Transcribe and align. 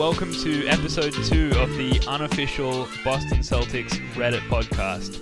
welcome 0.00 0.32
to 0.32 0.66
episode 0.66 1.12
two 1.26 1.52
of 1.58 1.76
the 1.76 2.02
unofficial 2.08 2.88
Boston 3.04 3.40
Celtics 3.40 3.90
Reddit 4.14 4.40
podcast. 4.48 5.20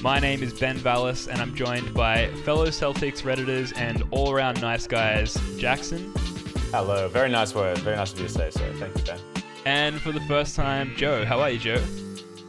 My 0.00 0.18
name 0.18 0.42
is 0.42 0.58
Ben 0.58 0.78
Vallis, 0.78 1.28
and 1.28 1.42
I'm 1.42 1.54
joined 1.54 1.92
by 1.92 2.28
fellow 2.36 2.68
Celtics 2.68 3.20
Redditors 3.20 3.76
and 3.76 4.02
all 4.10 4.32
around 4.32 4.62
nice 4.62 4.86
guys, 4.86 5.34
Jackson. 5.58 6.10
Hello, 6.70 7.06
very 7.08 7.28
nice 7.28 7.54
words. 7.54 7.80
Very 7.80 7.96
nice 7.96 8.14
of 8.14 8.20
you 8.20 8.28
to 8.28 8.32
say 8.32 8.48
so. 8.48 8.72
Thank 8.78 8.96
you, 8.96 9.04
Ben. 9.04 9.18
And 9.66 10.00
for 10.00 10.10
the 10.10 10.22
first 10.22 10.56
time, 10.56 10.94
Joe. 10.96 11.26
How 11.26 11.40
are 11.40 11.50
you, 11.50 11.58
Joe? 11.58 11.84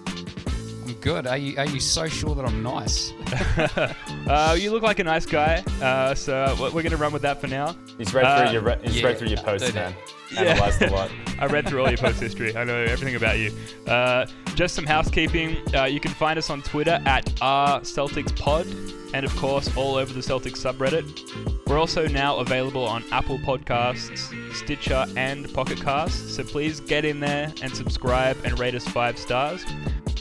I'm 0.07 0.93
good. 1.01 1.27
Are 1.27 1.37
you 1.37 1.57
are 1.57 1.67
you 1.67 1.81
so 1.81 2.07
sure 2.07 2.35
that 2.35 2.45
I'm 2.45 2.63
nice? 2.63 3.11
uh, 4.29 4.55
you 4.57 4.71
look 4.71 4.81
like 4.83 4.99
a 4.99 5.03
nice 5.03 5.25
guy, 5.25 5.61
uh, 5.81 6.15
so 6.15 6.55
we're 6.57 6.71
going 6.71 6.91
to 6.91 6.97
run 6.97 7.11
with 7.11 7.23
that 7.23 7.41
for 7.41 7.47
now. 7.47 7.75
He's 7.97 8.13
read 8.13 8.23
Uh, 8.23 8.43
through 8.45 8.53
your 8.53 8.61
re- 8.61 8.79
he's 8.81 9.01
yeah, 9.01 9.07
read 9.07 9.17
through 9.17 9.27
your 9.27 9.39
posts, 9.39 9.69
they 9.69 9.93
do. 10.29 10.35
Yeah. 10.35 10.41
Analyzed 10.41 10.81
a 10.81 10.89
lot. 10.89 11.11
I 11.39 11.47
read 11.47 11.67
through 11.67 11.81
all 11.81 11.89
your 11.89 11.97
post 11.97 12.21
history. 12.21 12.55
I 12.55 12.63
know 12.63 12.75
everything 12.75 13.15
about 13.15 13.37
you. 13.37 13.51
Uh, 13.87 14.25
just 14.55 14.73
some 14.73 14.85
housekeeping. 14.85 15.57
Uh, 15.75 15.83
you 15.83 15.99
can 15.99 16.11
find 16.11 16.39
us 16.39 16.49
on 16.49 16.61
Twitter 16.61 17.01
at 17.05 17.25
rcelticspod, 17.35 19.13
and 19.13 19.25
of 19.25 19.35
course 19.35 19.75
all 19.75 19.95
over 19.95 20.13
the 20.13 20.21
Celtics 20.21 20.63
subreddit. 20.63 21.67
We're 21.67 21.79
also 21.79 22.07
now 22.07 22.37
available 22.37 22.85
on 22.85 23.03
Apple 23.11 23.37
Podcasts, 23.39 24.53
Stitcher, 24.53 25.05
and 25.17 25.51
Pocket 25.53 25.81
Casts. 25.81 26.35
So 26.35 26.43
please 26.43 26.79
get 26.79 27.03
in 27.03 27.19
there 27.19 27.53
and 27.61 27.75
subscribe 27.75 28.37
and 28.45 28.57
rate 28.57 28.75
us 28.75 28.87
five 28.87 29.17
stars. 29.17 29.65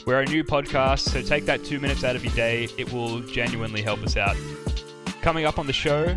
We're 0.05 0.21
a 0.21 0.25
new 0.25 0.43
podcast, 0.43 1.09
so 1.09 1.21
take 1.21 1.45
that 1.45 1.63
two 1.63 1.79
minutes 1.79 2.03
out 2.03 2.15
of 2.15 2.23
your 2.23 2.33
day. 2.35 2.67
It 2.77 2.91
will 2.91 3.21
genuinely 3.21 3.81
help 3.81 4.03
us 4.03 4.17
out. 4.17 4.35
Coming 5.21 5.45
up 5.45 5.57
on 5.57 5.65
the 5.65 5.73
show, 5.73 6.15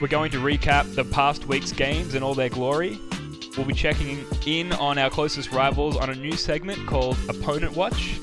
we're 0.00 0.08
going 0.08 0.30
to 0.32 0.38
recap 0.38 0.94
the 0.94 1.04
past 1.04 1.46
week's 1.46 1.72
games 1.72 2.14
in 2.14 2.22
all 2.22 2.34
their 2.34 2.48
glory. 2.48 2.98
We'll 3.56 3.66
be 3.66 3.74
checking 3.74 4.24
in 4.46 4.72
on 4.74 4.96
our 4.96 5.10
closest 5.10 5.50
rivals 5.50 5.96
on 5.96 6.10
a 6.10 6.14
new 6.14 6.32
segment 6.36 6.86
called 6.86 7.18
Opponent 7.28 7.74
Watch. 7.74 8.20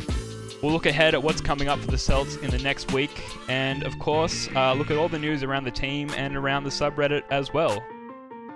We'll 0.62 0.72
look 0.72 0.86
ahead 0.86 1.14
at 1.14 1.22
what's 1.22 1.42
coming 1.42 1.68
up 1.68 1.80
for 1.80 1.88
the 1.88 1.98
Celts 1.98 2.38
in 2.38 2.50
the 2.50 2.58
next 2.60 2.92
week, 2.94 3.12
and 3.50 3.84
of 3.84 4.00
course, 4.00 4.48
uh, 4.56 4.74
look 4.74 4.90
at 4.90 4.98
all 4.98 5.10
the 5.10 5.20
news 5.20 5.44
around 5.44 5.66
the 5.66 5.72
team 5.72 6.10
and 6.12 6.36
around 6.36 6.64
the 6.64 6.70
subreddit 6.70 7.24
as 7.30 7.54
well. 7.54 7.84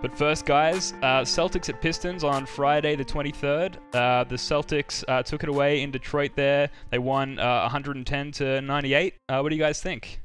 But 0.02 0.18
first, 0.18 0.46
guys, 0.46 0.94
uh, 1.04 1.22
Celtics 1.22 1.70
at 1.70 1.80
Pistons 1.80 2.24
on 2.24 2.48
Friday 2.48 2.96
the 2.96 3.06
23rd. 3.06 3.76
Uh, 3.94 4.24
the 4.24 4.36
Celtics 4.36 5.04
uh, 5.08 5.22
took 5.22 5.44
it 5.44 5.50
away 5.50 5.84
in 5.84 5.92
Detroit 5.92 6.32
there. 6.36 6.70
They 6.90 6.98
won 6.98 7.38
uh, 7.38 7.62
110 7.62 8.32
to 8.32 8.62
98. 8.62 9.14
Uh, 9.30 9.42
what 9.42 9.50
do 9.50 9.56
you 9.56 9.62
guys 9.62 9.80
think? 9.82 10.22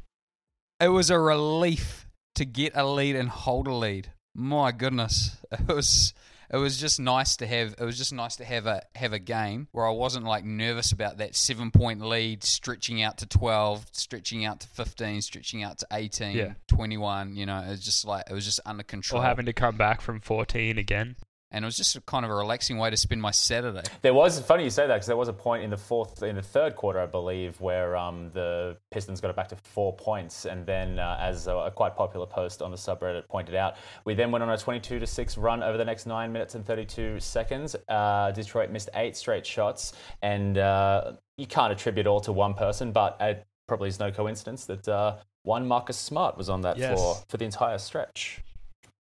It 0.80 0.89
was 0.89 1.11
a 1.11 1.19
relief 1.19 2.06
to 2.36 2.47
get 2.47 2.72
a 2.74 2.86
lead 2.86 3.17
and 3.17 3.28
hold 3.28 3.67
a 3.67 3.74
lead. 3.74 4.12
My 4.34 4.72
goodness, 4.72 5.36
it 5.52 5.69
was 5.69 6.14
it 6.50 6.56
was 6.56 6.78
just 6.78 7.00
nice 7.00 7.36
to 7.36 7.47
have. 7.47 7.75
It 7.78 7.84
was 7.84 7.98
just 7.98 8.12
nice 8.12 8.36
to 8.36 8.44
have 8.44 8.66
a 8.66 8.83
have 8.94 9.12
a 9.12 9.19
game 9.19 9.69
where 9.72 9.86
I 9.86 9.91
wasn't 9.91 10.25
like 10.27 10.44
nervous 10.44 10.92
about 10.92 11.19
that 11.19 11.34
seven 11.34 11.70
point 11.70 12.00
lead 12.00 12.44
stretching 12.44 13.02
out 13.02 13.19
to 13.19 13.27
twelve, 13.27 13.86
stretching 13.92 14.44
out 14.44 14.61
to 14.61 14.69
fifteen, 14.69 15.20
stretching 15.22 15.62
out 15.62 15.78
to 15.78 15.86
18, 15.92 16.36
Yeah. 16.36 16.52
21. 16.69 17.36
You 17.36 17.47
know, 17.47 17.58
it 17.61 17.69
was 17.69 17.84
just 17.84 18.05
like 18.05 18.24
it 18.30 18.33
was 18.34 18.44
just 18.44 18.61
under 18.67 18.83
control, 18.83 19.22
Or 19.22 19.24
having 19.24 19.47
to 19.47 19.52
come 19.52 19.77
back 19.77 20.00
from 20.00 20.20
14 20.20 20.78
again? 20.78 21.17
And 21.52 21.64
it 21.64 21.66
was 21.66 21.77
just 21.77 21.94
a 21.97 22.00
kind 22.02 22.25
of 22.25 22.30
a 22.30 22.34
relaxing 22.34 22.78
way 22.78 22.91
to 22.91 22.97
spend 22.97 23.22
my 23.22 23.30
Saturday. 23.30 23.83
There 24.02 24.12
was 24.14 24.41
funny 24.41 24.64
you 24.64 24.70
say 24.70 24.86
that 24.86 24.94
because 24.94 25.06
there 25.06 25.16
was 25.16 25.28
a 25.28 25.33
point 25.33 25.62
in 25.64 25.70
the 25.70 25.77
fourth, 25.77 26.22
in 26.22 26.36
the 26.36 26.42
third 26.42 26.75
quarter, 26.77 26.98
I 27.00 27.06
believe, 27.06 27.61
where 27.61 27.97
um, 27.97 28.30
the 28.34 28.77
Pistons 28.91 29.20
got 29.20 29.30
it 29.30 29.36
back 29.36 29.48
to 29.48 29.56
four 29.56 29.94
points, 29.94 30.44
and 30.44 30.67
then, 30.67 30.98
uh, 30.98 31.17
as 31.20 31.47
a, 31.47 31.55
a 31.55 31.70
quite 31.70 31.94
popular 31.97 32.27
post 32.27 32.62
on 32.62 32.70
the 32.70 32.77
subreddit 32.77 33.28
pointed 33.28 33.55
out, 33.55 33.77
we 34.05 34.14
then 34.14 34.30
went 34.30 34.42
on 34.42 34.51
a 34.51 34.58
22 34.58 34.98
to 34.98 35.07
six 35.07 35.39
run 35.39 35.62
over 35.62 35.79
the 35.79 35.84
next 35.84 36.07
nine 36.07 36.33
minutes 36.33 36.55
and 36.55 36.64
32 36.67 37.20
seconds. 37.20 37.77
Uh, 37.89 38.33
Detroit 38.33 38.70
missed 38.70 38.90
eight 38.95 39.17
straight 39.17 39.46
shots, 39.46 39.92
and 40.23 40.58
uh, 40.58 41.13
you 41.36 41.46
can't 41.46 41.73
attribute 41.73 42.07
all 42.07 42.20
to 42.20 42.33
one 42.33 42.55
person, 42.55 42.92
but 42.92 43.17
it 43.20 43.46
probably 43.68 43.89
is 43.89 43.98
no 43.98 44.11
coincidence 44.11 44.64
that 44.67 44.89
uh, 44.89 45.17
one 45.42 45.67
Marcus 45.67 45.96
Smart 45.96 46.36
was 46.36 46.48
on 46.48 46.61
that 46.63 46.77
Yes. 46.78 46.98
floor 46.98 47.17
for 47.28 47.36
the 47.36 47.45
entire 47.45 47.78
stretch. 47.78 48.42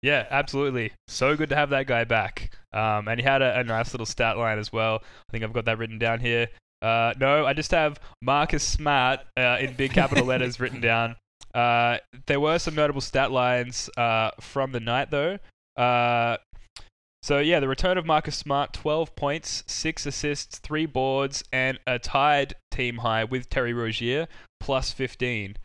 Yeah, 0.04 0.26
absolutely. 0.30 0.92
So 1.08 1.34
good 1.34 1.48
to 1.48 1.56
have 1.56 1.70
that 1.70 1.86
guy 1.86 2.04
back. 2.04 2.54
Um, 2.74 3.08
and 3.08 3.18
he 3.18 3.24
had 3.24 3.40
a, 3.40 3.60
a 3.60 3.64
nice 3.64 3.94
little 3.94 4.04
stat 4.04 4.36
line 4.36 4.58
as 4.58 4.70
well. 4.70 4.96
I 5.02 5.32
think 5.32 5.42
I've 5.42 5.54
got 5.54 5.64
that 5.64 5.78
written 5.78 5.98
down 5.98 6.20
here. 6.20 6.48
Uh, 6.82 7.14
no, 7.18 7.46
I 7.46 7.54
just 7.54 7.70
have 7.70 7.98
Marcus 8.20 8.62
Smart 8.62 9.20
uh, 9.38 9.56
in 9.58 9.72
big 9.72 9.94
capital 9.94 10.26
letters 10.26 10.60
written 10.60 10.82
down. 10.82 11.16
Uh, 11.54 11.96
there 12.26 12.38
were 12.38 12.58
some 12.58 12.74
notable 12.74 13.00
stat 13.00 13.32
lines 13.32 13.88
uh, 13.96 14.32
from 14.42 14.72
the 14.72 14.80
night, 14.80 15.10
though. 15.10 15.38
Uh, 15.74 16.36
so, 17.22 17.38
yeah, 17.38 17.58
the 17.60 17.68
return 17.68 17.96
of 17.96 18.04
Marcus 18.04 18.36
Smart 18.36 18.74
12 18.74 19.16
points, 19.16 19.64
6 19.66 20.04
assists, 20.04 20.58
3 20.58 20.84
boards, 20.84 21.42
and 21.50 21.80
a 21.86 21.98
tied 21.98 22.52
team 22.70 22.98
high 22.98 23.24
with 23.24 23.48
Terry 23.48 23.72
Rozier, 23.72 24.28
plus 24.60 24.92
15. 24.92 25.56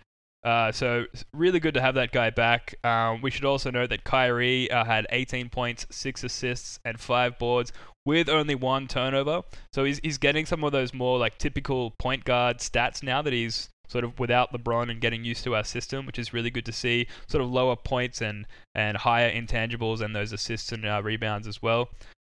Uh, 0.43 0.71
so 0.71 1.05
really 1.33 1.59
good 1.59 1.73
to 1.73 1.81
have 1.81 1.95
that 1.95 2.11
guy 2.11 2.29
back. 2.29 2.75
Um, 2.83 3.21
we 3.21 3.29
should 3.29 3.45
also 3.45 3.71
note 3.71 3.89
that 3.89 4.03
Kyrie 4.03 4.71
uh, 4.71 4.85
had 4.85 5.05
18 5.09 5.49
points, 5.49 5.85
six 5.89 6.23
assists, 6.23 6.79
and 6.85 6.99
five 6.99 7.37
boards 7.37 7.73
with 8.05 8.29
only 8.29 8.55
one 8.55 8.87
turnover. 8.87 9.43
So 9.73 9.83
he's 9.83 9.99
he's 10.01 10.17
getting 10.17 10.45
some 10.45 10.63
of 10.63 10.71
those 10.71 10.93
more 10.93 11.19
like 11.19 11.37
typical 11.37 11.91
point 11.91 12.23
guard 12.23 12.59
stats 12.59 13.03
now 13.03 13.21
that 13.21 13.33
he's 13.33 13.69
sort 13.89 14.03
of 14.03 14.17
without 14.19 14.53
LeBron 14.53 14.89
and 14.89 15.01
getting 15.01 15.25
used 15.25 15.43
to 15.43 15.55
our 15.55 15.63
system, 15.63 16.05
which 16.05 16.19
is 16.19 16.33
really 16.33 16.49
good 16.49 16.65
to 16.65 16.71
see. 16.71 17.07
Sort 17.27 17.43
of 17.43 17.51
lower 17.51 17.75
points 17.75 18.21
and 18.21 18.45
and 18.73 18.97
higher 18.97 19.31
intangibles 19.31 20.01
and 20.01 20.15
those 20.15 20.31
assists 20.31 20.71
and 20.71 20.85
uh, 20.85 21.01
rebounds 21.03 21.47
as 21.47 21.61
well. 21.61 21.89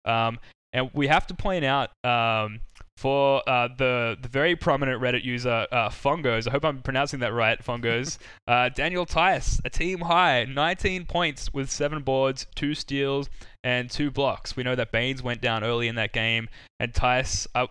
Um, 0.06 0.40
and 0.76 0.92
we 0.94 1.08
have 1.08 1.26
to 1.28 1.34
point 1.34 1.64
out 1.64 1.90
um, 2.04 2.60
for 2.98 3.42
uh, 3.50 3.70
the 3.78 4.18
the 4.22 4.28
very 4.28 4.56
prominent 4.56 5.02
Reddit 5.02 5.24
user 5.24 5.66
uh, 5.72 5.90
Fongos. 5.90 6.48
I 6.48 6.52
hope 6.52 6.66
I'm 6.66 6.82
pronouncing 6.82 7.22
that 7.22 7.34
right, 7.34 7.58
Fongos. 7.64 8.18
uh, 8.48 8.70
Daniel 8.70 9.06
Theis, 9.06 9.62
a 9.64 9.70
team 9.70 10.02
high, 10.02 10.44
19 10.44 11.06
points 11.06 11.54
with 11.54 11.72
seven 11.72 12.04
boards, 12.04 12.46
two 12.56 12.76
steals, 12.76 13.30
and 13.64 13.90
two 13.90 14.12
blocks. 14.12 14.56
We 14.56 14.64
know 14.64 14.76
that 14.76 14.92
Baynes 14.92 15.24
went 15.24 15.42
down 15.42 15.64
early 15.64 15.88
in 15.88 15.96
that 15.96 16.14
game, 16.14 16.50
and 16.80 16.94
Theis. 16.94 17.48
Uh, 17.56 17.68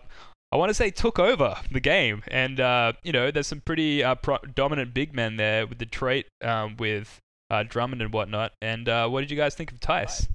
I 0.51 0.57
want 0.57 0.69
to 0.69 0.73
say 0.73 0.89
took 0.89 1.19
over 1.19 1.57
the 1.71 1.79
game, 1.79 2.23
and 2.27 2.59
uh, 2.59 2.93
you 3.03 3.11
know 3.11 3.29
there's 3.29 3.47
some 3.47 3.61
pretty 3.61 4.03
uh, 4.03 4.15
pro- 4.15 4.39
dominant 4.55 4.93
big 4.93 5.13
men 5.13 5.37
there 5.37 5.67
with 5.67 5.77
Detroit, 5.77 6.25
um, 6.43 6.75
with 6.77 7.19
uh, 7.51 7.63
Drummond 7.63 8.01
and 8.01 8.11
whatnot. 8.11 8.53
And 8.61 8.89
uh, 8.89 9.07
what 9.09 9.21
did 9.21 9.29
you 9.29 9.37
guys 9.37 9.53
think 9.53 9.71
of 9.71 9.79
Theis? 9.79 10.27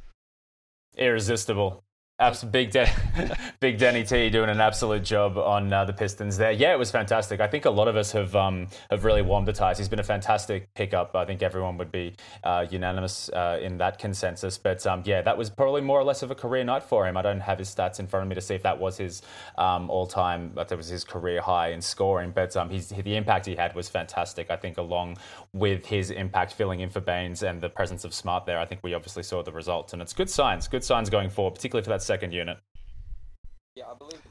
irresistible. 0.96 1.82
Abs- 2.20 2.44
big, 2.44 2.70
Den- 2.70 2.92
big 3.60 3.78
Denny 3.78 4.04
T 4.04 4.28
doing 4.28 4.50
an 4.50 4.60
absolute 4.60 5.02
job 5.02 5.38
on 5.38 5.72
uh, 5.72 5.86
the 5.86 5.92
Pistons 5.92 6.36
there. 6.36 6.52
Yeah, 6.52 6.74
it 6.74 6.78
was 6.78 6.90
fantastic. 6.90 7.40
I 7.40 7.46
think 7.46 7.64
a 7.64 7.70
lot 7.70 7.88
of 7.88 7.96
us 7.96 8.12
have 8.12 8.36
um, 8.36 8.68
have 8.90 9.04
really 9.04 9.22
warmed 9.22 9.46
to 9.46 9.54
Theis. 9.54 9.78
He's 9.78 9.88
been 9.88 10.00
a 10.00 10.04
fantastic 10.04 10.72
pickup. 10.74 11.16
I 11.16 11.24
think 11.24 11.42
everyone 11.42 11.78
would 11.78 11.90
be 11.90 12.14
uh, 12.44 12.66
unanimous 12.70 13.30
uh, 13.30 13.58
in 13.62 13.78
that 13.78 13.98
consensus. 13.98 14.58
But 14.58 14.86
um, 14.86 15.02
yeah, 15.06 15.22
that 15.22 15.36
was 15.36 15.48
probably 15.48 15.80
more 15.80 15.98
or 15.98 16.04
less 16.04 16.22
of 16.22 16.30
a 16.30 16.34
career 16.34 16.62
night 16.62 16.82
for 16.82 17.08
him. 17.08 17.16
I 17.16 17.22
don't 17.22 17.40
have 17.40 17.58
his 17.58 17.74
stats 17.74 18.00
in 18.00 18.06
front 18.06 18.24
of 18.24 18.28
me 18.28 18.34
to 18.34 18.42
see 18.42 18.54
if 18.54 18.62
that 18.64 18.78
was 18.78 18.98
his 18.98 19.22
um, 19.56 19.88
all 19.88 20.06
time, 20.06 20.52
that 20.56 20.70
was 20.76 20.88
his 20.88 21.04
career 21.04 21.40
high 21.40 21.68
in 21.68 21.80
scoring. 21.80 22.32
But 22.34 22.54
um, 22.54 22.68
the 22.68 23.16
impact 23.16 23.46
he 23.46 23.56
had 23.56 23.74
was 23.74 23.88
fantastic. 23.88 24.50
I 24.50 24.56
think 24.56 24.76
along 24.76 25.16
with 25.52 25.86
his 25.86 26.10
impact 26.10 26.54
filling 26.54 26.80
in 26.80 26.90
for 26.90 27.00
Baynes 27.00 27.42
and 27.42 27.60
the 27.60 27.68
presence 27.68 28.04
of 28.04 28.14
Smart 28.14 28.46
there, 28.46 28.58
I 28.58 28.66
think 28.66 28.82
we 28.82 28.94
obviously 28.94 29.22
saw 29.22 29.42
the 29.42 29.52
results. 29.52 29.92
And 29.92 30.00
it's 30.00 30.12
good 30.12 30.30
signs, 30.30 30.68
good 30.68 30.84
signs 30.84 31.10
going 31.10 31.30
forward, 31.30 31.54
particularly 31.54 31.84
for 31.84 31.90
that 31.90 32.02
second 32.02 32.32
unit. 32.32 32.58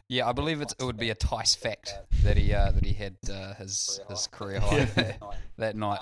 Yeah, 0.09 0.27
I 0.27 0.33
believe 0.33 0.61
it's, 0.61 0.75
it 0.79 0.83
would 0.83 0.97
be 0.97 1.09
a 1.09 1.15
Theis 1.15 1.55
fact 1.55 1.93
that 2.23 2.37
he 2.37 2.53
uh, 2.53 2.71
that 2.71 2.85
he 2.85 2.93
had 2.93 3.15
uh, 3.31 3.53
his 3.55 3.99
his 4.09 4.27
career 4.27 4.59
high 4.59 4.85
that, 4.85 5.19
that 5.57 5.75
night. 5.75 5.99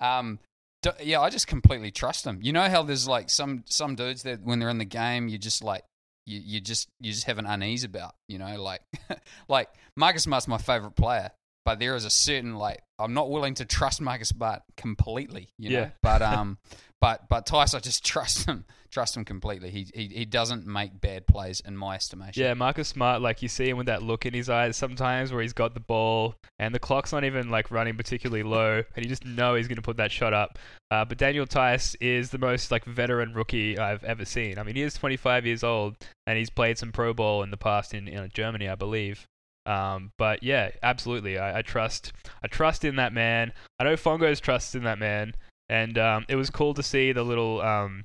Um, 0.00 0.38
d- 0.82 0.90
yeah, 1.02 1.20
I 1.20 1.30
just 1.30 1.46
completely 1.46 1.90
trust 1.90 2.26
him. 2.26 2.38
You 2.42 2.52
know 2.52 2.68
how 2.68 2.82
there's 2.82 3.08
like 3.08 3.28
some 3.28 3.64
some 3.66 3.96
dudes 3.96 4.22
that 4.22 4.42
when 4.42 4.60
they're 4.60 4.70
in 4.70 4.78
the 4.78 4.84
game, 4.84 5.28
you 5.28 5.36
just 5.36 5.62
like 5.62 5.82
you, 6.26 6.40
you 6.42 6.60
just 6.60 6.88
you 7.00 7.12
just 7.12 7.24
have 7.24 7.38
an 7.38 7.46
unease 7.46 7.84
about. 7.84 8.14
You 8.28 8.38
know, 8.38 8.62
like 8.62 8.82
like 9.48 9.68
Marcus 9.96 10.22
Smart's 10.22 10.48
my 10.48 10.58
favorite 10.58 10.96
player, 10.96 11.30
but 11.66 11.80
there 11.80 11.96
is 11.96 12.04
a 12.04 12.10
certain 12.10 12.54
like 12.54 12.80
I'm 12.98 13.12
not 13.12 13.28
willing 13.28 13.54
to 13.54 13.64
trust 13.66 14.00
Marcus 14.00 14.28
Smart 14.28 14.62
completely. 14.76 15.48
You 15.58 15.70
know, 15.70 15.78
Yeah. 15.80 15.90
but 16.02 16.22
um, 16.22 16.58
but 17.00 17.28
but 17.28 17.44
Theis, 17.44 17.74
I 17.74 17.80
just 17.80 18.04
trust 18.06 18.46
him, 18.46 18.64
trust 18.88 19.16
him 19.16 19.24
completely. 19.24 19.70
He 19.70 19.88
he 19.92 20.06
he 20.06 20.24
doesn't 20.24 20.64
make 20.64 21.00
bad 21.00 21.26
plays 21.26 21.60
in 21.60 21.76
my 21.76 21.96
estimation. 21.96 22.40
Yeah, 22.40 22.54
Marcus 22.54 22.86
Smart, 22.86 23.20
like 23.20 23.42
you 23.42 23.48
see 23.48 23.68
him 23.68 23.78
with 23.78 23.86
that 23.86 24.00
look 24.00 24.26
in 24.26 24.32
his 24.32 24.48
eyes 24.48 24.76
sometimes 24.76 25.32
where 25.32 25.42
he's 25.42 25.52
got 25.52 25.74
the 25.74 25.80
ball 25.80 26.36
and 26.60 26.72
the 26.72 26.78
clock's 26.78 27.12
not 27.12 27.24
even 27.24 27.50
like 27.50 27.72
running 27.72 27.96
particularly 27.96 28.44
low 28.44 28.84
and 28.94 29.04
you 29.04 29.08
just 29.08 29.26
know 29.26 29.56
he's 29.56 29.66
going 29.66 29.74
to 29.76 29.82
put 29.82 29.96
that 29.96 30.12
shot 30.12 30.32
up. 30.32 30.60
Uh, 30.92 31.04
but 31.04 31.18
Daniel 31.18 31.46
Theis 31.46 31.96
is 32.00 32.30
the 32.30 32.38
most 32.38 32.70
like 32.70 32.84
veteran 32.84 33.34
rookie 33.34 33.76
I've 33.76 34.04
ever 34.04 34.24
seen. 34.24 34.56
I 34.56 34.62
mean, 34.62 34.76
he 34.76 34.82
is 34.82 34.94
25 34.94 35.44
years 35.46 35.64
old 35.64 35.96
and 36.28 36.38
he's 36.38 36.48
played 36.48 36.78
some 36.78 36.92
pro 36.92 37.12
ball 37.12 37.42
in 37.42 37.50
the 37.50 37.56
past 37.56 37.92
in, 37.92 38.06
in 38.06 38.30
Germany, 38.32 38.68
I 38.68 38.76
believe. 38.76 39.26
Um, 39.66 40.12
but 40.16 40.42
yeah, 40.42 40.70
absolutely, 40.82 41.38
I, 41.38 41.58
I 41.58 41.62
trust, 41.62 42.12
I 42.42 42.46
trust 42.46 42.84
in 42.84 42.96
that 42.96 43.12
man. 43.12 43.52
I 43.78 43.84
know 43.84 43.94
Fongo's 43.94 44.40
trusts 44.40 44.74
in 44.74 44.84
that 44.84 44.98
man, 44.98 45.34
and 45.68 45.98
um, 45.98 46.24
it 46.28 46.36
was 46.36 46.50
cool 46.50 46.74
to 46.74 46.82
see 46.82 47.12
the 47.12 47.24
little 47.24 47.60
um, 47.60 48.04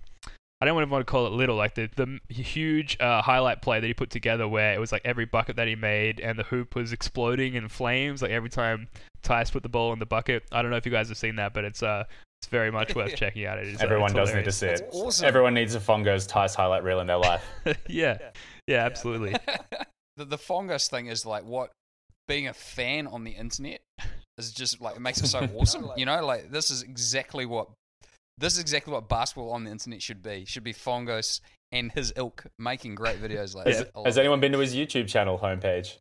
I 0.62 0.66
don't 0.66 0.78
even 0.78 0.92
want 0.92 1.06
to 1.06 1.12
call 1.12 1.26
it 1.26 1.32
little, 1.32 1.56
like 1.56 1.74
the 1.74 1.90
the 1.96 2.20
huge 2.32 2.96
uh, 3.00 3.24
highlight 3.24 3.64
play 3.64 3.80
that 3.80 3.88
he 3.88 3.96
put 3.96 4.12
together, 4.12 4.48
where 4.48 4.74
it 4.76 4.80
was 4.80 4.92
like 4.92 5.02
every 5.04 5.26
bucket 5.26 5.56
that 5.56 5.68
he 5.68 5.76
made, 5.76 6.20
and 6.20 6.38
the 6.38 6.44
hoop 6.44 6.76
was 6.76 6.94
exploding 6.94 7.56
in 7.56 7.68
flames, 7.68 8.22
like 8.22 8.30
every 8.30 8.50
time 8.50 8.88
Theis 9.24 9.50
put 9.52 9.64
the 9.64 9.70
ball 9.70 9.92
in 9.92 9.98
the 9.98 10.06
bucket. 10.06 10.44
I 10.52 10.62
don't 10.62 10.70
know 10.70 10.78
if 10.78 10.86
you 10.86 10.92
guys 10.92 11.10
have 11.10 11.18
seen 11.18 11.38
that, 11.38 11.56
but 11.56 11.64
it's 11.66 11.82
uh 11.82 12.04
it's 12.42 12.48
very 12.48 12.70
much 12.70 12.94
worth 12.96 13.16
checking 13.16 13.48
out. 13.48 13.58
It 13.58 13.70
is. 13.70 13.82
uh, 13.82 13.86
Everyone 13.86 14.12
it's 14.12 14.16
does 14.16 14.36
need 14.36 14.46
to 14.46 14.52
see 14.52 14.68
it. 14.68 14.88
awesome. 14.92 15.26
Everyone 15.26 15.56
needs 15.56 15.74
a 15.74 15.80
Fongo's 15.80 16.28
Theis 16.28 16.54
highlight 16.54 16.84
reel 16.84 17.00
in 17.00 17.08
their 17.08 17.18
life. 17.18 17.44
yeah, 17.88 18.20
yeah, 18.68 18.86
absolutely. 18.86 19.36
the, 20.18 20.26
the 20.26 20.38
Fongos 20.38 20.90
thing 20.90 21.08
is 21.08 21.26
like 21.26 21.44
what 21.44 21.72
being 22.28 22.48
a 22.48 22.54
fan 22.54 23.08
on 23.08 23.24
the 23.24 23.32
internet 23.32 23.82
is 24.38 24.52
just 24.52 24.82
like 24.82 24.96
it 24.96 25.02
makes 25.02 25.22
it 25.22 25.28
so 25.28 25.40
awesome. 25.56 25.90
You 25.98 26.06
know, 26.06 26.26
like 26.26 26.52
this 26.52 26.72
is 26.72 26.84
exactly 26.84 27.46
what 27.46 27.68
this 28.38 28.54
is 28.54 28.60
exactly 28.60 28.94
what 28.94 29.08
basketball 29.10 29.52
on 29.52 29.64
the 29.64 29.72
internet 29.72 30.02
should 30.02 30.24
be. 30.24 30.46
Should 30.46 30.64
be 30.64 30.74
Fongos 30.74 31.42
and 31.72 31.92
his 31.92 32.12
ilk 32.16 32.46
making 32.58 32.96
great 32.96 33.22
videos 33.22 33.56
like 33.56 33.68
Has, 33.68 33.80
that. 33.80 33.92
Has 34.06 34.18
anyone 34.18 34.40
been 34.40 34.52
to 34.52 34.60
his 34.60 34.76
YouTube 34.76 35.08
channel 35.08 35.40
homepage? 35.40 35.98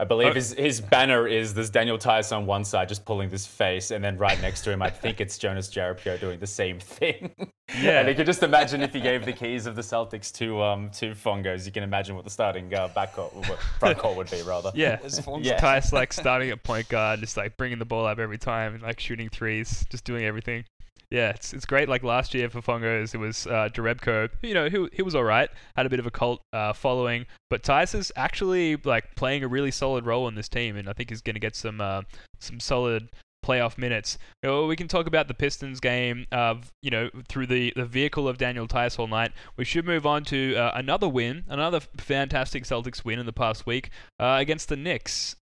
I 0.00 0.04
believe 0.04 0.28
Oh. 0.28 0.34
his, 0.34 0.52
his 0.54 0.80
banner 0.80 1.26
is 1.26 1.54
there's 1.54 1.70
Daniel 1.70 1.98
Theis 1.98 2.30
on 2.30 2.46
one 2.46 2.64
side 2.64 2.88
just 2.88 3.04
pulling 3.04 3.30
this 3.30 3.46
face, 3.46 3.90
and 3.90 4.02
then 4.04 4.16
right 4.16 4.40
next 4.40 4.62
to 4.62 4.70
him, 4.70 4.80
I 4.80 4.90
think 4.90 5.20
it's 5.20 5.36
Jonas 5.38 5.68
Jerebko 5.68 6.20
doing 6.20 6.38
the 6.38 6.46
same 6.46 6.78
thing. 6.78 7.34
Yeah. 7.78 8.00
and 8.00 8.08
you 8.08 8.14
can 8.14 8.24
just 8.24 8.42
imagine 8.42 8.80
if 8.80 8.94
he 8.94 9.00
gave 9.00 9.26
the 9.26 9.32
keys 9.34 9.66
of 9.66 9.76
the 9.76 9.82
Celtics 9.82 10.32
to 10.38 10.62
um 10.62 10.88
to 10.92 11.10
Fongos, 11.14 11.66
you 11.66 11.70
can 11.70 11.82
imagine 11.82 12.16
what 12.16 12.24
the 12.24 12.30
starting 12.30 12.72
uh, 12.72 12.88
backcourt, 12.96 13.34
what 13.34 13.58
front 13.78 13.98
court 13.98 14.16
would 14.16 14.30
be 14.30 14.40
rather. 14.40 14.72
Yeah, 14.74 14.96
His 14.96 15.20
Yeah. 15.40 15.60
Theis 15.60 15.92
like 15.92 16.12
starting 16.24 16.48
at 16.48 16.62
point 16.62 16.88
guard, 16.88 17.20
just 17.20 17.36
like 17.36 17.58
bringing 17.58 17.78
the 17.78 17.84
ball 17.84 18.06
up 18.06 18.18
every 18.18 18.38
time 18.38 18.72
and 18.72 18.82
like 18.82 18.98
shooting 18.98 19.28
threes, 19.28 19.84
just 19.90 20.04
doing 20.04 20.24
everything. 20.24 20.64
Yeah, 21.10 21.30
it's 21.30 21.54
it's 21.54 21.64
great. 21.64 21.88
Like 21.88 22.02
last 22.02 22.34
year 22.34 22.50
for 22.50 22.60
Fongos, 22.60 23.14
it 23.14 23.18
was 23.18 23.46
uh, 23.46 23.70
Jerebko. 23.72 24.28
You 24.42 24.54
know, 24.54 24.68
he 24.68 24.88
he 24.92 25.02
was 25.02 25.14
all 25.14 25.24
right, 25.24 25.48
had 25.74 25.86
a 25.86 25.88
bit 25.88 26.00
of 26.00 26.06
a 26.06 26.10
cult 26.10 26.42
uh, 26.52 26.74
following, 26.74 27.24
but 27.48 27.62
Theis 27.62 27.94
is 27.94 28.12
actually 28.14 28.76
like 28.76 29.14
playing 29.14 29.42
a 29.42 29.48
really 29.48 29.70
solid 29.70 30.04
role 30.04 30.28
in 30.28 30.34
this 30.34 30.48
team, 30.48 30.76
and 30.76 30.88
I 30.88 30.92
think 30.92 31.08
he's 31.08 31.22
going 31.22 31.34
to 31.34 31.40
get 31.40 31.56
some 31.56 31.80
uh, 31.80 32.02
some 32.40 32.60
solid 32.60 33.08
playoff 33.44 33.78
minutes. 33.78 34.18
You 34.42 34.50
know, 34.50 34.66
we 34.66 34.76
can 34.76 34.88
talk 34.88 35.06
about 35.06 35.28
the 35.28 35.34
Pistons 35.34 35.80
game, 35.80 36.26
uh, 36.30 36.56
you 36.82 36.90
know, 36.90 37.08
through 37.28 37.46
the, 37.46 37.72
the 37.76 37.86
vehicle 37.86 38.28
of 38.28 38.36
Daniel 38.36 38.66
Theis 38.66 38.98
all 38.98 39.06
night. 39.06 39.32
We 39.56 39.64
should 39.64 39.86
move 39.86 40.04
on 40.04 40.24
to 40.24 40.56
uh, 40.56 40.72
another 40.74 41.08
win, 41.08 41.44
another 41.48 41.80
fantastic 41.96 42.64
Celtics 42.64 43.04
win 43.04 43.18
in 43.18 43.26
the 43.26 43.32
past 43.32 43.64
week 43.64 43.90
uh, 44.20 44.36
against 44.38 44.68
the 44.68 44.76
Knicks. 44.76 45.36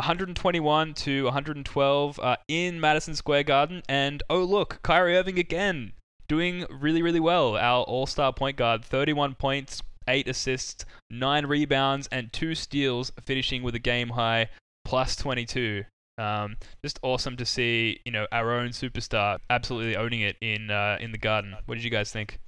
Uh, 0.00 0.08
121 0.08 0.94
to 0.94 1.24
112 1.24 2.20
uh, 2.20 2.36
in 2.48 2.80
Madison 2.80 3.14
Square 3.14 3.42
Garden, 3.42 3.82
and 3.86 4.22
oh 4.30 4.42
look, 4.42 4.80
Kyrie 4.82 5.14
Irving 5.14 5.38
again 5.38 5.92
doing 6.26 6.64
really 6.70 7.02
really 7.02 7.20
well. 7.20 7.54
Our 7.58 7.82
All-Star 7.82 8.32
point 8.32 8.56
guard, 8.56 8.82
31 8.82 9.34
points, 9.34 9.82
eight 10.08 10.26
assists, 10.26 10.86
nine 11.10 11.44
rebounds, 11.44 12.08
and 12.10 12.32
two 12.32 12.54
steals, 12.54 13.12
finishing 13.22 13.62
with 13.62 13.74
a 13.74 13.78
game 13.78 14.08
high 14.08 14.48
plus 14.86 15.16
22. 15.16 15.84
Um, 16.16 16.56
just 16.82 16.98
awesome 17.02 17.36
to 17.36 17.44
see, 17.44 18.00
you 18.06 18.12
know, 18.12 18.26
our 18.32 18.54
own 18.54 18.70
superstar 18.70 19.36
absolutely 19.50 19.96
owning 19.96 20.22
it 20.22 20.36
in 20.40 20.70
uh, 20.70 20.96
in 20.98 21.12
the 21.12 21.18
Garden. 21.18 21.56
What 21.66 21.74
did 21.74 21.84
you 21.84 21.90
guys 21.90 22.10
think? 22.10 22.40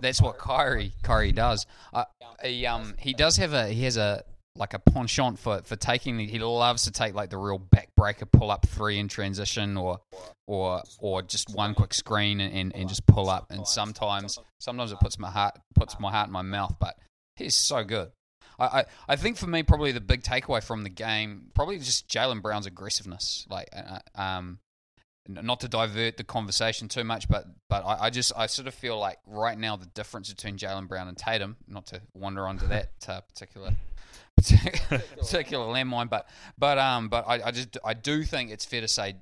That's 0.00 0.22
what 0.22 0.38
Kyrie 0.38 0.92
Kyrie 1.02 1.32
does. 1.32 1.66
Uh, 1.92 2.04
he 2.44 2.64
um 2.64 2.94
he 3.00 3.12
does 3.12 3.38
have 3.38 3.52
a 3.52 3.70
he 3.70 3.82
has 3.82 3.96
a 3.96 4.22
like 4.56 4.74
a 4.74 4.78
penchant 4.78 5.38
for 5.38 5.62
for 5.64 5.76
taking. 5.76 6.16
the- 6.18 6.26
He 6.26 6.38
loves 6.38 6.84
to 6.84 6.90
take 6.90 7.14
like 7.14 7.30
the 7.30 7.38
real 7.38 7.58
backbreaker 7.58 8.30
pull 8.30 8.50
up 8.50 8.66
three 8.66 8.98
in 8.98 9.08
transition 9.08 9.76
or 9.76 10.00
or 10.46 10.82
or 10.98 11.22
just 11.22 11.54
one 11.54 11.74
quick 11.74 11.94
screen 11.94 12.40
and, 12.40 12.54
and, 12.54 12.76
and 12.76 12.88
just 12.88 13.06
pull 13.06 13.30
up. 13.30 13.46
And 13.50 13.66
sometimes 13.66 14.38
sometimes 14.60 14.92
it 14.92 15.00
puts 15.00 15.18
my 15.18 15.30
heart 15.30 15.58
puts 15.74 15.98
my 15.98 16.10
heart 16.10 16.26
in 16.28 16.32
my 16.32 16.42
mouth. 16.42 16.74
But 16.78 16.98
he's 17.36 17.54
so 17.54 17.82
good. 17.84 18.10
I, 18.58 18.64
I, 18.66 18.84
I 19.08 19.16
think 19.16 19.38
for 19.38 19.46
me 19.46 19.62
probably 19.62 19.92
the 19.92 20.00
big 20.02 20.22
takeaway 20.22 20.62
from 20.62 20.82
the 20.82 20.90
game 20.90 21.50
probably 21.54 21.78
just 21.78 22.06
Jaylen 22.08 22.42
Brown's 22.42 22.66
aggressiveness. 22.66 23.46
Like 23.48 23.68
uh, 23.74 24.00
um 24.20 24.58
not 25.28 25.60
to 25.60 25.68
divert 25.68 26.16
the 26.16 26.24
conversation 26.24 26.88
too 26.88 27.04
much, 27.04 27.28
but 27.28 27.46
but 27.70 27.84
I, 27.86 28.06
I 28.06 28.10
just 28.10 28.32
I 28.36 28.46
sort 28.46 28.68
of 28.68 28.74
feel 28.74 28.98
like 28.98 29.18
right 29.26 29.56
now 29.56 29.76
the 29.76 29.86
difference 29.86 30.28
between 30.32 30.58
Jaylen 30.58 30.88
Brown 30.88 31.08
and 31.08 31.16
Tatum, 31.16 31.56
not 31.68 31.86
to 31.86 32.02
wander 32.12 32.46
onto 32.46 32.66
that 32.66 32.90
uh, 33.08 33.20
particular 33.20 33.70
particular 35.18 35.66
landmine, 35.66 36.10
but 36.10 36.28
but 36.58 36.78
um 36.78 37.08
but 37.08 37.24
I, 37.26 37.42
I 37.46 37.50
just 37.50 37.78
I 37.84 37.94
do 37.94 38.24
think 38.24 38.50
it's 38.50 38.64
fair 38.64 38.80
to 38.80 38.88
say 38.88 39.16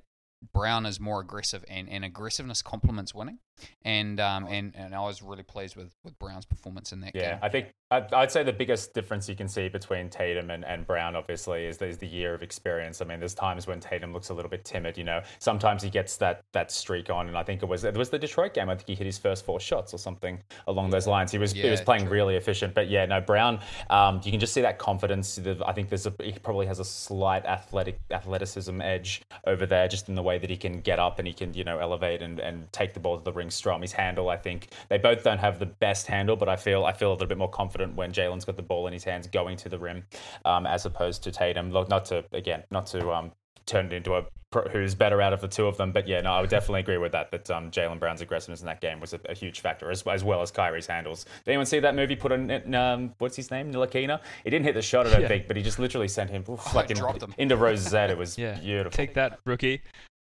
Brown 0.53 0.85
is 0.85 0.99
more 0.99 1.21
aggressive 1.21 1.63
and, 1.67 1.87
and 1.89 2.03
aggressiveness 2.03 2.61
complements 2.61 3.13
winning, 3.13 3.39
and 3.83 4.19
um 4.19 4.45
and, 4.47 4.73
and 4.75 4.95
I 4.95 5.01
was 5.01 5.21
really 5.21 5.43
pleased 5.43 5.75
with, 5.75 5.95
with 6.03 6.17
Brown's 6.19 6.45
performance 6.45 6.91
in 6.91 7.01
that 7.01 7.15
Yeah, 7.15 7.21
game. 7.21 7.29
Yeah, 7.31 7.45
I 7.45 7.49
think 7.49 7.73
I'd, 7.91 8.13
I'd 8.13 8.31
say 8.31 8.43
the 8.43 8.53
biggest 8.53 8.93
difference 8.93 9.27
you 9.27 9.35
can 9.35 9.49
see 9.49 9.67
between 9.67 10.09
Tatum 10.09 10.49
and, 10.49 10.63
and 10.63 10.87
Brown, 10.87 11.15
obviously, 11.15 11.65
is, 11.65 11.81
is 11.81 11.97
the 11.97 12.07
year 12.07 12.33
of 12.33 12.41
experience. 12.41 13.01
I 13.01 13.05
mean, 13.05 13.19
there's 13.19 13.33
times 13.33 13.67
when 13.67 13.81
Tatum 13.81 14.13
looks 14.13 14.29
a 14.29 14.33
little 14.33 14.49
bit 14.49 14.63
timid. 14.63 14.97
You 14.97 15.03
know, 15.03 15.21
sometimes 15.39 15.83
he 15.83 15.89
gets 15.89 16.15
that 16.17 16.43
that 16.53 16.71
streak 16.71 17.09
on, 17.09 17.27
and 17.27 17.37
I 17.37 17.43
think 17.43 17.63
it 17.63 17.65
was 17.67 17.83
it 17.83 17.95
was 17.97 18.09
the 18.09 18.17
Detroit 18.17 18.53
game. 18.53 18.69
I 18.69 18.75
think 18.75 18.87
he 18.87 18.95
hit 18.95 19.05
his 19.05 19.17
first 19.17 19.43
four 19.45 19.59
shots 19.59 19.93
or 19.93 19.97
something 19.97 20.41
along 20.67 20.91
those 20.91 21.05
lines. 21.05 21.31
He 21.31 21.37
was 21.37 21.51
he 21.51 21.69
was 21.69 21.81
playing 21.81 22.03
true. 22.03 22.13
really 22.13 22.35
efficient. 22.37 22.73
But 22.73 22.89
yeah, 22.89 23.05
no, 23.05 23.19
Brown, 23.19 23.59
um, 23.89 24.21
you 24.23 24.31
can 24.31 24.39
just 24.39 24.53
see 24.53 24.61
that 24.61 24.79
confidence. 24.79 25.37
I 25.65 25.73
think 25.73 25.89
there's 25.89 26.07
a, 26.07 26.13
he 26.21 26.31
probably 26.31 26.67
has 26.67 26.79
a 26.79 26.85
slight 26.85 27.45
athletic 27.45 27.99
athleticism 28.09 28.79
edge 28.81 29.21
over 29.45 29.65
there, 29.65 29.89
just 29.89 30.07
in 30.07 30.15
the 30.15 30.23
way 30.23 30.37
that 30.37 30.49
he 30.49 30.55
can 30.55 30.79
get 30.79 30.97
up 30.97 31.19
and 31.19 31.27
he 31.27 31.33
can 31.33 31.53
you 31.53 31.65
know 31.65 31.79
elevate 31.79 32.21
and, 32.21 32.39
and 32.39 32.71
take 32.71 32.93
the 32.93 33.01
ball 33.01 33.17
to 33.17 33.23
the 33.23 33.33
ring 33.41 33.49
strong. 33.51 33.81
His 33.81 33.91
handle, 33.91 34.29
I 34.29 34.37
think 34.37 34.67
they 34.89 34.97
both 34.97 35.23
don't 35.23 35.39
have 35.39 35.59
the 35.59 35.65
best 35.65 36.07
handle, 36.07 36.35
but 36.35 36.47
I 36.47 36.55
feel 36.55 36.85
I 36.85 36.93
feel 36.93 37.09
a 37.11 37.13
little 37.13 37.27
bit 37.27 37.37
more 37.37 37.49
confident 37.49 37.95
when 37.95 38.11
Jaylen's 38.11 38.45
got 38.45 38.55
the 38.55 38.61
ball 38.61 38.87
in 38.87 38.93
his 38.93 39.03
hands 39.03 39.27
going 39.27 39.57
to 39.57 39.69
the 39.69 39.79
rim, 39.79 40.03
um, 40.45 40.65
as 40.65 40.85
opposed 40.85 41.23
to 41.23 41.31
Tatum. 41.31 41.71
Look, 41.71 41.89
not 41.89 42.05
to 42.05 42.23
again, 42.31 42.63
not 42.71 42.85
to 42.87 43.11
um, 43.11 43.31
turn 43.65 43.87
it 43.87 43.93
into 43.93 44.13
a 44.15 44.23
pro- 44.51 44.67
who's 44.69 44.93
better 44.95 45.21
out 45.21 45.33
of 45.33 45.41
the 45.41 45.47
two 45.47 45.65
of 45.67 45.77
them, 45.77 45.91
but 45.91 46.07
yeah, 46.07 46.21
no, 46.21 46.31
I 46.33 46.41
would 46.41 46.49
definitely 46.49 46.81
agree 46.81 46.97
with 46.97 47.11
that. 47.13 47.31
That 47.31 47.49
um, 47.51 47.71
Jaylen 47.71 47.99
Brown's 47.99 48.21
aggressiveness 48.21 48.59
in 48.61 48.65
that 48.67 48.81
game 48.81 48.99
was 48.99 49.13
a, 49.13 49.19
a 49.29 49.33
huge 49.33 49.61
factor, 49.61 49.89
as, 49.91 50.01
as 50.03 50.23
well 50.23 50.41
as 50.41 50.51
Kyrie's 50.51 50.87
handles. 50.87 51.23
Did 51.45 51.51
anyone 51.51 51.65
see 51.65 51.79
that 51.79 51.95
movie? 51.95 52.15
Put 52.15 52.31
on 52.31 52.75
um, 52.75 53.13
what's 53.19 53.35
his 53.35 53.49
name, 53.51 53.71
Ntilikina? 53.71 54.19
He 54.43 54.49
didn't 54.49 54.65
hit 54.65 54.75
the 54.75 54.81
shot, 54.81 55.07
I 55.07 55.11
don't 55.11 55.21
Yeah. 55.21 55.27
think, 55.27 55.47
but 55.47 55.55
he 55.57 55.63
just 55.63 55.79
literally 55.79 56.07
sent 56.07 56.29
him 56.29 56.43
oof, 56.49 56.59
Oh, 56.67 56.71
like 56.75 56.91
in, 56.91 56.97
him. 56.97 57.33
into 57.37 57.55
Rosette. 57.57 58.09
It 58.11 58.17
was 58.17 58.37
Yeah, 58.37 58.59
beautiful. 58.59 58.91
Take 58.95 59.13
that, 59.15 59.39
rookie. 59.45 59.81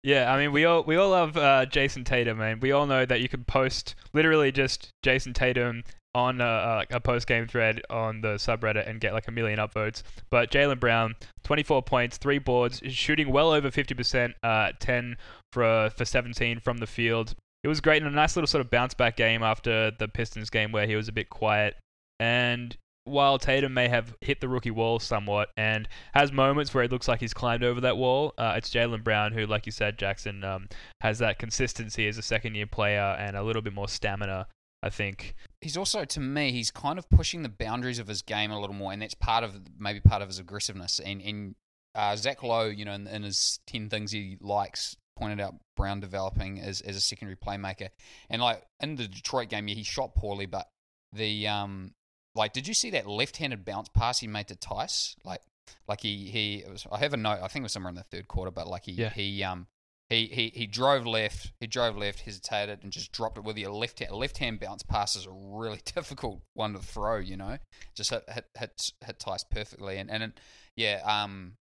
Yeah, 0.02 0.32
I 0.32 0.38
mean, 0.38 0.50
we 0.50 0.64
all 0.64 0.82
we 0.82 0.96
all 0.96 1.10
love 1.10 1.36
uh, 1.36 1.66
Jayson 1.66 2.04
Tatum, 2.04 2.38
man. 2.38 2.58
We 2.60 2.72
all 2.72 2.86
know 2.86 3.06
that 3.06 3.20
you 3.20 3.28
can 3.28 3.44
post 3.44 3.94
literally 4.12 4.50
just 4.50 4.90
Jayson 5.04 5.32
Tatum 5.32 5.84
on 6.14 6.40
a, 6.40 6.84
a, 6.90 7.00
post 7.00 7.26
game 7.26 7.46
thread 7.46 7.80
on 7.88 8.20
the 8.20 8.34
subreddit 8.34 8.86
and 8.86 9.00
get 9.00 9.14
like 9.14 9.28
a 9.28 9.30
million 9.30 9.58
upvotes. 9.58 10.02
But 10.30 10.50
Jaylen 10.50 10.78
Brown, 10.78 11.14
24 11.44 11.82
points, 11.82 12.18
three 12.18 12.38
boards, 12.38 12.82
shooting 12.88 13.32
well 13.32 13.50
over 13.50 13.70
50%, 13.70 14.34
uh, 14.42 14.72
10 14.78 15.16
for 15.52 15.90
for 15.96 16.04
17 16.04 16.60
from 16.60 16.78
the 16.78 16.86
field. 16.86 17.34
It 17.62 17.68
was 17.68 17.80
great 17.80 18.02
and 18.02 18.10
a 18.10 18.14
nice 18.14 18.36
little 18.36 18.48
sort 18.48 18.60
of 18.64 18.70
bounce 18.70 18.92
back 18.92 19.16
game 19.16 19.42
after 19.42 19.92
the 19.92 20.08
Pistons 20.08 20.50
game 20.50 20.72
where 20.72 20.86
he 20.86 20.96
was 20.96 21.08
a 21.08 21.12
bit 21.12 21.30
quiet. 21.30 21.76
And 22.18 22.76
while 23.04 23.38
Tatum 23.38 23.74
may 23.74 23.88
have 23.88 24.14
hit 24.20 24.40
the 24.40 24.48
rookie 24.48 24.70
wall 24.70 24.98
somewhat 24.98 25.50
and 25.56 25.88
has 26.14 26.30
moments 26.30 26.72
where 26.72 26.84
it 26.84 26.92
looks 26.92 27.08
like 27.08 27.20
he's 27.20 27.34
climbed 27.34 27.64
over 27.64 27.80
that 27.80 27.96
wall, 27.96 28.32
uh, 28.38 28.54
it's 28.56 28.70
Jaylen 28.70 29.02
Brown 29.02 29.32
who, 29.32 29.46
like 29.46 29.66
you 29.66 29.72
said, 29.72 29.98
Jackson, 29.98 30.44
um, 30.44 30.68
has 31.00 31.18
that 31.18 31.38
consistency 31.38 32.06
as 32.06 32.18
a 32.18 32.22
second 32.22 32.54
year 32.54 32.66
player 32.66 33.16
and 33.18 33.36
a 33.36 33.42
little 33.42 33.62
bit 33.62 33.74
more 33.74 33.88
stamina, 33.88 34.46
I 34.82 34.90
think. 34.90 35.34
he's 35.60 35.76
also 35.76 36.04
to 36.04 36.20
me 36.20 36.52
he's 36.52 36.70
kind 36.70 36.98
of 36.98 37.08
pushing 37.10 37.42
the 37.42 37.48
boundaries 37.48 37.98
of 37.98 38.08
his 38.08 38.22
game 38.22 38.50
a 38.50 38.60
little 38.60 38.74
more, 38.74 38.92
and 38.92 39.02
that's 39.02 39.14
part 39.14 39.44
of 39.44 39.60
maybe 39.78 40.00
part 40.00 40.22
of 40.22 40.28
his 40.28 40.38
aggressiveness. 40.38 41.00
And 41.00 41.20
and 41.22 41.54
uh, 41.94 42.16
Zach 42.16 42.42
Lowe, 42.42 42.68
you 42.68 42.84
know, 42.84 42.92
in, 42.92 43.06
in 43.06 43.22
his 43.22 43.60
ten 43.66 43.88
things 43.88 44.12
he 44.12 44.38
likes, 44.40 44.96
pointed 45.16 45.40
out 45.40 45.56
Brown 45.76 46.00
developing 46.00 46.60
as 46.60 46.80
as 46.80 46.96
a 46.96 47.00
secondary 47.00 47.36
playmaker. 47.36 47.88
And 48.30 48.40
like 48.42 48.62
in 48.80 48.96
the 48.96 49.08
Detroit 49.08 49.48
game, 49.48 49.68
yeah, 49.68 49.74
he 49.74 49.82
shot 49.82 50.14
poorly, 50.14 50.46
but 50.46 50.68
the 51.12 51.46
um 51.48 51.92
like 52.34 52.52
did 52.52 52.66
you 52.68 52.74
see 52.74 52.90
that 52.90 53.06
left-handed 53.06 53.64
bounce 53.64 53.88
pass 53.88 54.20
he 54.20 54.26
made 54.26 54.48
to 54.48 54.54
Theis? 54.54 55.16
Like 55.24 55.40
like 55.88 56.00
he 56.00 56.28
he 56.30 56.56
it 56.66 56.70
was, 56.70 56.86
I 56.90 56.98
have 56.98 57.12
a 57.12 57.16
note. 57.16 57.38
I 57.42 57.48
think 57.48 57.62
it 57.62 57.64
was 57.64 57.72
somewhere 57.72 57.90
in 57.90 57.96
the 57.96 58.02
third 58.04 58.28
quarter, 58.28 58.50
but 58.50 58.66
like 58.66 58.84
he 58.86 58.92
Yeah. 58.92 59.10
he 59.10 59.42
um. 59.44 59.66
He, 60.10 60.26
he, 60.26 60.52
he 60.54 60.66
drove 60.66 61.06
left. 61.06 61.52
He 61.58 61.66
drove 61.66 61.96
left, 61.96 62.20
hesitated, 62.20 62.80
and 62.82 62.92
just 62.92 63.12
dropped 63.12 63.38
it 63.38 63.44
with 63.44 63.56
your 63.56 63.70
left 63.70 63.98
hand. 64.00 64.12
Left 64.12 64.36
hand 64.36 64.60
bounce 64.60 64.82
pass 64.82 65.16
is 65.16 65.24
a 65.24 65.30
really 65.30 65.80
difficult 65.94 66.42
one 66.52 66.74
to 66.74 66.80
throw. 66.80 67.16
You 67.16 67.38
know, 67.38 67.56
just 67.96 68.10
hit 68.10 68.22
hit 68.28 68.44
hit, 68.58 68.90
hit 69.06 69.18
Theis 69.18 69.42
perfectly, 69.50 69.96
and 69.96 70.10
and 70.10 70.22
it- 70.24 70.40
yeah, 70.76 71.00
um, 71.06 71.54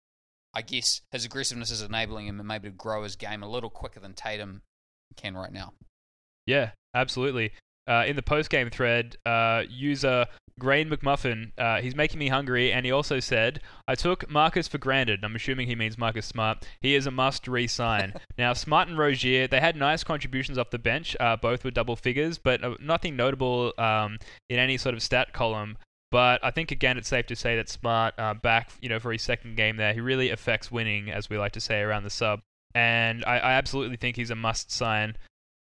I 0.53 0.63
guess 0.63 0.99
his 1.13 1.23
aggressiveness 1.23 1.71
is 1.71 1.81
enabling 1.81 2.27
him 2.27 2.37
to 2.39 2.43
maybe 2.43 2.67
to 2.67 2.75
grow 2.75 3.03
his 3.03 3.15
game 3.15 3.41
a 3.41 3.47
little 3.47 3.69
quicker 3.69 4.01
than 4.01 4.13
Tatum 4.15 4.63
can 5.15 5.37
right 5.37 5.53
now. 5.53 5.71
Yeah, 6.45 6.71
absolutely. 6.93 7.53
Uh, 7.87 8.03
in 8.05 8.17
the 8.17 8.21
post 8.21 8.49
game 8.49 8.69
thread, 8.69 9.15
uh, 9.25 9.63
user 9.69 10.25
Grain 10.61 10.91
McMuffin, 10.91 11.53
uh, 11.57 11.81
he's 11.81 11.95
making 11.95 12.19
me 12.19 12.27
hungry, 12.27 12.71
and 12.71 12.85
he 12.85 12.91
also 12.91 13.19
said, 13.19 13.61
I 13.87 13.95
took 13.95 14.29
Marcus 14.29 14.67
for 14.67 14.77
granted. 14.77 15.21
I'm 15.23 15.35
assuming 15.35 15.65
he 15.65 15.73
means 15.73 15.97
Marcus 15.97 16.27
Smart. 16.27 16.67
He 16.81 16.93
is 16.93 17.07
a 17.07 17.11
must 17.11 17.47
re 17.47 17.65
sign. 17.65 18.13
now, 18.37 18.53
Smart 18.53 18.87
and 18.87 18.95
Rozier, 18.95 19.47
they 19.47 19.59
had 19.59 19.75
nice 19.75 20.03
contributions 20.03 20.59
off 20.59 20.69
the 20.69 20.77
bench, 20.77 21.17
uh, 21.19 21.35
both 21.35 21.63
were 21.63 21.71
double 21.71 21.95
figures, 21.95 22.37
but 22.37 22.63
uh, 22.63 22.75
nothing 22.79 23.15
notable 23.15 23.73
um, 23.79 24.19
in 24.51 24.59
any 24.59 24.77
sort 24.77 24.93
of 24.93 25.01
stat 25.01 25.33
column. 25.33 25.79
But 26.11 26.39
I 26.43 26.51
think 26.51 26.69
again, 26.69 26.95
it's 26.95 27.07
safe 27.07 27.25
to 27.25 27.35
say 27.35 27.55
that 27.55 27.67
Smart 27.67 28.13
uh, 28.19 28.35
back, 28.35 28.69
you 28.83 28.89
know, 28.89 28.99
for 28.99 29.11
his 29.11 29.23
second 29.23 29.57
game 29.57 29.77
there, 29.77 29.95
he 29.95 29.99
really 29.99 30.29
affects 30.29 30.71
winning, 30.71 31.09
as 31.09 31.27
we 31.27 31.39
like 31.39 31.53
to 31.53 31.61
say 31.61 31.81
around 31.81 32.03
the 32.03 32.11
sub. 32.11 32.41
And 32.75 33.25
I, 33.25 33.39
I 33.39 33.53
absolutely 33.53 33.97
think 33.97 34.15
he's 34.15 34.29
a 34.29 34.35
must 34.35 34.71
sign 34.71 35.17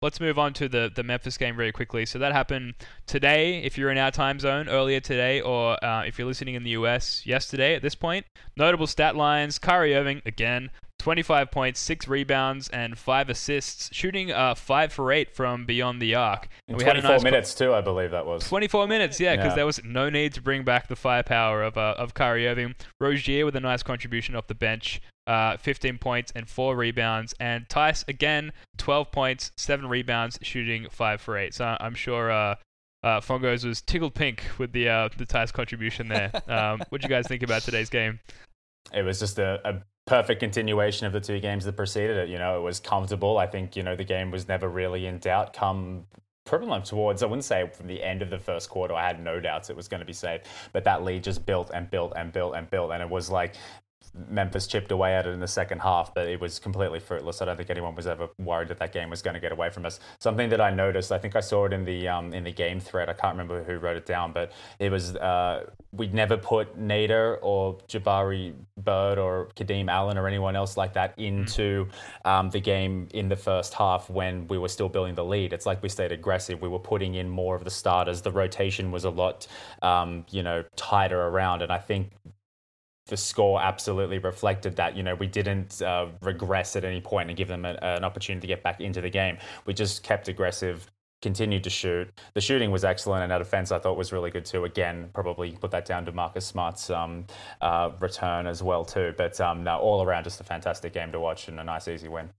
let's 0.02 0.22
move 0.22 0.40
on 0.40 0.54
to 0.54 0.70
the, 0.70 0.90
the 0.94 1.04
Memphis 1.04 1.38
game 1.38 1.56
very 1.56 1.72
quickly. 1.72 2.06
So 2.06 2.20
that 2.20 2.32
happened 2.32 2.76
today, 3.06 3.62
if 3.64 3.78
you're 3.78 3.92
in 3.92 3.98
our 3.98 4.12
time 4.12 4.40
zone, 4.40 4.70
earlier 4.70 5.00
today, 5.00 5.42
or 5.42 5.84
uh, 5.84 6.04
if 6.04 6.18
you're 6.18 6.28
listening 6.28 6.56
in 6.56 6.64
the 6.64 6.72
US, 6.72 7.26
yesterday 7.26 7.76
at 7.76 7.82
this 7.82 7.96
point. 7.96 8.26
Notable 8.56 8.88
stat 8.88 9.16
lines 9.16 9.60
Kyrie 9.60 9.96
Irving, 9.96 10.22
again, 10.26 10.70
25 11.00 11.50
points, 11.50 11.80
6 11.80 12.08
rebounds, 12.08 12.70
and 12.70 12.98
5 12.98 13.30
assists, 13.30 13.90
shooting 13.94 14.32
uh, 14.32 14.54
5 14.54 14.94
for 14.94 15.12
8 15.12 15.34
from 15.34 15.66
beyond 15.66 16.02
the 16.02 16.14
arc. 16.14 16.48
In 16.68 16.76
we 16.76 16.84
24 16.84 17.10
nice 17.10 17.24
minutes, 17.24 17.56
too, 17.56 17.74
I 17.74 17.82
believe 17.82 18.12
that 18.12 18.26
was. 18.26 18.48
24 18.48 18.88
minutes, 18.88 19.20
yeah, 19.20 19.36
because 19.36 19.52
yeah. 19.52 19.56
there 19.56 19.66
was 19.66 19.84
no 19.84 20.10
need 20.10 20.34
to 20.34 20.42
bring 20.42 20.64
back 20.64 20.88
the 20.88 20.96
firepower 20.96 21.64
of, 21.64 21.78
uh, 21.78 21.96
of 21.98 22.14
Kyrie 22.14 22.48
Irving. 22.48 22.76
Rozier 23.00 23.46
with 23.46 23.56
a 23.56 23.62
nice 23.62 23.82
contribution 23.82 24.36
off 24.36 24.48
the 24.48 24.56
bench, 24.56 25.02
uh, 25.26 25.58
15 25.58 25.98
points 25.98 26.34
and 26.36 26.50
4 26.50 26.76
rebounds. 26.76 27.34
And 27.40 27.68
Theis 27.70 28.04
again, 28.08 28.52
12 28.78 29.12
points, 29.12 29.52
7 29.58 29.88
rebounds, 29.88 30.38
shooting 30.42 30.88
5 30.92 31.22
for 31.22 31.38
8. 31.38 31.54
So 31.54 31.78
I'm 31.80 31.96
sure. 31.96 32.32
Uh, 32.32 32.56
uh, 33.02 33.22
Fongos 33.22 33.66
was 33.66 33.82
tickled 33.82 34.14
pink 34.14 34.44
with 34.58 34.74
the 34.74 34.90
uh, 34.90 35.08
the 35.16 35.26
Theis 35.26 35.54
contribution 35.54 36.10
there. 36.10 36.32
Um, 36.50 36.82
what 36.90 37.00
do 37.00 37.06
you 37.06 37.10
guys 37.10 37.28
think 37.28 37.44
about 37.44 37.62
today's 37.62 37.90
game? 37.90 38.20
It 38.92 39.04
was 39.04 39.20
just 39.20 39.40
a, 39.40 39.62
a 39.64 39.82
perfect 40.10 40.40
continuation 40.40 41.06
of 41.06 41.14
the 41.14 41.22
two 41.22 41.40
games 41.40 41.64
that 41.66 41.78
preceded 41.78 42.18
it. 42.18 42.30
You 42.30 42.40
know, 42.40 42.58
it 42.58 42.62
was 42.64 42.80
comfortable. 42.80 43.38
I 43.38 43.46
think, 43.46 43.76
you 43.76 43.84
know, 43.84 43.96
the 43.96 44.04
game 44.04 44.32
was 44.32 44.48
never 44.48 44.68
really 44.68 45.06
in 45.06 45.20
doubt 45.20 45.54
come 45.54 46.06
probably 46.46 46.82
towards, 46.82 47.22
I 47.22 47.28
wouldn't 47.28 47.46
say 47.46 47.70
from 47.72 47.86
the 47.86 48.02
end 48.02 48.24
of 48.24 48.32
the 48.32 48.40
first 48.40 48.72
quarter, 48.72 48.96
I 48.96 49.06
had 49.06 49.24
no 49.24 49.40
doubts 49.40 49.70
it 49.70 49.76
was 49.76 49.88
going 49.88 50.00
to 50.00 50.08
be 50.08 50.14
safe. 50.14 50.42
But 50.74 50.84
that 50.86 51.04
lead 51.04 51.24
just 51.24 51.46
built 51.46 51.70
and 51.76 51.92
built 51.92 52.14
and 52.16 52.32
built 52.32 52.56
and 52.56 52.68
built. 52.72 52.92
And 52.92 53.04
it 53.04 53.10
was 53.10 53.30
like 53.30 53.54
Memphis 54.28 54.68
chipped 54.68 54.92
away 54.92 55.16
at 55.16 55.26
it 55.26 55.32
in 55.32 55.40
the 55.40 55.48
second 55.48 55.80
half, 55.80 56.14
but 56.14 56.28
it 56.28 56.40
was 56.40 56.60
completely 56.60 57.00
fruitless. 57.00 57.42
I 57.42 57.46
don't 57.46 57.58
think 57.58 57.70
anyone 57.70 57.96
was 57.96 58.08
ever 58.08 58.30
worried 58.38 58.68
that 58.70 58.80
that 58.80 58.92
game 58.92 59.10
was 59.10 59.22
going 59.22 59.36
to 59.36 59.40
get 59.40 59.52
away 59.52 59.70
from 59.70 59.86
us. 59.86 60.00
Something 60.20 60.50
that 60.50 60.62
I 60.62 60.72
noticed, 60.72 61.12
I 61.12 61.18
think 61.18 61.36
I 61.36 61.40
saw 61.40 61.66
it 61.66 61.74
in 61.74 61.86
the 61.86 62.08
um, 62.08 62.34
in 62.34 62.44
the 62.44 62.52
game 62.52 62.80
thread. 62.80 63.10
I 63.10 63.14
can't 63.14 63.34
remember 63.34 63.64
who 63.64 63.78
wrote 63.78 63.98
it 63.98 64.06
down, 64.06 64.34
but 64.34 64.52
it 64.80 64.92
was 64.92 65.16
uh, 65.16 65.70
we'd 65.92 66.14
never 66.14 66.38
put 66.38 66.78
Nader 66.80 67.38
or 67.42 67.78
Jabari 67.88 68.54
Bird 68.78 69.18
or 69.18 69.50
Kadeem 69.56 69.90
Allen 69.90 70.18
or 70.18 70.28
anyone 70.28 70.56
else 70.56 70.78
like 70.78 70.94
that 70.94 71.14
into 71.18 71.88
um, 72.26 72.50
the 72.50 72.60
game 72.60 73.08
in 73.14 73.30
the 73.30 73.36
first 73.36 73.74
half 73.74 74.10
when 74.10 74.48
we 74.48 74.58
were 74.58 74.70
still 74.70 74.90
building 74.90 75.16
the 75.16 75.26
lead. 75.26 75.54
It's 75.54 75.66
like 75.66 75.82
we 75.82 75.90
stayed 75.90 76.12
aggressive. 76.12 76.62
We 76.62 76.70
were 76.70 76.80
putting 76.80 77.16
in 77.16 77.30
more 77.30 77.56
of 77.56 77.64
the 77.64 77.72
starters. 77.72 78.22
The 78.22 78.32
rotation 78.32 78.92
was 78.92 79.06
a 79.06 79.10
lot, 79.10 79.48
um, 79.82 80.26
you 80.30 80.44
know, 80.44 80.64
tighter 80.76 81.20
around, 81.20 81.62
and 81.62 81.72
I 81.72 81.78
think 81.78 82.12
the 83.10 83.18
score 83.18 83.62
absolutely 83.62 84.20
reflected 84.20 84.76
that. 84.78 84.96
You 84.96 85.04
know, 85.04 85.16
we 85.16 85.28
didn't 85.28 85.82
uh, 85.82 86.08
regress 86.22 86.76
at 86.76 86.86
any 86.86 87.02
point 87.02 87.30
and 87.30 87.38
give 87.38 87.48
them 87.48 87.66
a, 87.66 87.78
an 87.82 88.04
opportunity 88.04 88.48
to 88.48 88.48
get 88.48 88.64
back 88.64 88.80
into 88.80 89.02
the 89.02 89.10
game. 89.10 89.38
We 89.66 89.74
just 89.74 90.04
kept 90.04 90.28
aggressive, 90.28 90.90
continued 91.22 91.64
to 91.66 91.70
shoot. 91.70 92.10
The 92.36 92.42
shooting 92.42 92.72
was 92.72 92.86
excellent, 92.86 93.24
and 93.24 93.34
our 93.34 93.40
defense 93.40 93.72
I 93.72 93.80
thought 93.80 93.98
was 93.98 94.14
really 94.14 94.32
good 94.32 94.46
too. 94.46 94.64
Again, 94.64 95.10
probably 95.14 95.52
put 95.52 95.72
that 95.72 95.86
down 95.86 96.06
to 96.06 96.12
Marcus 96.12 96.46
Smart's 96.46 96.90
um, 96.90 97.26
uh, 97.62 97.92
return 98.00 98.48
as 98.48 98.64
well 98.64 98.86
too. 98.86 99.14
But 99.18 99.40
um, 99.42 99.64
no, 99.64 99.78
all 99.80 100.04
around 100.04 100.24
just 100.24 100.40
a 100.40 100.44
fantastic 100.44 100.94
game 100.94 101.12
to 101.12 101.20
watch 101.20 101.48
and 101.48 101.60
a 101.60 101.64
nice 101.64 101.88
easy 101.88 102.08
win. 102.08 102.30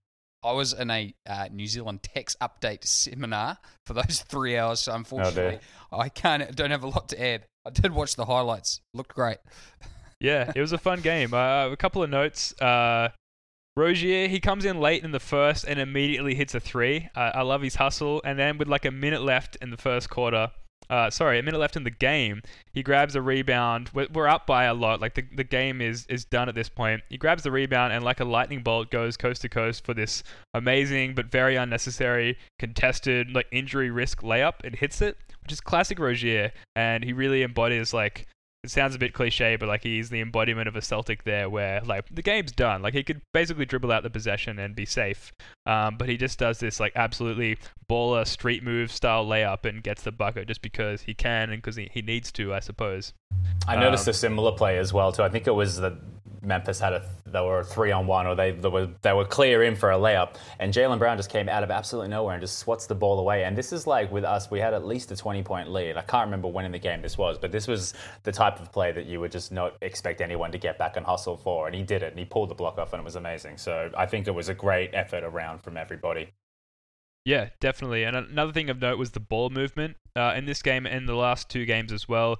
I 0.42 0.52
was 0.52 0.72
in 0.72 0.90
a 0.90 1.14
uh, 1.28 1.48
New 1.52 1.66
Zealand 1.66 2.02
tax 2.02 2.34
update 2.40 2.84
seminar 2.84 3.58
for 3.84 3.92
those 3.92 4.22
three 4.28 4.56
hours, 4.56 4.80
so 4.80 4.94
unfortunately, 4.94 5.58
oh 5.92 5.98
I 5.98 6.08
can't. 6.08 6.54
Don't 6.56 6.70
have 6.70 6.84
a 6.84 6.88
lot 6.88 7.08
to 7.10 7.22
add. 7.22 7.46
I 7.66 7.70
did 7.70 7.92
watch 7.92 8.16
the 8.16 8.24
highlights; 8.24 8.80
looked 8.94 9.14
great. 9.14 9.38
yeah, 10.20 10.52
it 10.54 10.60
was 10.60 10.72
a 10.72 10.78
fun 10.78 11.00
game. 11.00 11.34
Uh, 11.34 11.68
a 11.68 11.76
couple 11.76 12.02
of 12.02 12.10
notes. 12.10 12.58
Uh, 12.60 13.08
Rozier, 13.76 14.28
he 14.28 14.40
comes 14.40 14.64
in 14.64 14.78
late 14.80 15.02
in 15.04 15.12
the 15.12 15.20
first 15.20 15.64
and 15.64 15.80
immediately 15.80 16.34
hits 16.34 16.54
a 16.54 16.60
three. 16.60 17.08
Uh, 17.14 17.30
I 17.34 17.42
love 17.42 17.62
his 17.62 17.76
hustle. 17.76 18.20
And 18.24 18.38
then 18.38 18.58
with 18.58 18.68
like 18.68 18.84
a 18.84 18.90
minute 18.90 19.22
left 19.22 19.56
in 19.62 19.70
the 19.70 19.76
first 19.76 20.10
quarter, 20.10 20.50
uh, 20.90 21.08
sorry, 21.08 21.38
a 21.38 21.42
minute 21.42 21.58
left 21.58 21.76
in 21.76 21.84
the 21.84 21.90
game, 21.90 22.42
he 22.72 22.82
grabs 22.82 23.14
a 23.14 23.22
rebound. 23.22 23.90
We're, 23.94 24.08
we're, 24.12 24.26
up 24.26 24.46
by 24.46 24.64
a 24.64 24.74
lot. 24.74 25.00
Like 25.00 25.14
the, 25.14 25.24
the 25.34 25.44
game 25.44 25.80
is 25.80 26.04
is 26.08 26.24
done 26.24 26.48
at 26.48 26.54
this 26.56 26.68
point. 26.68 27.02
He 27.08 27.16
grabs 27.16 27.44
the 27.44 27.52
rebound 27.52 27.92
and 27.92 28.04
like 28.04 28.18
a 28.18 28.24
lightning 28.24 28.62
bolt 28.62 28.90
goes 28.90 29.16
coast 29.16 29.42
to 29.42 29.48
coast 29.48 29.84
for 29.84 29.94
this 29.94 30.24
amazing 30.52 31.14
but 31.14 31.26
very 31.26 31.54
unnecessary 31.54 32.36
contested 32.58 33.32
like 33.32 33.46
injury 33.52 33.90
risk 33.90 34.22
layup 34.22 34.54
and 34.64 34.74
hits 34.74 35.00
it, 35.00 35.16
which 35.42 35.52
is 35.52 35.60
classic 35.60 36.00
Rozier. 36.00 36.50
And 36.74 37.04
he 37.04 37.12
really 37.12 37.44
embodies 37.44 37.94
like 37.94 38.26
it 38.62 38.70
sounds 38.70 38.94
a 38.94 38.98
bit 38.98 39.14
cliche, 39.14 39.56
but 39.56 39.68
like 39.68 39.82
he's 39.82 40.10
the 40.10 40.20
embodiment 40.20 40.68
of 40.68 40.76
a 40.76 40.82
Celtic 40.82 41.24
there, 41.24 41.48
where 41.48 41.80
like 41.80 42.06
the 42.10 42.22
game's 42.22 42.52
done. 42.52 42.82
Like 42.82 42.92
he 42.92 43.02
could 43.02 43.22
basically 43.32 43.64
dribble 43.64 43.90
out 43.90 44.02
the 44.02 44.10
possession 44.10 44.58
and 44.58 44.74
be 44.74 44.84
safe, 44.84 45.32
um, 45.64 45.96
but 45.96 46.08
he 46.08 46.16
just 46.16 46.38
does 46.38 46.58
this 46.58 46.78
like 46.78 46.92
absolutely 46.94 47.56
baller 47.88 48.26
street 48.26 48.62
move 48.62 48.92
style 48.92 49.26
layup 49.26 49.64
and 49.64 49.82
gets 49.82 50.02
the 50.02 50.12
bucket 50.12 50.46
just 50.46 50.60
because 50.60 51.02
he 51.02 51.14
can 51.14 51.50
and 51.50 51.62
because 51.62 51.76
he, 51.76 51.90
he 51.92 52.02
needs 52.02 52.30
to, 52.32 52.52
I 52.52 52.60
suppose. 52.60 53.14
I 53.66 53.76
noticed 53.76 54.06
um, 54.06 54.10
a 54.10 54.14
similar 54.14 54.52
play 54.52 54.78
as 54.78 54.92
well 54.92 55.12
too. 55.12 55.22
I 55.22 55.30
think 55.30 55.46
it 55.46 55.54
was 55.54 55.76
the 55.76 55.96
Memphis 56.42 56.80
had 56.80 56.92
a 56.92 57.04
they 57.26 57.40
were 57.40 57.62
three 57.62 57.92
on 57.92 58.06
one 58.06 58.26
or 58.26 58.34
they, 58.34 58.52
they 58.52 58.68
were 58.68 58.88
they 59.02 59.12
were 59.12 59.24
clear 59.24 59.62
in 59.62 59.76
for 59.76 59.92
a 59.92 59.96
layup. 59.96 60.36
And 60.58 60.72
Jaylen 60.72 60.98
Brown 60.98 61.16
just 61.16 61.30
came 61.30 61.48
out 61.48 61.62
of 61.62 61.70
absolutely 61.70 62.08
nowhere 62.08 62.34
and 62.34 62.40
just 62.40 62.58
swats 62.58 62.86
the 62.86 62.94
ball 62.94 63.18
away. 63.18 63.44
And 63.44 63.56
this 63.56 63.72
is 63.72 63.86
like 63.86 64.10
with 64.10 64.24
us 64.24 64.50
we 64.50 64.58
had 64.58 64.74
at 64.74 64.86
least 64.86 65.10
a 65.12 65.16
20 65.16 65.42
point 65.42 65.70
lead. 65.70 65.96
I 65.96 66.02
can't 66.02 66.26
remember 66.26 66.48
when 66.48 66.64
in 66.64 66.72
the 66.72 66.78
game 66.78 67.02
this 67.02 67.18
was 67.18 67.38
but 67.38 67.52
this 67.52 67.68
was 67.68 67.94
the 68.24 68.32
type 68.32 68.60
of 68.60 68.72
play 68.72 68.92
that 68.92 69.06
you 69.06 69.20
would 69.20 69.32
just 69.32 69.52
not 69.52 69.76
expect 69.82 70.20
anyone 70.20 70.52
to 70.52 70.58
get 70.58 70.78
back 70.78 70.96
and 70.96 71.06
hustle 71.06 71.36
for. 71.36 71.66
And 71.66 71.74
he 71.74 71.82
did 71.82 72.02
it 72.02 72.10
and 72.10 72.18
he 72.18 72.24
pulled 72.24 72.50
the 72.50 72.54
block 72.54 72.78
off 72.78 72.92
and 72.92 73.00
it 73.00 73.04
was 73.04 73.16
amazing. 73.16 73.58
So 73.58 73.90
I 73.96 74.06
think 74.06 74.26
it 74.26 74.34
was 74.34 74.48
a 74.48 74.54
great 74.54 74.90
effort 74.92 75.24
around 75.24 75.62
from 75.62 75.76
everybody. 75.76 76.32
Yeah, 77.24 77.50
definitely. 77.60 78.04
And 78.04 78.16
another 78.16 78.52
thing 78.52 78.70
of 78.70 78.80
note 78.80 78.98
was 78.98 79.10
the 79.10 79.20
ball 79.20 79.50
movement 79.50 79.96
uh, 80.16 80.34
in 80.36 80.46
this 80.46 80.62
game 80.62 80.86
and 80.86 81.08
the 81.08 81.14
last 81.14 81.50
two 81.50 81.66
games 81.66 81.92
as 81.92 82.08
well. 82.08 82.38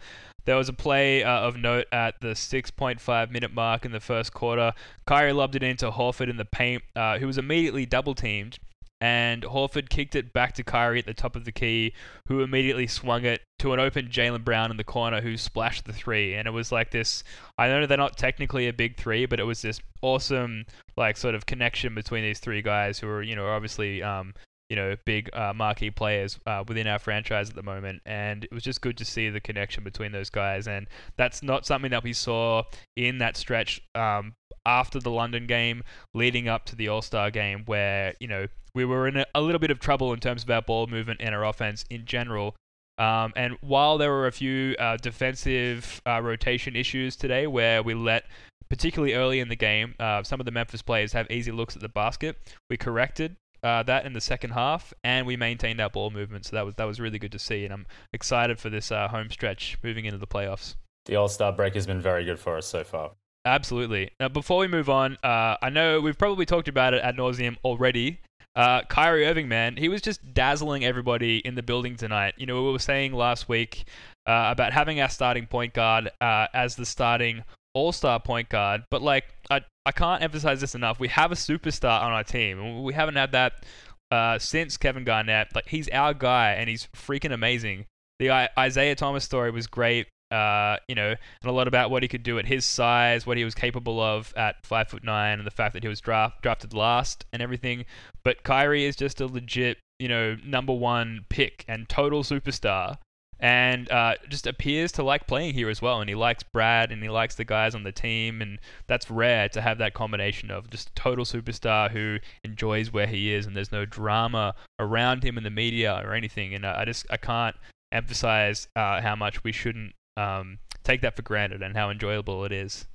There 0.50 0.56
was 0.56 0.68
a 0.68 0.72
play 0.72 1.22
uh, 1.22 1.30
of 1.30 1.56
note 1.56 1.86
at 1.92 2.20
the 2.20 2.30
6.5 2.30 3.30
minute 3.30 3.54
mark 3.54 3.84
in 3.84 3.92
the 3.92 4.00
first 4.00 4.34
quarter. 4.34 4.72
Kyrie 5.06 5.32
lobbed 5.32 5.54
it 5.54 5.62
into 5.62 5.92
Horford 5.92 6.28
in 6.28 6.38
the 6.38 6.44
paint, 6.44 6.82
uh, 6.96 7.18
who 7.18 7.28
was 7.28 7.38
immediately 7.38 7.86
double 7.86 8.16
teamed. 8.16 8.58
And 9.00 9.44
Horford 9.44 9.88
kicked 9.88 10.16
it 10.16 10.32
back 10.32 10.54
to 10.54 10.64
Kyrie 10.64 10.98
at 10.98 11.06
the 11.06 11.14
top 11.14 11.36
of 11.36 11.44
the 11.44 11.52
key, 11.52 11.94
who 12.26 12.40
immediately 12.40 12.88
swung 12.88 13.24
it 13.24 13.42
to 13.60 13.72
an 13.74 13.78
open 13.78 14.08
Jaylen 14.08 14.42
Brown 14.42 14.72
in 14.72 14.76
the 14.76 14.82
corner, 14.82 15.20
who 15.20 15.36
splashed 15.36 15.84
the 15.84 15.92
three. 15.92 16.34
And 16.34 16.48
it 16.48 16.50
was 16.50 16.72
like 16.72 16.90
this. 16.90 17.22
I 17.56 17.68
know 17.68 17.86
they're 17.86 17.96
not 17.96 18.16
technically 18.16 18.66
a 18.66 18.72
big 18.72 18.96
three, 18.96 19.26
but 19.26 19.38
it 19.38 19.44
was 19.44 19.62
this 19.62 19.78
awesome, 20.02 20.64
like, 20.96 21.16
sort 21.16 21.36
of 21.36 21.46
connection 21.46 21.94
between 21.94 22.24
these 22.24 22.40
three 22.40 22.60
guys 22.60 22.98
who 22.98 23.08
are, 23.08 23.22
you 23.22 23.36
know, 23.36 23.46
obviously 23.46 24.02
um, 24.02 24.34
you 24.70 24.76
know, 24.76 24.94
big 25.04 25.28
uh, 25.34 25.52
marquee 25.54 25.90
players 25.90 26.38
uh, 26.46 26.62
within 26.66 26.86
our 26.86 27.00
franchise 27.00 27.50
at 27.50 27.56
the 27.56 27.62
moment. 27.62 28.00
And 28.06 28.44
it 28.44 28.52
was 28.52 28.62
just 28.62 28.80
good 28.80 28.96
to 28.98 29.04
see 29.04 29.28
the 29.28 29.40
connection 29.40 29.82
between 29.82 30.12
those 30.12 30.30
guys. 30.30 30.68
And 30.68 30.86
that's 31.16 31.42
not 31.42 31.66
something 31.66 31.90
that 31.90 32.04
we 32.04 32.12
saw 32.12 32.62
in 32.96 33.18
that 33.18 33.36
stretch 33.36 33.82
um, 33.96 34.34
after 34.64 35.00
the 35.00 35.10
London 35.10 35.46
game, 35.46 35.82
leading 36.14 36.48
up 36.48 36.64
to 36.66 36.76
the 36.76 36.88
All 36.88 37.02
Star 37.02 37.32
game, 37.32 37.64
where, 37.66 38.14
you 38.20 38.28
know, 38.28 38.46
we 38.72 38.84
were 38.84 39.08
in 39.08 39.16
a, 39.16 39.26
a, 39.34 39.40
little 39.40 39.58
bit 39.58 39.72
of 39.72 39.80
trouble 39.80 40.12
in 40.12 40.20
terms 40.20 40.44
of 40.44 40.50
our 40.50 40.62
ball 40.62 40.86
movement 40.86 41.20
and 41.20 41.34
our 41.34 41.44
offense 41.44 41.84
in 41.90 42.06
general. 42.06 42.54
Um, 42.98 43.32
and 43.34 43.56
while 43.62 43.98
there 43.98 44.10
were 44.10 44.28
a 44.28 44.32
few 44.32 44.76
uh, 44.78 44.98
defensive 44.98 46.00
uh, 46.06 46.20
rotation 46.22 46.76
issues 46.76 47.16
today 47.16 47.48
where 47.48 47.82
we 47.82 47.94
let 47.94 48.24
particularly 48.68 49.14
early 49.14 49.40
in 49.40 49.48
the 49.48 49.56
game, 49.56 49.94
uh, 49.98 50.22
some 50.22 50.38
of 50.38 50.46
the 50.46 50.52
Memphis 50.52 50.80
players 50.80 51.12
have 51.12 51.28
easy 51.28 51.50
looks 51.50 51.74
at 51.74 51.82
the 51.82 51.88
basket. 51.88 52.36
We 52.68 52.76
corrected 52.76 53.36
uh, 53.62 53.82
that 53.84 54.06
in 54.06 54.12
the 54.12 54.20
second 54.20 54.50
half, 54.50 54.92
and 55.04 55.26
we 55.26 55.36
maintained 55.36 55.80
our 55.80 55.90
ball 55.90 56.10
movement. 56.10 56.46
So 56.46 56.56
that 56.56 56.64
was 56.64 56.74
that 56.76 56.84
was 56.84 57.00
really 57.00 57.18
good 57.18 57.32
to 57.32 57.38
see, 57.38 57.64
and 57.64 57.72
I'm 57.72 57.86
excited 58.12 58.58
for 58.58 58.70
this 58.70 58.90
uh, 58.90 59.08
home 59.08 59.30
stretch 59.30 59.78
moving 59.82 60.04
into 60.04 60.18
the 60.18 60.26
playoffs. 60.26 60.76
The 61.06 61.16
All 61.16 61.28
Star 61.28 61.52
break 61.52 61.74
has 61.74 61.86
been 61.86 62.00
very 62.00 62.24
good 62.24 62.38
for 62.38 62.56
us 62.56 62.66
so 62.66 62.84
far. 62.84 63.12
Absolutely. 63.44 64.10
Now, 64.20 64.28
before 64.28 64.58
we 64.58 64.68
move 64.68 64.90
on, 64.90 65.16
uh, 65.24 65.56
I 65.62 65.70
know 65.70 66.00
we've 66.00 66.18
probably 66.18 66.44
talked 66.44 66.68
about 66.68 66.92
it 66.92 67.02
ad 67.02 67.16
nauseum 67.16 67.56
already. 67.64 68.20
Uh, 68.54 68.82
Kyrie 68.82 69.26
Irving, 69.26 69.48
man, 69.48 69.76
he 69.76 69.88
was 69.88 70.02
just 70.02 70.34
dazzling 70.34 70.84
everybody 70.84 71.38
in 71.38 71.54
the 71.54 71.62
building 71.62 71.96
tonight. 71.96 72.34
You 72.36 72.46
know, 72.46 72.62
we 72.62 72.72
were 72.72 72.78
saying 72.78 73.12
last 73.12 73.48
week 73.48 73.84
uh, 74.26 74.48
about 74.50 74.72
having 74.72 75.00
our 75.00 75.08
starting 75.08 75.46
point 75.46 75.72
guard 75.72 76.10
uh, 76.20 76.48
as 76.52 76.76
the 76.76 76.84
starting 76.84 77.44
all 77.72 77.92
star 77.92 78.18
point 78.18 78.48
guard, 78.48 78.82
but 78.90 79.02
like 79.02 79.24
I, 79.50 79.60
I 79.86 79.92
can't 79.92 80.22
emphasize 80.22 80.60
this 80.60 80.74
enough. 80.74 81.00
We 81.00 81.08
have 81.08 81.32
a 81.32 81.36
superstar 81.36 82.02
on 82.02 82.12
our 82.12 82.24
team. 82.24 82.82
We 82.82 82.92
haven't 82.92 83.16
had 83.16 83.32
that 83.32 83.64
uh, 84.10 84.38
since 84.38 84.76
Kevin 84.76 85.04
Garnett. 85.04 85.54
Like 85.54 85.68
he's 85.68 85.88
our 85.88 86.14
guy, 86.14 86.52
and 86.52 86.68
he's 86.68 86.88
freaking 86.94 87.32
amazing. 87.32 87.86
the 88.18 88.30
I- 88.30 88.48
Isaiah 88.58 88.94
Thomas 88.94 89.24
story 89.24 89.50
was 89.50 89.66
great. 89.66 90.06
Uh, 90.30 90.76
you 90.86 90.94
know, 90.94 91.08
and 91.08 91.50
a 91.50 91.50
lot 91.50 91.66
about 91.66 91.90
what 91.90 92.04
he 92.04 92.08
could 92.08 92.22
do 92.22 92.38
at 92.38 92.46
his 92.46 92.64
size, 92.64 93.26
what 93.26 93.36
he 93.36 93.44
was 93.44 93.54
capable 93.54 94.00
of 94.00 94.32
at 94.36 94.64
five 94.64 94.88
foot 94.88 95.02
nine, 95.02 95.38
and 95.38 95.46
the 95.46 95.50
fact 95.50 95.72
that 95.74 95.82
he 95.82 95.88
was 95.88 96.00
draft 96.00 96.40
drafted 96.42 96.72
last 96.72 97.24
and 97.32 97.42
everything. 97.42 97.84
But 98.22 98.44
Kyrie 98.44 98.84
is 98.84 98.94
just 98.94 99.20
a 99.20 99.26
legit, 99.26 99.78
you 99.98 100.06
know, 100.06 100.36
number 100.44 100.72
one 100.72 101.24
pick 101.30 101.64
and 101.66 101.88
total 101.88 102.22
superstar 102.22 102.98
and 103.40 103.90
uh, 103.90 104.14
just 104.28 104.46
appears 104.46 104.92
to 104.92 105.02
like 105.02 105.26
playing 105.26 105.54
here 105.54 105.70
as 105.70 105.80
well. 105.80 106.00
And 106.00 106.08
he 106.08 106.14
likes 106.14 106.42
Brad 106.42 106.92
and 106.92 107.02
he 107.02 107.08
likes 107.08 107.34
the 107.34 107.44
guys 107.44 107.74
on 107.74 107.82
the 107.82 107.92
team, 107.92 108.42
and 108.42 108.58
that's 108.86 109.10
rare 109.10 109.48
to 109.48 109.60
have 109.60 109.78
that 109.78 109.94
combination 109.94 110.50
of 110.50 110.70
just 110.70 110.94
total 110.94 111.24
superstar 111.24 111.90
who 111.90 112.18
enjoys 112.44 112.92
where 112.92 113.06
he 113.06 113.32
is, 113.32 113.46
and 113.46 113.56
there's 113.56 113.72
no 113.72 113.86
drama 113.86 114.54
around 114.78 115.24
him 115.24 115.38
in 115.38 115.44
the 115.44 115.50
media 115.50 116.00
or 116.04 116.14
anything. 116.14 116.54
And 116.54 116.64
uh, 116.64 116.74
I 116.76 116.84
just 116.84 117.06
I 117.10 117.16
can't 117.16 117.56
emphasize 117.90 118.68
uh, 118.76 119.00
how 119.00 119.16
much 119.16 119.42
we 119.42 119.52
shouldn't 119.52 119.94
um, 120.16 120.58
take 120.84 121.00
that 121.00 121.16
for 121.16 121.22
granted 121.22 121.62
and 121.62 121.76
how 121.76 121.90
enjoyable 121.90 122.44
it 122.44 122.52
is. 122.52 122.86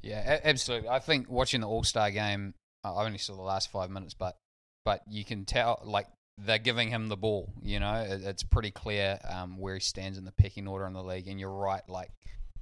Yeah, 0.00 0.40
absolutely. 0.44 0.88
I 0.88 1.00
think 1.00 1.28
watching 1.28 1.60
the 1.60 1.68
All 1.68 1.82
Star 1.82 2.10
game, 2.10 2.54
I 2.84 3.04
only 3.04 3.18
saw 3.18 3.34
the 3.34 3.42
last 3.42 3.70
five 3.70 3.90
minutes, 3.90 4.14
but 4.14 4.36
but 4.84 5.02
you 5.08 5.24
can 5.24 5.44
tell 5.44 5.82
like 5.84 6.06
they're 6.44 6.58
giving 6.58 6.88
him 6.88 7.08
the 7.08 7.16
ball. 7.16 7.52
You 7.62 7.80
know, 7.80 7.94
it, 7.94 8.22
it's 8.24 8.42
pretty 8.42 8.70
clear 8.70 9.18
um, 9.28 9.58
where 9.58 9.74
he 9.74 9.80
stands 9.80 10.18
in 10.18 10.24
the 10.24 10.32
pecking 10.32 10.68
order 10.68 10.86
in 10.86 10.92
the 10.92 11.02
league. 11.02 11.28
And 11.28 11.38
you're 11.40 11.50
right, 11.50 11.82
like 11.88 12.10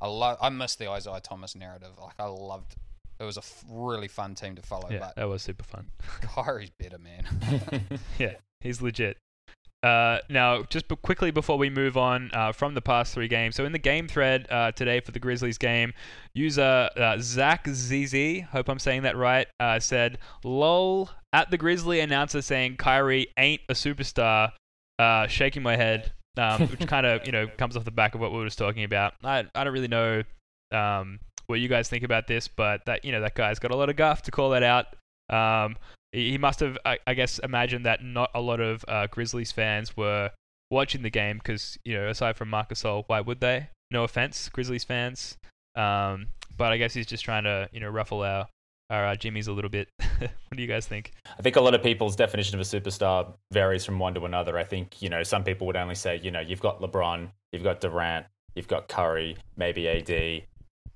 I 0.01 0.09
love, 0.09 0.39
I 0.41 0.49
miss 0.49 0.77
the 0.77 0.91
Isaiah 0.91 1.21
Thomas 1.21 1.55
narrative. 1.55 1.93
Like 2.01 2.19
I 2.19 2.27
loved. 2.27 2.77
It 3.19 3.25
was 3.25 3.39
a 3.39 3.41
f- 3.41 3.65
really 3.71 4.09
fun 4.09 4.35
team 4.35 4.57
to 4.57 4.63
follow. 4.63 4.89
Yeah, 4.91 4.99
but 4.99 5.17
that 5.17 5.29
was 5.29 5.43
super 5.43 5.65
fun. 5.65 5.87
Kyrie's 6.21 6.71
better, 6.71 6.99
man. 6.99 7.27
yeah, 8.19 8.35
he's 8.61 8.83
legit. 8.83 9.17
Uh, 9.87 10.19
now, 10.29 10.65
just 10.65 10.89
b- 10.89 10.97
quickly 10.97 11.31
before 11.31 11.57
we 11.57 11.71
move 11.71 11.97
on 11.97 12.29
uh, 12.33 12.51
from 12.51 12.75
the 12.75 12.81
past 12.81 13.15
three 13.15 13.29
games, 13.29 13.55
so 13.55 13.65
in 13.65 13.71
the 13.71 13.79
game 13.79 14.09
thread 14.09 14.45
uh, 14.51 14.73
today 14.73 14.99
for 14.99 15.13
the 15.13 15.21
Grizzlies 15.21 15.59
game, 15.59 15.93
user 16.35 16.91
uh, 16.97 17.17
Zach 17.21 17.69
ZZ, 17.69 18.41
hope 18.51 18.69
I'm 18.69 18.81
saying 18.81 19.03
that 19.03 19.17
right, 19.17 19.47
uh, 19.61 19.79
said, 19.79 20.19
"Lol." 20.43 21.11
At 21.33 21.53
the 21.53 21.59
Grizzly 21.59 22.01
announcer 22.01 22.43
saying 22.43 22.79
Kyrie 22.79 23.29
ain't 23.39 23.61
a 23.69 23.75
superstar, 23.75 24.53
uh, 24.99 25.29
shaking 25.29 25.63
my 25.63 25.77
head, 25.77 26.11
um, 26.37 26.63
which 26.63 26.81
kind 26.89 27.07
of 27.07 27.25
you 27.25 27.31
know 27.31 27.47
comes 27.47 27.77
off 27.77 27.85
the 27.85 27.93
back 27.93 28.17
of 28.17 28.21
what 28.21 28.33
we 28.33 28.39
were 28.39 28.47
just 28.47 28.59
talking 28.59 28.83
about. 28.83 29.15
I 29.23 29.45
I 29.55 29.63
don't 29.63 29.73
really 29.73 29.87
know 29.87 30.25
um, 30.73 31.21
what 31.47 31.61
you 31.61 31.69
guys 31.69 31.89
think 31.89 32.03
about 32.03 32.27
this, 32.27 32.49
but 32.49 32.85
that 32.87 33.05
you 33.05 33.13
know 33.13 33.21
that 33.21 33.37
guy's 33.37 33.61
got 33.61 33.71
a 33.71 33.77
lot 33.77 33.89
of 33.89 33.95
guff 33.95 34.23
to 34.23 34.33
call 34.33 34.51
that 34.51 34.65
out. 34.65 34.87
Um, 35.31 35.77
he 36.17 36.39
must 36.39 36.61
have, 36.61 36.79
I, 36.85 36.99
I, 37.07 37.15
guess, 37.15 37.39
imagined 37.41 37.85
that 37.85 38.03
not 38.03 38.31
a 38.35 38.41
lot 38.41 38.61
of 38.61 38.85
uh, 38.89 39.07
Grizzlies 39.11 39.53
fans 39.53 39.97
were 39.97 40.31
watching 40.71 41.03
the 41.03 41.11
game 41.11 41.37
because, 41.37 41.79
you 41.85 41.95
know, 41.95 42.09
aside 42.09 42.37
from 42.37 42.49
Marc 42.49 42.71
Gasol, 42.71 43.05
why 43.07 43.21
would 43.21 43.41
they? 43.41 43.69
No 43.91 44.05
offense, 44.05 44.49
Grizzlies 44.49 44.85
fans. 44.85 45.37
Um, 45.77 46.29
but 46.57 46.73
I 46.73 46.79
guess 46.79 46.95
he's 46.95 47.07
just 47.07 47.23
trying 47.23 47.45
to, 47.45 47.69
you 47.71 47.81
know, 47.81 47.89
ruffle 47.89 48.23
our, 48.23 48.49
our 48.89 49.09
uh, 49.09 49.15
Jimmy's 49.15 49.47
a 49.47 49.53
little 49.53 49.69
bit. 49.69 49.89
what 50.19 50.57
do 50.57 50.63
you 50.63 50.69
guys 50.69 50.87
think? 50.87 51.13
I 51.39 51.43
think 51.43 51.57
a 51.57 51.61
lot 51.61 51.75
of 51.75 51.83
people's 51.83 52.17
definition 52.17 52.59
of 52.59 52.61
a 52.61 52.65
superstar 52.65 53.35
varies 53.53 53.85
from 53.85 53.99
one 53.99 54.15
to 54.15 54.25
another. 54.25 54.57
I 54.59 54.65
think, 54.65 55.03
you 55.03 55.11
know, 55.11 55.23
some 55.23 55.45
people 55.45 55.67
would 55.67 55.77
only 55.77 55.95
say, 55.95 56.19
you 56.23 56.31
know, 56.31 56.41
you've 56.41 56.61
got 56.61 56.81
LeBron, 56.81 57.29
you've 57.53 57.63
got 57.63 57.81
Durant, 57.81 58.25
you've 58.55 58.69
got 58.69 58.89
Curry, 58.89 59.37
maybe 59.57 59.87
AD, 59.87 60.45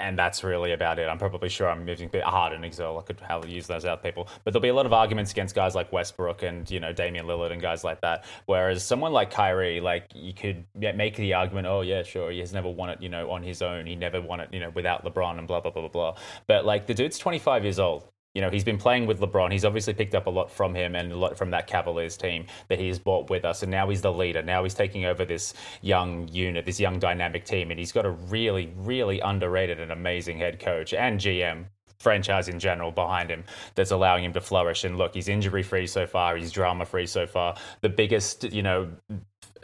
and 0.01 0.19
that's 0.19 0.43
really 0.43 0.73
about 0.73 0.99
it. 0.99 1.09
I'm 1.09 1.19
probably 1.19 1.49
sure 1.49 1.69
I'm 1.69 1.85
moving 1.85 2.07
a 2.07 2.11
bit 2.11 2.25
hard 2.25 2.53
in 2.53 2.65
Excel. 2.65 2.99
I 2.99 3.03
could 3.03 3.21
have 3.21 3.49
use 3.49 3.67
those 3.67 3.85
out 3.85 4.03
people, 4.03 4.29
but 4.45 4.53
there'll 4.53 4.63
be 4.63 4.69
a 4.69 4.75
lot 4.75 4.87
of 4.87 4.93
arguments 4.93 5.31
against 5.31 5.55
guys 5.55 5.75
like 5.75 5.93
Westbrook 5.93 6.43
and 6.43 6.69
you 6.71 6.81
know 6.81 6.93
Damian 6.93 7.27
Lillard 7.27 7.53
and 7.53 7.61
guys 7.61 7.85
like 7.85 8.01
that. 8.01 8.25
Whereas 8.47 8.85
someone 8.85 9.13
like 9.13 9.31
Kyrie, 9.31 9.81
like 9.81 10.07
you 10.15 10.33
could 10.33 10.65
make 10.75 11.17
the 11.17 11.35
argument, 11.35 11.67
oh 11.67 11.83
yeah, 11.83 12.03
sure, 12.03 12.31
he 12.31 12.41
has 12.41 12.53
never 12.53 12.69
won 12.69 12.91
it, 12.91 13.01
you 13.01 13.09
know, 13.09 13.31
on 13.31 13.43
his 13.43 13.63
own. 13.63 13.87
He 13.87 13.95
never 13.95 14.21
won 14.21 14.41
it, 14.41 14.49
you 14.53 14.61
know, 14.61 14.71
without 14.71 15.05
LeBron 15.05 15.39
and 15.39 15.47
blah 15.47 15.61
blah 15.61 15.71
blah 15.71 15.83
blah 15.83 15.89
blah. 15.89 16.17
But 16.47 16.65
like 16.65 16.87
the 16.87 16.95
dude's 16.95 17.19
25 17.19 17.65
years 17.65 17.79
old 17.79 18.09
you 18.35 18.41
know, 18.41 18.51
he's 18.51 18.65
been 18.65 18.79
playing 18.79 19.07
with 19.07 19.21
LeBron. 19.21 19.51
He's 19.51 19.65
obviously 19.65 19.93
picked 19.93 20.15
up 20.15 20.27
a 20.27 20.31
lot 20.31 20.51
from 20.51 20.75
him 20.75 20.95
and 20.95 21.11
a 21.11 21.17
lot 21.17 21.37
from 21.37 21.51
that 21.51 21.67
Cavaliers 21.67 22.17
team 22.17 22.47
that 22.69 22.79
he's 22.79 22.99
brought 22.99 23.29
with 23.29 23.45
us. 23.45 23.63
And 23.63 23.71
now 23.71 23.89
he's 23.89 24.03
the 24.03 24.13
leader. 24.13 24.43
Now 24.43 24.63
he's 24.63 24.75
taking 24.75 25.05
over 25.05 25.25
this 25.25 25.55
young 25.83 26.29
unit, 26.29 26.65
this 26.65 26.79
young 26.79 27.01
dynamic 27.01 27.45
team. 27.45 27.71
And 27.71 27.79
he's 27.79 27.91
got 27.91 28.07
a 28.07 28.11
really, 28.11 28.73
really 28.77 29.19
underrated 29.21 29.81
and 29.81 29.91
amazing 29.91 30.39
head 30.39 30.61
coach 30.61 30.95
and 30.95 31.19
GM 31.19 31.67
franchise 31.99 32.49
in 32.49 32.59
general 32.59 32.91
behind 32.91 33.31
him 33.31 33.45
that's 33.75 33.91
allowing 33.91 34.25
him 34.25 34.33
to 34.33 34.41
flourish. 34.41 34.85
And 34.85 34.97
look, 34.97 35.15
he's 35.15 35.29
injury 35.29 35.63
free 35.63 35.87
so 35.87 36.07
far. 36.07 36.37
He's 36.37 36.53
drama 36.53 36.87
free 36.87 37.07
so 37.07 37.27
far. 37.27 37.57
The 37.81 37.89
biggest, 37.89 38.45
you 38.53 38.63
know, 38.63 38.91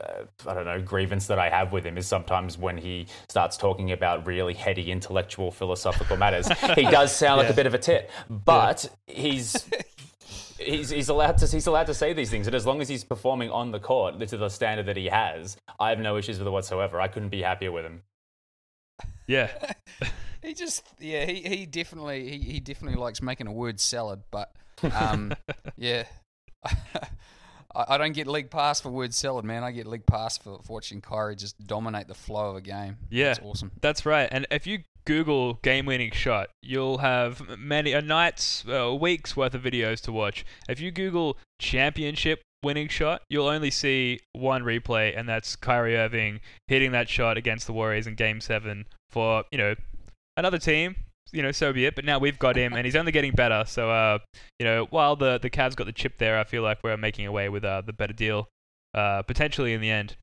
uh, 0.01 0.49
I 0.49 0.55
don't 0.55 0.65
know, 0.65 0.81
grievance 0.81 1.27
that 1.29 1.39
I 1.39 1.49
have 1.49 1.73
with 1.73 1.85
him 1.85 1.99
is 1.99 2.07
sometimes 2.07 2.59
when 2.59 2.77
he 2.77 3.07
starts 3.29 3.57
talking 3.57 3.93
about 3.93 4.27
really 4.27 4.55
heady 4.55 4.91
intellectual 4.91 5.51
philosophical 5.51 6.17
matters. 6.17 6.49
he 6.75 6.83
does 6.91 7.15
sound 7.15 7.39
like 7.39 7.51
a 7.51 7.55
bit 7.55 7.67
of 7.67 7.75
a 7.75 7.79
tit, 7.79 8.11
but 8.29 8.89
yeah. 9.07 9.15
he's. 9.15 9.69
He's, 10.59 10.89
he's 10.89 11.11
allowed 11.11 11.37
to 11.39 11.47
he's 11.47 11.67
allowed 11.67 11.87
to 11.89 11.95
say 11.95 12.15
these 12.15 12.31
things, 12.31 12.47
and 12.47 12.57
as 12.57 12.65
long 12.65 12.81
as 12.81 12.89
he's 12.89 13.05
performing 13.05 13.51
on 13.51 13.73
the 13.73 13.79
court 13.79 14.19
to 14.27 14.37
the 14.39 14.49
standard 14.49 14.87
that 14.87 14.97
he 14.97 15.05
has, 15.05 15.59
I 15.79 15.91
have 15.91 15.99
no 15.99 16.17
issues 16.17 16.39
with 16.39 16.49
it 16.49 16.51
whatsoever. 16.51 16.99
I 16.99 17.09
couldn't 17.09 17.29
be 17.29 17.43
happier 17.43 17.71
with 17.71 17.85
him. 17.85 18.03
Yeah, 19.27 19.51
he 20.43 20.55
just 20.55 20.83
yeah 20.99 21.27
he, 21.27 21.43
he 21.43 21.67
definitely 21.67 22.31
he, 22.31 22.39
he 22.39 22.61
definitely 22.61 22.99
likes 22.99 23.21
making 23.21 23.49
a 23.49 23.53
word 23.53 23.79
salad, 23.79 24.23
but 24.31 24.51
um, 24.93 25.35
yeah. 25.77 26.05
I, 27.89 27.99
don't 27.99 28.13
get 28.13 28.27
league 28.27 28.51
pass 28.51 28.81
for 28.81 28.91
word 28.91 29.15
salad, 29.15 29.45
man. 29.45 29.63
I 29.63 29.71
get 29.71 29.87
league 29.87 30.07
pass 30.07 30.39
for, 30.39 30.59
for 30.63 30.75
watching 30.75 31.01
Kyrie 31.01 31.37
just 31.37 31.67
dominate 31.67 32.09
the 32.09 32.15
flow 32.15 32.51
of 32.51 32.57
a 32.57 32.61
game. 32.61 32.99
Yeah, 33.11 33.29
that's 33.29 33.41
awesome. 33.43 33.73
That's 33.81 34.07
right. 34.07 34.29
And 34.31 34.47
if 34.51 34.67
you 34.67 34.81
Google 35.05 35.55
game-winning 35.63 36.11
shot, 36.13 36.51
you'll 36.63 36.99
have 36.99 37.59
many 37.59 37.93
a 37.93 38.03
night's, 38.03 38.65
uh, 38.69 38.73
a 38.73 38.95
week's 38.95 39.37
worth 39.37 39.55
of 39.55 39.63
videos 39.63 40.01
to 40.03 40.13
watch. 40.13 40.45
If 40.69 40.81
you 40.81 40.91
Google 40.91 41.39
championship 41.59 42.43
winning 42.63 42.89
shot, 42.89 43.23
you'll 43.29 43.49
only 43.49 43.71
see 43.71 44.21
one 44.33 44.63
replay, 44.63 45.17
and 45.17 45.29
that's 45.29 45.57
Kyrie 45.57 45.97
Irving 45.97 46.41
hitting 46.69 46.93
that 46.93 47.09
shot 47.09 47.37
against 47.37 47.67
the 47.67 47.73
Warriors 47.73 48.07
in 48.07 48.15
Game 48.15 48.41
Seven 48.41 48.87
for 49.11 49.45
you 49.53 49.59
know 49.59 49.75
another 50.37 50.59
team 50.59 50.97
you 51.33 51.43
know, 51.43 51.53
so 51.53 51.73
be 51.73 51.87
it. 51.87 51.95
But 51.95 52.05
now 52.05 52.19
we've 52.19 52.39
got 52.39 52.57
him, 52.57 52.75
and 52.75 52.85
he's 52.85 52.97
only 52.97 53.13
getting 53.13 53.33
better. 53.33 53.65
So, 53.67 53.91
uh, 53.91 54.19
you 54.59 54.67
know, 54.67 54.87
while 54.91 55.17
the 55.17 55.39
the 55.39 55.51
Cavs 55.51 55.77
got 55.77 55.87
the 55.87 55.93
chip 55.93 56.19
there, 56.19 56.39
I 56.39 56.45
feel 56.45 56.63
like 56.63 56.79
we're 56.83 56.97
making 56.97 57.27
away 57.27 57.49
with 57.49 57.65
uh, 57.65 57.83
the 57.83 57.93
better 57.93 58.13
deal, 58.13 58.49
uh, 58.95 59.23
potentially 59.23 59.73
in 59.73 59.81
the 59.81 59.91
end. 59.91 60.17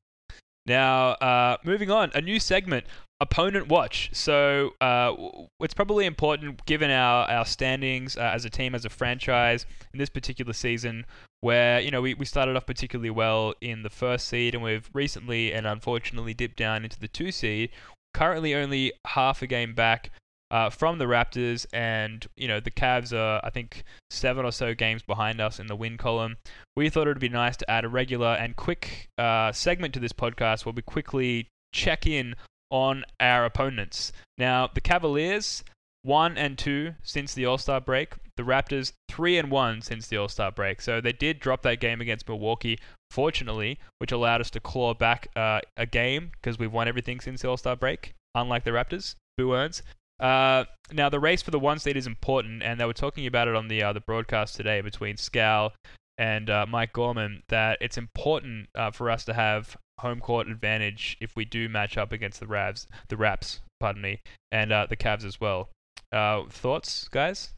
Now, 0.66 1.10
uh, 1.10 1.58
moving 1.62 1.90
on, 1.90 2.10
a 2.14 2.22
new 2.22 2.40
segment, 2.40 2.86
opponent 3.20 3.68
watch. 3.68 4.08
So, 4.14 4.70
uh, 4.80 5.14
it's 5.60 5.74
probably 5.74 6.06
important 6.06 6.64
given 6.64 6.90
our 6.90 7.28
our 7.28 7.44
standings 7.44 8.16
uh, 8.16 8.32
as 8.34 8.44
a 8.44 8.50
team, 8.50 8.74
as 8.74 8.84
a 8.84 8.90
franchise 8.90 9.66
in 9.92 9.98
this 9.98 10.08
particular 10.08 10.52
season, 10.52 11.04
where 11.40 11.80
you 11.80 11.90
know 11.90 12.00
we, 12.00 12.14
we 12.14 12.24
started 12.24 12.56
off 12.56 12.66
particularly 12.66 13.10
well 13.10 13.54
in 13.60 13.82
the 13.82 13.90
first 13.90 14.26
seed, 14.28 14.54
and 14.54 14.62
we've 14.62 14.88
recently 14.94 15.52
and 15.52 15.66
unfortunately 15.66 16.32
dipped 16.32 16.56
down 16.56 16.84
into 16.84 16.98
the 16.98 17.08
two 17.08 17.30
seed. 17.30 17.70
Currently, 18.14 18.54
only 18.54 18.92
half 19.06 19.42
a 19.42 19.46
game 19.46 19.74
back 19.74 20.10
uh, 20.54 20.70
from 20.70 20.98
the 20.98 21.06
Raptors, 21.06 21.66
and 21.72 22.24
you 22.36 22.46
know 22.46 22.60
the 22.60 22.70
Cavs 22.70 23.12
are 23.12 23.40
I 23.42 23.50
think 23.50 23.82
seven 24.08 24.44
or 24.44 24.52
so 24.52 24.72
games 24.72 25.02
behind 25.02 25.40
us 25.40 25.58
in 25.58 25.66
the 25.66 25.74
win 25.74 25.96
column. 25.96 26.36
We 26.76 26.88
thought 26.88 27.08
it 27.08 27.10
would 27.10 27.18
be 27.18 27.28
nice 27.28 27.56
to 27.56 27.68
add 27.68 27.84
a 27.84 27.88
regular 27.88 28.34
and 28.34 28.54
quick 28.54 29.08
uh, 29.18 29.50
segment 29.50 29.94
to 29.94 30.00
this 30.00 30.12
podcast 30.12 30.64
where 30.64 30.72
we 30.72 30.82
quickly 30.82 31.48
check 31.72 32.06
in 32.06 32.36
on 32.70 33.02
our 33.18 33.44
opponents. 33.44 34.12
Now 34.38 34.70
the 34.72 34.80
Cavaliers 34.80 35.64
one 36.02 36.38
and 36.38 36.56
two 36.56 36.94
since 37.02 37.34
the 37.34 37.46
All 37.46 37.58
Star 37.58 37.80
break. 37.80 38.14
The 38.36 38.44
Raptors 38.44 38.92
three 39.08 39.36
and 39.38 39.50
one 39.50 39.82
since 39.82 40.06
the 40.06 40.18
All 40.18 40.28
Star 40.28 40.52
break. 40.52 40.80
So 40.80 41.00
they 41.00 41.12
did 41.12 41.40
drop 41.40 41.62
that 41.62 41.80
game 41.80 42.00
against 42.00 42.28
Milwaukee, 42.28 42.78
fortunately, 43.10 43.80
which 43.98 44.12
allowed 44.12 44.40
us 44.40 44.50
to 44.50 44.60
claw 44.60 44.94
back 44.94 45.26
uh, 45.34 45.62
a 45.76 45.86
game 45.86 46.30
because 46.30 46.60
we've 46.60 46.72
won 46.72 46.86
everything 46.86 47.18
since 47.18 47.42
the 47.42 47.48
All 47.48 47.56
Star 47.56 47.74
break. 47.74 48.14
Unlike 48.36 48.62
the 48.62 48.70
Raptors, 48.70 49.16
boo 49.36 49.52
earns. 49.52 49.82
Uh, 50.20 50.64
now 50.92 51.08
the 51.08 51.20
race 51.20 51.42
for 51.42 51.50
the 51.50 51.58
one 51.58 51.78
seed 51.78 51.96
is 51.96 52.06
important, 52.06 52.62
and 52.62 52.78
they 52.78 52.84
were 52.84 52.92
talking 52.92 53.26
about 53.26 53.48
it 53.48 53.54
on 53.54 53.68
the 53.68 53.82
uh, 53.82 53.92
the 53.92 54.00
broadcast 54.00 54.56
today 54.56 54.80
between 54.80 55.16
Scal 55.16 55.72
and 56.18 56.48
uh, 56.48 56.66
Mike 56.68 56.92
Gorman 56.92 57.42
that 57.48 57.78
it's 57.80 57.98
important 57.98 58.68
uh, 58.74 58.90
for 58.90 59.10
us 59.10 59.24
to 59.24 59.34
have 59.34 59.76
home 59.98 60.20
court 60.20 60.48
advantage 60.48 61.16
if 61.20 61.34
we 61.36 61.44
do 61.44 61.68
match 61.68 61.98
up 61.98 62.12
against 62.12 62.40
the 62.40 62.46
Ravs, 62.46 62.86
the 63.08 63.16
Raps, 63.16 63.60
pardon 63.80 64.02
me, 64.02 64.20
and 64.52 64.72
uh, 64.72 64.86
the 64.88 64.96
Cavs 64.96 65.24
as 65.24 65.40
well. 65.40 65.70
Thoughts, 66.12 67.08
guys? 67.08 67.54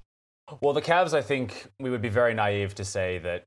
Well, 0.61 0.73
the 0.73 0.83
Cavs, 0.83 1.13
I 1.13 1.23
think 1.23 1.67
we 1.79 1.91
would 1.91 2.01
be 2.01 2.09
very 2.09 2.33
naive 2.33 2.75
to 2.77 2.85
say 2.85 3.19
that 3.19 3.45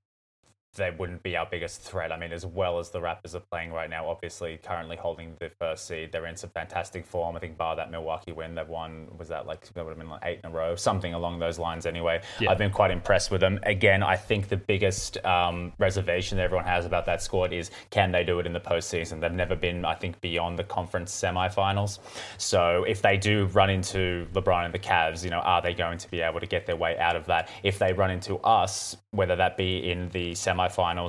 they 0.75 0.91
wouldn't 0.91 1.23
be 1.23 1.35
our 1.35 1.47
biggest 1.49 1.81
threat. 1.81 2.11
I 2.11 2.17
mean, 2.17 2.31
as 2.31 2.45
well 2.45 2.79
as 2.79 2.89
the 2.89 2.99
Raptors 2.99 3.35
are 3.35 3.39
playing 3.39 3.71
right 3.71 3.89
now, 3.89 4.07
obviously 4.07 4.59
currently 4.63 4.95
holding 4.95 5.35
the 5.39 5.49
first 5.59 5.87
seed, 5.87 6.11
they're 6.11 6.27
in 6.27 6.35
some 6.35 6.51
fantastic 6.51 7.05
form. 7.05 7.35
I 7.35 7.39
think 7.39 7.57
bar 7.57 7.75
that 7.75 7.89
Milwaukee 7.91 8.31
win, 8.31 8.55
they've 8.55 8.67
won 8.67 9.07
was 9.17 9.27
that 9.29 9.47
like 9.47 9.61
that 9.73 9.83
would 9.83 9.91
have 9.91 9.97
been 9.97 10.09
like 10.09 10.21
eight 10.23 10.39
in 10.43 10.49
a 10.49 10.53
row, 10.53 10.75
something 10.75 11.13
along 11.13 11.39
those 11.39 11.57
lines. 11.57 11.85
Anyway, 11.85 12.21
yeah. 12.39 12.51
I've 12.51 12.57
been 12.57 12.71
quite 12.71 12.91
impressed 12.91 13.31
with 13.31 13.41
them. 13.41 13.59
Again, 13.63 14.03
I 14.03 14.15
think 14.15 14.47
the 14.47 14.57
biggest 14.57 15.23
um, 15.25 15.73
reservation 15.79 16.37
that 16.37 16.43
everyone 16.43 16.65
has 16.65 16.85
about 16.85 17.05
that 17.07 17.21
squad 17.21 17.51
is 17.51 17.71
can 17.89 18.11
they 18.11 18.23
do 18.23 18.39
it 18.39 18.45
in 18.45 18.53
the 18.53 18.59
postseason? 18.59 19.19
They've 19.19 19.31
never 19.31 19.55
been, 19.55 19.83
I 19.85 19.95
think, 19.95 20.21
beyond 20.21 20.59
the 20.59 20.63
conference 20.63 21.11
semifinals. 21.11 21.99
So 22.37 22.85
if 22.87 23.01
they 23.01 23.17
do 23.17 23.45
run 23.47 23.71
into 23.71 24.27
LeBron 24.33 24.65
and 24.65 24.73
the 24.73 24.79
Cavs, 24.79 25.23
you 25.23 25.31
know, 25.31 25.39
are 25.39 25.61
they 25.61 25.73
going 25.73 25.97
to 25.97 26.11
be 26.11 26.21
able 26.21 26.39
to 26.39 26.47
get 26.47 26.67
their 26.67 26.75
way 26.75 26.97
out 26.99 27.15
of 27.15 27.25
that? 27.25 27.49
If 27.63 27.79
they 27.79 27.91
run 27.91 28.11
into 28.11 28.37
us, 28.39 28.95
whether 29.11 29.35
that 29.35 29.57
be 29.57 29.89
in 29.89 30.09
the 30.09 30.33
semifinals 30.33 30.58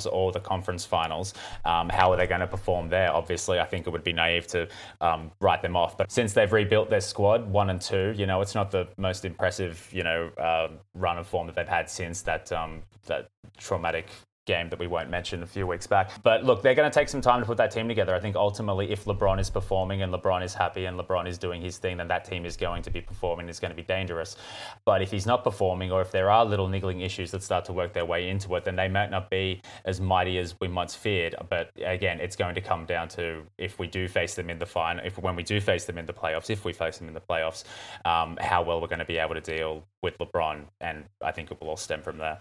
or 0.07 0.33
the 0.33 0.41
conference 0.41 0.85
finals. 0.85 1.35
Um, 1.65 1.89
how 1.89 2.13
are 2.13 2.17
they 2.17 2.27
going 2.27 2.41
to 2.41 2.47
perform 2.47 2.89
there? 2.89 3.13
Obviously, 3.13 3.59
I 3.59 3.65
think 3.65 3.87
it 3.87 3.91
would 3.91 4.05
be 4.05 4.13
naive 4.13 4.47
to 4.49 4.69
um, 5.01 5.31
write 5.41 5.63
them 5.63 5.77
off. 5.77 5.97
But 5.97 6.11
since 6.11 6.33
they've 6.33 6.53
rebuilt 6.53 6.91
their 6.91 7.01
squad, 7.01 7.51
one 7.51 7.71
and 7.71 7.81
two, 7.81 8.15
you 8.17 8.27
know, 8.27 8.41
it's 8.41 8.55
not 8.55 8.71
the 8.71 8.89
most 8.97 9.25
impressive, 9.25 9.89
you 9.93 10.03
know, 10.03 10.31
uh, 10.39 10.69
run 10.95 11.19
of 11.19 11.27
form 11.27 11.47
that 11.47 11.57
they've 11.57 11.69
had 11.69 11.89
since 11.91 12.23
that 12.23 12.53
um, 12.53 12.83
that 13.07 13.29
traumatic 13.59 14.09
game 14.47 14.69
that 14.71 14.79
we 14.79 14.87
won't 14.87 15.11
mention 15.11 15.43
a 15.43 15.47
few 15.47 15.67
weeks 15.67 15.87
back. 15.87 16.11
But 16.23 16.45
look, 16.45 16.63
they're 16.63 16.75
going 16.75 16.91
to 16.91 16.95
take 16.95 17.09
some 17.09 17.21
time 17.21 17.41
to 17.41 17.47
put 17.47 17.57
that 17.59 17.71
team 17.71 17.89
together. 17.89 18.15
I 18.15 18.21
think 18.21 18.37
ultimately, 18.37 18.91
if 18.91 19.05
LeBron 19.05 19.39
is 19.39 19.51
performing 19.51 20.03
and 20.03 20.13
LeBron 20.13 20.43
is 20.43 20.55
happy 20.55 20.87
and 20.87 20.99
LeBron 20.99 21.29
is 21.29 21.39
doing 21.39 21.61
his 21.61 21.79
thing, 21.79 21.97
then 21.97 22.09
that 22.09 22.25
team 22.25 22.45
is 22.45 22.57
going 22.57 22.83
to 22.83 22.91
be 22.91 23.01
performing. 23.01 23.49
It's 23.49 23.61
going 23.61 23.71
to 23.71 23.77
be 23.77 23.83
dangerous. 23.83 24.37
But 24.85 25.03
if 25.03 25.11
he's 25.11 25.27
not 25.27 25.45
performing, 25.45 25.93
or 25.93 26.01
if 26.01 26.11
there 26.11 26.31
are 26.31 26.45
little 26.45 26.69
niggling 26.69 27.01
issues 27.01 27.31
that 27.33 27.43
start 27.43 27.65
to 27.67 27.73
work 27.73 27.93
their 27.93 28.05
way 28.05 28.29
into 28.29 28.55
it, 28.57 28.65
then 28.65 28.77
they 28.77 28.89
might 28.89 29.11
not 29.11 29.31
be 29.31 29.63
as 29.85 30.01
mighty 30.01 30.39
as 30.39 30.55
we 30.61 30.69
once 30.69 30.95
feared. 30.95 31.35
But 31.49 31.71
again, 31.85 32.21
it's 32.21 32.37
going 32.37 32.55
to 32.55 32.61
come 32.61 32.87
down 32.87 33.09
to 33.11 33.43
if 33.59 33.79
we 33.79 33.87
do 33.87 34.09
face 34.09 34.35
them 34.35 34.51
in 34.51 34.59
the 34.59 34.67
final, 34.67 35.05
if 35.05 35.19
when 35.19 35.37
we 35.37 35.43
do 35.43 35.61
face 35.61 35.85
them 35.85 35.99
in 35.99 36.07
the 36.07 36.13
playoffs, 36.13 36.51
if 36.51 36.65
we 36.65 36.73
face 36.73 36.99
them 36.99 37.09
in 37.09 37.15
the 37.15 37.21
playoffs, 37.21 37.65
um, 38.05 38.39
how 38.41 38.63
well 38.63 38.81
we're 38.81 38.89
going 38.89 38.99
to 38.99 39.05
be 39.05 39.19
able 39.19 39.35
to 39.35 39.41
deal 39.41 39.85
with 40.03 40.19
LeBron. 40.19 40.65
And 40.81 41.05
I 41.23 41.33
think 41.33 41.51
it 41.51 41.61
will 41.61 41.69
all 41.69 41.77
stem 41.77 42.03
from 42.03 42.19
there. 42.19 42.41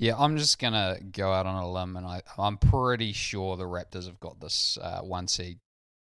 Yeah, 0.00 0.14
I'm 0.16 0.36
just 0.36 0.60
gonna 0.60 0.96
go 1.10 1.32
out 1.32 1.46
on 1.46 1.56
a 1.56 1.68
limb, 1.68 1.96
and 1.96 2.06
I 2.06 2.22
I'm 2.38 2.56
pretty 2.56 3.12
sure 3.12 3.56
the 3.56 3.64
Raptors 3.64 4.06
have 4.06 4.20
got 4.20 4.38
this 4.38 4.78
uh, 4.80 5.00
one 5.00 5.26
seed. 5.26 5.58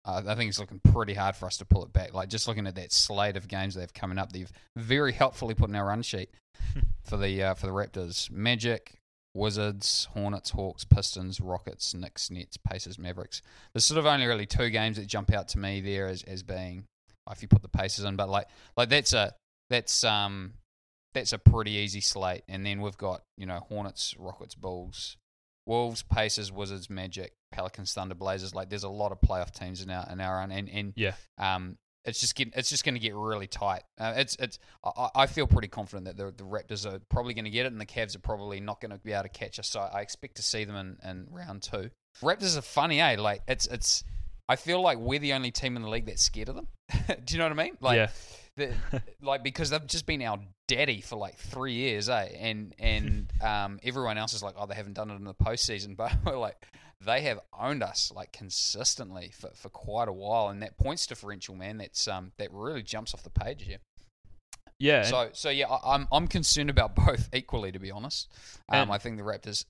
Uh, 0.06 0.21
I 0.25 0.36
think 0.36 0.47
it's 0.47 0.60
looking 0.60 0.80
pretty 0.80 1.13
hard 1.13 1.36
for 1.36 1.45
us 1.45 1.58
to 1.58 1.65
pull 1.65 1.84
it 1.84 1.91
back. 1.91 2.13
Like 2.13 2.30
just 2.30 2.47
looking 2.47 2.65
at 2.67 2.75
that 2.75 2.93
slate 2.93 3.36
of 3.36 3.49
games 3.49 3.75
they've 3.75 3.93
coming 3.93 4.17
up, 4.17 4.32
they've 4.32 4.51
very 4.77 5.12
helpfully 5.12 5.56
put 5.56 5.69
in 5.69 5.75
our 5.75 5.86
run 5.86 6.04
sheet 6.04 6.30
for 7.04 7.17
the 7.17 7.43
uh, 7.43 7.54
for 7.54 7.65
the 7.67 7.73
Raptors: 7.73 8.32
Magic, 8.32 8.95
Wizards, 9.34 10.08
Hornets, 10.13 10.51
Hawks, 10.51 10.86
Pistons, 10.86 11.41
Rockets, 11.41 11.93
Knicks, 11.93 12.32
Nets, 12.32 12.56
Pacers, 12.56 12.97
Mavericks. 12.97 13.41
There's 13.73 13.84
sort 13.84 13.99
of 13.99 14.06
only 14.06 14.25
really 14.25 14.45
two 14.45 14.69
games 14.69 14.95
that 14.95 15.08
jump 15.08 15.34
out 15.34 15.49
to 15.49 15.60
me 15.60 15.82
there 15.82 16.08
as 16.08 16.23
as 16.23 16.43
being 16.43 16.86
if 17.30 17.41
you 17.41 17.49
put 17.49 17.62
the 17.62 17.67
Pacers 17.67 18.06
in, 18.06 18.15
but 18.15 18.30
like 18.30 18.47
like 18.77 18.88
that's 18.88 19.12
a 19.12 19.34
that's 19.69 20.06
um 20.06 20.54
that's 21.13 21.34
a 21.34 21.38
pretty 21.38 21.71
easy 21.71 22.02
slate. 22.02 22.43
And 22.47 22.65
then 22.65 22.82
we've 22.82 22.97
got, 22.97 23.24
you 23.38 23.45
know, 23.45 23.60
Hornets, 23.60 24.15
Rockets, 24.17 24.56
Bulls, 24.56 25.17
Wolves, 25.65 26.04
Pacers, 26.04 26.52
Wizards, 26.52 26.89
Magic, 26.89 27.34
Pelicans, 27.52 27.93
Thunder, 27.93 28.15
Blazers. 28.15 28.56
Like 28.56 28.69
there's 28.69 28.84
a 28.84 28.89
lot 28.89 29.12
of 29.12 29.19
playoff 29.21 29.52
teams 29.52 29.82
in 29.82 29.89
our 29.89 30.08
in 30.12 30.19
our 30.19 30.41
own 30.41 30.52
and, 30.52 30.69
and 30.69 30.93
yeah. 30.95 31.13
Um 31.38 31.78
it's 32.04 32.19
just 32.19 32.34
getting, 32.34 32.52
it's 32.56 32.69
just 32.69 32.84
going 32.84 32.95
to 32.95 33.00
get 33.00 33.13
really 33.13 33.45
tight. 33.45 33.84
Uh, 34.00 34.13
it's 34.17 34.36
it's 34.38 34.58
I, 34.84 35.10
I, 35.15 35.28
feel 35.28 35.45
pretty 35.45 35.67
confident 35.67 36.06
that 36.06 36.17
the, 36.17 36.34
the 36.36 36.50
Raptors 36.50 36.91
are 36.91 37.00
probably 37.10 37.36
going 37.36 37.45
to 37.45 37.52
get 37.52 37.67
it, 37.67 37.71
and 37.71 37.80
the 37.80 37.86
Cavs 37.86 38.15
are 38.15 38.19
probably 38.19 38.60
not 38.60 38.82
going 38.82 38.89
to 38.89 38.97
be 38.97 39.12
able 39.12 39.21
to 39.21 39.30
catch 39.30 39.60
us. 39.60 39.69
So 39.69 39.82
I 39.82 40.02
expect 40.02 40.38
to 40.38 40.41
see 40.41 40.65
them 40.65 40.76
in, 40.76 40.97
in 41.08 41.28
round 41.30 41.62
two. 41.62 41.91
Raptors 42.24 42.58
are 42.58 42.63
funny, 42.63 43.00
eh? 43.00 43.17
Like 43.19 43.43
it's 43.47 43.67
it's. 43.67 44.04
I 44.50 44.56
feel 44.56 44.82
like 44.82 44.97
we're 44.97 45.19
the 45.19 45.34
only 45.34 45.52
team 45.52 45.76
in 45.76 45.84
the 45.84 45.89
league 45.89 46.08
that's 46.08 46.24
scared 46.24 46.50
of 46.50 46.56
them. 46.56 46.67
Do 47.24 47.34
you 47.34 47.38
know 47.38 47.45
what 47.45 47.60
I 47.60 47.63
mean? 47.63 47.78
Like, 47.80 47.97
yeah 47.97 48.10
like 49.21 49.43
because 49.43 49.69
they've 49.69 49.88
just 49.88 50.06
been 50.06 50.21
our 50.21 50.39
daddy 50.67 51.02
for 51.02 51.15
like 51.15 51.36
three 51.36 51.74
years, 51.74 52.10
eh? 52.10 52.30
And 52.39 52.74
and 52.80 53.32
um, 53.41 53.80
everyone 53.84 54.17
else 54.17 54.34
is 54.34 54.43
like, 54.43 54.56
oh, 54.58 54.65
they 54.65 54.76
haven't 54.76 54.93
done 54.93 55.12
it 55.12 55.15
in 55.15 55.24
the 55.24 55.34
postseason, 55.34 55.95
but 55.97 56.13
we're 56.26 56.38
like, 56.38 56.65
they 57.06 57.21
have 57.21 57.39
owned 57.60 57.84
us 57.84 58.12
like 58.15 58.32
consistently 58.32 59.32
for, 59.34 59.50
for 59.54 59.69
quite 59.69 60.08
a 60.08 60.13
while, 60.13 60.50
and 60.50 60.62
that 60.62 60.78
points 60.78 61.08
differential, 61.08 61.56
man, 61.56 61.78
that's 61.78 62.08
um 62.08 62.32
that 62.38 62.52
really 62.52 62.84
jumps 62.84 63.13
off 63.13 63.24
the 63.24 63.30
page 63.30 63.63
here. 63.63 63.78
Yeah. 64.80 65.04
So 65.04 65.30
so 65.34 65.50
yeah, 65.50 65.67
I, 65.67 65.95
am 65.95 66.02
I'm, 66.02 66.08
I'm 66.12 66.28
concerned 66.28 66.69
about 66.69 66.95
both 66.95 67.30
equally, 67.34 67.71
to 67.71 67.80
be 67.80 67.91
honest. 67.91 68.32
Um, 68.69 68.89
I 68.89 68.97
think 68.97 69.17
the 69.17 69.24
Raptors. 69.24 69.65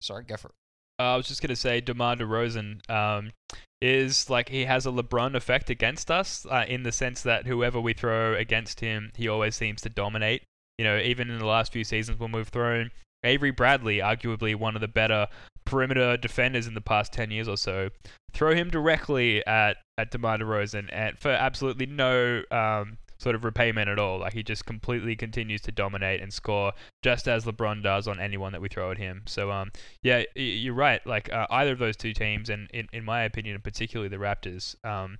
Sorry, 0.00 0.24
go 0.24 0.36
for 0.36 0.48
it. 0.48 0.54
Uh, 1.00 1.14
I 1.14 1.16
was 1.16 1.28
just 1.28 1.42
gonna 1.42 1.56
say, 1.56 1.80
DeMar 1.80 2.16
DeRozan 2.16 2.88
um, 2.90 3.30
is 3.80 4.28
like 4.28 4.48
he 4.48 4.64
has 4.64 4.86
a 4.86 4.90
LeBron 4.90 5.34
effect 5.34 5.70
against 5.70 6.10
us 6.10 6.46
uh, 6.50 6.64
in 6.68 6.82
the 6.82 6.92
sense 6.92 7.22
that 7.22 7.46
whoever 7.46 7.80
we 7.80 7.92
throw 7.92 8.34
against 8.34 8.80
him, 8.80 9.12
he 9.16 9.28
always 9.28 9.56
seems 9.56 9.80
to 9.82 9.88
dominate. 9.88 10.42
You 10.78 10.84
know, 10.84 10.98
even 10.98 11.30
in 11.30 11.38
the 11.38 11.46
last 11.46 11.72
few 11.72 11.84
seasons 11.84 12.18
when 12.18 12.32
we've 12.32 12.48
thrown 12.48 12.90
Avery 13.24 13.50
Bradley, 13.50 13.98
arguably 13.98 14.54
one 14.54 14.74
of 14.74 14.80
the 14.80 14.88
better 14.88 15.26
perimeter 15.64 16.16
defenders 16.16 16.66
in 16.66 16.74
the 16.74 16.80
past 16.80 17.12
10 17.12 17.30
years 17.30 17.48
or 17.48 17.56
so, 17.56 17.90
throw 18.32 18.54
him 18.54 18.70
directly 18.70 19.44
at, 19.46 19.76
at 19.96 20.10
DeMar 20.10 20.38
DeRozan 20.38 20.88
and 20.92 21.18
for 21.18 21.30
absolutely 21.30 21.86
no 21.86 22.42
um, 22.50 22.98
sort 23.20 23.34
of 23.34 23.44
repayment 23.44 23.88
at 23.88 23.98
all. 23.98 24.20
Like 24.20 24.32
he 24.32 24.42
just 24.42 24.64
completely 24.66 25.16
continues 25.16 25.60
to 25.62 25.72
dominate 25.72 26.20
and 26.20 26.32
score 26.32 26.72
just 27.02 27.28
as 27.28 27.44
LeBron 27.44 27.82
does 27.82 28.06
on 28.06 28.20
anyone 28.20 28.52
that 28.52 28.60
we 28.60 28.68
throw 28.68 28.90
at 28.90 28.98
him. 28.98 29.22
So 29.26 29.50
um, 29.50 29.70
yeah, 30.02 30.22
you're 30.34 30.74
right. 30.74 31.04
Like 31.06 31.32
uh, 31.32 31.46
either 31.50 31.72
of 31.72 31.78
those 31.78 31.96
two 31.96 32.12
teams, 32.12 32.50
and 32.50 32.70
in, 32.72 32.88
in 32.92 33.04
my 33.04 33.22
opinion, 33.22 33.54
and 33.54 33.64
particularly 33.64 34.08
the 34.08 34.16
Raptors, 34.16 34.76
um, 34.84 35.18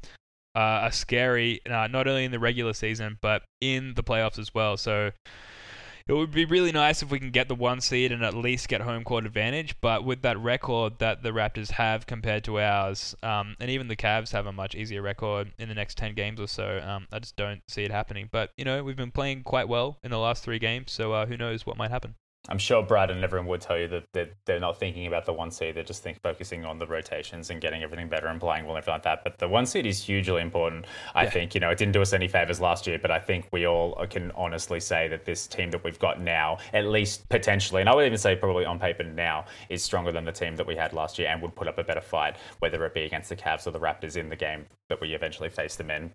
uh, 0.55 0.87
are 0.87 0.93
scary 0.93 1.61
uh, 1.71 1.87
not 1.87 2.09
only 2.09 2.25
in 2.25 2.33
the 2.33 2.39
regular 2.39 2.73
season 2.73 3.17
but 3.21 3.43
in 3.61 3.95
the 3.95 4.03
playoffs 4.03 4.39
as 4.39 4.53
well. 4.55 4.77
So 4.77 5.13
it 6.09 6.15
would 6.15 6.31
be 6.31 6.47
really 6.47 6.73
nice 6.73 7.03
if 7.03 7.11
we 7.11 7.19
can 7.19 7.31
get 7.31 7.49
the 7.49 7.55
one 7.55 7.83
seed 7.83 8.13
and 8.13 8.25
at 8.25 8.35
least 8.35 8.69
get 8.69 8.81
home 8.81 9.05
court 9.05 9.27
advantage. 9.27 9.77
But 9.83 10.05
with 10.05 10.23
that 10.23 10.39
record 10.39 10.99
that 10.99 11.23
the 11.23 11.31
Raptors 11.31 11.71
have 11.73 12.07
compared 12.07 12.45
to 12.45 12.59
ours, 12.61 13.15
um, 13.23 13.57
and 13.61 13.71
even 13.71 13.89
the 13.89 13.97
Cavs 13.97 14.33
have 14.33 14.47
a 14.47 14.53
much 14.53 14.75
easier 14.75 15.03
record 15.03 15.53
in 15.59 15.69
the 15.69 15.75
next 15.75 15.99
10 15.99 16.15
games 16.15 16.41
or 16.41 16.49
so, 16.49 16.81
um, 16.83 17.07
I 17.13 17.19
just 17.19 17.37
don't 17.37 17.61
see 17.69 17.85
it 17.85 17.91
happening. 17.91 18.31
But, 18.33 18.51
you 18.57 18.65
know, 18.65 18.83
we've 18.83 18.97
been 18.97 19.11
playing 19.11 19.43
quite 19.43 19.69
well 19.69 19.99
in 20.03 20.11
the 20.11 20.19
last 20.19 20.43
three 20.43 20.59
games, 20.59 20.93
so 20.93 21.13
uh, 21.13 21.27
who 21.27 21.37
knows 21.37 21.67
what 21.67 21.77
might 21.77 21.91
happen. 21.91 22.15
I'm 22.49 22.59
sure 22.59 22.83
Brad 22.83 23.11
and 23.11 23.23
everyone 23.23 23.47
would 23.49 23.61
tell 23.61 23.79
you 23.79 23.89
that 23.89 24.05
they're, 24.13 24.31
they're 24.47 24.61
not 24.61 24.79
thinking 24.79 25.07
about 25.07 25.27
the 25.27 25.33
one 25.33 25.51
seed. 25.51 25.77
They're 25.77 25.85
just 25.85 26.03
think, 26.03 26.21
focusing 26.23 26.65
on 26.65 26.79
the 26.79 26.87
rotations 26.87 27.51
and 27.51 27.61
getting 27.61 27.83
everything 27.83 28.09
better 28.09 28.29
and 28.29 28.41
playing 28.41 28.65
well 28.65 28.77
and 28.77 28.83
everything 28.83 28.95
like 28.95 29.03
that. 29.03 29.25
But 29.25 29.39
the 29.39 29.49
one 29.49 29.67
seed 29.67 29.87
is 29.87 30.03
hugely 30.03 30.41
important. 30.41 30.87
I 31.15 31.25
yeah. 31.25 31.31
think, 31.31 31.55
you 31.55 31.61
know, 31.61 31.71
it 31.71 31.79
didn't 31.79 31.93
do 31.93 32.03
us 32.03 32.13
any 32.13 32.29
favors 32.29 32.61
last 32.61 32.87
year, 32.87 32.99
but 32.99 33.11
I 33.11 33.19
think 33.19 33.49
we 33.53 33.67
all 33.67 33.95
can 34.09 34.33
honestly 34.35 34.81
say 34.81 35.09
that 35.09 35.25
this 35.25 35.47
team 35.47 35.71
that 35.71 35.85
we've 35.85 35.99
got 35.99 36.21
now, 36.21 36.59
at 36.73 36.87
least 36.87 37.29
potentially, 37.29 37.83
and 37.83 37.89
I 37.89 37.95
would 37.95 38.07
even 38.07 38.19
say 38.19 38.35
probably 38.35 38.65
on 38.65 38.79
paper 38.79 39.05
now, 39.05 39.45
is 39.69 39.83
stronger 39.83 40.13
than 40.13 40.25
the 40.25 40.33
team 40.33 40.57
that 40.57 40.67
we 40.67 40.75
had 40.75 40.93
last 40.93 41.19
year 41.19 41.29
and 41.29 41.43
would 41.43 41.55
put 41.55 41.69
up 41.69 41.79
a 41.79 41.85
better 41.85 42.01
fight, 42.01 42.37
whether 42.61 42.85
it 42.87 42.95
be 42.95 43.03
against 43.03 43.29
the 43.29 43.37
Cavs 43.37 43.67
or 43.67 43.73
the 43.73 43.81
Raptors 43.81 44.17
in 44.17 44.29
the 44.29 44.37
game 44.37 44.65
that 44.89 45.01
we 45.01 45.15
eventually 45.15 45.51
face 45.51 45.77
them 45.77 45.91
in. 45.91 46.13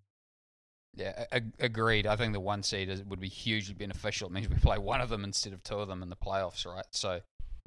Yeah, 0.96 1.26
agreed. 1.60 2.06
I 2.06 2.16
think 2.16 2.34
the 2.34 2.40
one 2.40 2.62
seed 2.62 2.90
is, 2.90 3.04
would 3.04 3.20
be 3.20 3.28
hugely 3.28 3.74
beneficial. 3.74 4.28
It 4.28 4.34
means 4.34 4.48
we 4.48 4.58
play 4.58 4.78
one 4.78 5.02
of 5.02 5.10
them 5.10 5.24
instead 5.24 5.54
of 5.54 5.64
two 5.64 5.80
of 5.80 5.88
them 5.88 6.04
in 6.04 6.10
the 6.10 6.16
playoffs, 6.16 6.68
right? 6.68 6.86
So, 6.92 7.22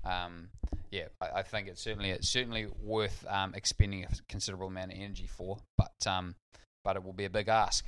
um, 0.04 0.48
yeah, 0.92 1.06
I, 1.20 1.40
I, 1.40 1.42
think 1.42 1.66
it's 1.66 1.82
certainly 1.82 2.10
it's 2.10 2.28
certainly 2.28 2.68
worth 2.80 3.26
um, 3.28 3.52
expending 3.54 4.04
a 4.04 4.08
considerable 4.28 4.68
amount 4.68 4.92
of 4.92 4.98
energy 4.98 5.26
for, 5.26 5.58
but 5.76 6.06
um, 6.06 6.36
but 6.84 6.94
it 6.94 7.02
will 7.02 7.12
be 7.12 7.24
a 7.24 7.30
big 7.30 7.48
ask. 7.48 7.84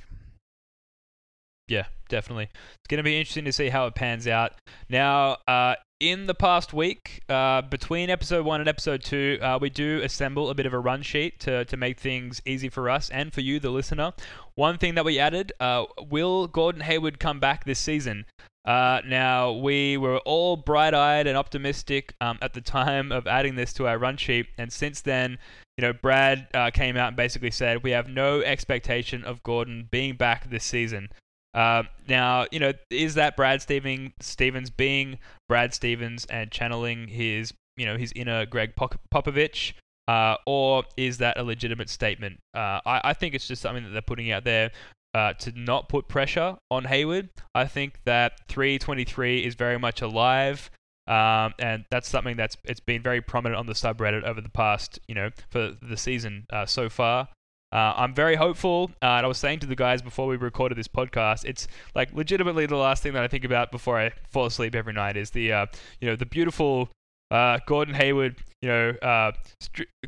Yeah, 1.69 1.85
definitely. 2.09 2.49
It's 2.51 2.87
going 2.89 2.97
to 2.97 3.03
be 3.03 3.17
interesting 3.17 3.45
to 3.45 3.53
see 3.53 3.69
how 3.69 3.85
it 3.85 3.95
pans 3.95 4.27
out. 4.27 4.53
Now, 4.89 5.37
uh, 5.47 5.75
in 5.99 6.27
the 6.27 6.33
past 6.33 6.73
week, 6.73 7.21
uh, 7.27 7.61
between 7.61 8.09
episode 8.09 8.45
one 8.45 8.61
and 8.61 8.69
episode 8.69 9.03
two, 9.03 9.37
uh, 9.41 9.57
we 9.59 9.69
do 9.69 10.01
assemble 10.01 10.49
a 10.49 10.53
bit 10.53 10.65
of 10.65 10.73
a 10.73 10.79
run 10.79 11.01
sheet 11.01 11.39
to, 11.41 11.65
to 11.65 11.75
make 11.75 11.99
things 11.99 12.41
easy 12.45 12.69
for 12.69 12.89
us 12.89 13.09
and 13.09 13.33
for 13.33 13.41
you, 13.41 13.59
the 13.59 13.69
listener. 13.69 14.13
One 14.55 14.77
thing 14.77 14.95
that 14.95 15.03
we 15.03 15.19
added 15.19 15.51
uh, 15.59 15.85
will 16.09 16.47
Gordon 16.47 16.81
Hayward 16.81 17.19
come 17.19 17.39
back 17.39 17.65
this 17.65 17.79
season? 17.79 18.25
Uh, 18.65 19.01
now, 19.05 19.51
we 19.51 19.97
were 19.97 20.19
all 20.19 20.55
bright 20.55 20.93
eyed 20.93 21.27
and 21.27 21.37
optimistic 21.37 22.13
um, 22.21 22.37
at 22.41 22.53
the 22.53 22.61
time 22.61 23.11
of 23.11 23.27
adding 23.27 23.55
this 23.55 23.73
to 23.73 23.87
our 23.87 23.97
run 23.97 24.15
sheet, 24.15 24.47
and 24.57 24.71
since 24.71 25.01
then, 25.01 25.37
you 25.77 25.81
know, 25.81 25.93
Brad 25.93 26.47
uh, 26.53 26.69
came 26.71 26.95
out 26.95 27.07
and 27.07 27.17
basically 27.17 27.51
said 27.51 27.83
we 27.83 27.91
have 27.91 28.07
no 28.07 28.41
expectation 28.41 29.23
of 29.23 29.43
Gordon 29.43 29.87
being 29.89 30.15
back 30.15 30.49
this 30.49 30.65
season. 30.65 31.09
Uh, 31.53 31.83
now, 32.07 32.45
you 32.51 32.59
know, 32.59 32.73
is 32.89 33.15
that 33.15 33.35
Brad 33.35 33.61
Steven, 33.61 34.13
Stevens 34.19 34.69
being 34.69 35.19
Brad 35.47 35.73
Stevens 35.73 36.25
and 36.25 36.51
channeling 36.51 37.07
his, 37.07 37.53
you 37.77 37.85
know, 37.85 37.97
his 37.97 38.11
inner 38.15 38.45
Gregg 38.45 38.75
Popovich, 38.75 39.73
uh, 40.07 40.35
or 40.45 40.83
is 40.97 41.17
that 41.19 41.37
a 41.37 41.43
legitimate 41.43 41.89
statement? 41.89 42.39
Uh, 42.53 42.79
I, 42.85 43.01
I 43.05 43.13
think 43.13 43.33
it's 43.35 43.47
just 43.47 43.61
something 43.61 43.83
that 43.83 43.89
they're 43.91 44.01
putting 44.01 44.31
out 44.31 44.43
there 44.43 44.71
uh, 45.13 45.33
to 45.33 45.51
not 45.59 45.89
put 45.89 46.07
pressure 46.07 46.57
on 46.69 46.85
Hayward. 46.85 47.29
I 47.55 47.65
think 47.65 47.99
that 48.05 48.33
323 48.47 49.45
is 49.45 49.55
very 49.55 49.79
much 49.79 50.01
alive. 50.01 50.69
Um, 51.07 51.55
and 51.57 51.85
that's 51.89 52.07
something 52.07 52.37
that's 52.37 52.55
it's 52.65 52.79
been 52.79 53.01
very 53.01 53.19
prominent 53.19 53.57
on 53.57 53.65
the 53.65 53.73
subreddit 53.73 54.23
over 54.23 54.41
the 54.41 54.49
past, 54.49 54.99
you 55.07 55.15
know, 55.15 55.31
for 55.49 55.75
the 55.81 55.97
season 55.97 56.45
uh, 56.53 56.67
so 56.67 56.87
far. 56.87 57.29
Uh, 57.71 57.93
I'm 57.95 58.13
very 58.13 58.35
hopeful. 58.35 58.91
Uh, 59.01 59.17
and 59.17 59.25
I 59.25 59.27
was 59.27 59.37
saying 59.37 59.59
to 59.59 59.67
the 59.67 59.75
guys 59.75 60.01
before 60.01 60.27
we 60.27 60.37
recorded 60.37 60.77
this 60.77 60.87
podcast, 60.87 61.45
it's 61.45 61.67
like 61.95 62.13
legitimately 62.13 62.65
the 62.65 62.75
last 62.75 63.03
thing 63.03 63.13
that 63.13 63.23
I 63.23 63.27
think 63.27 63.43
about 63.43 63.71
before 63.71 63.99
I 63.99 64.11
fall 64.29 64.45
asleep 64.45 64.75
every 64.75 64.93
night 64.93 65.17
is 65.17 65.31
the, 65.31 65.51
uh, 65.51 65.65
you 66.01 66.07
know, 66.07 66.15
the 66.15 66.25
beautiful 66.25 66.89
uh, 67.31 67.59
Gordon 67.67 67.93
Hayward, 67.93 68.37
you 68.61 68.69
know, 68.69 68.89
uh, 69.01 69.31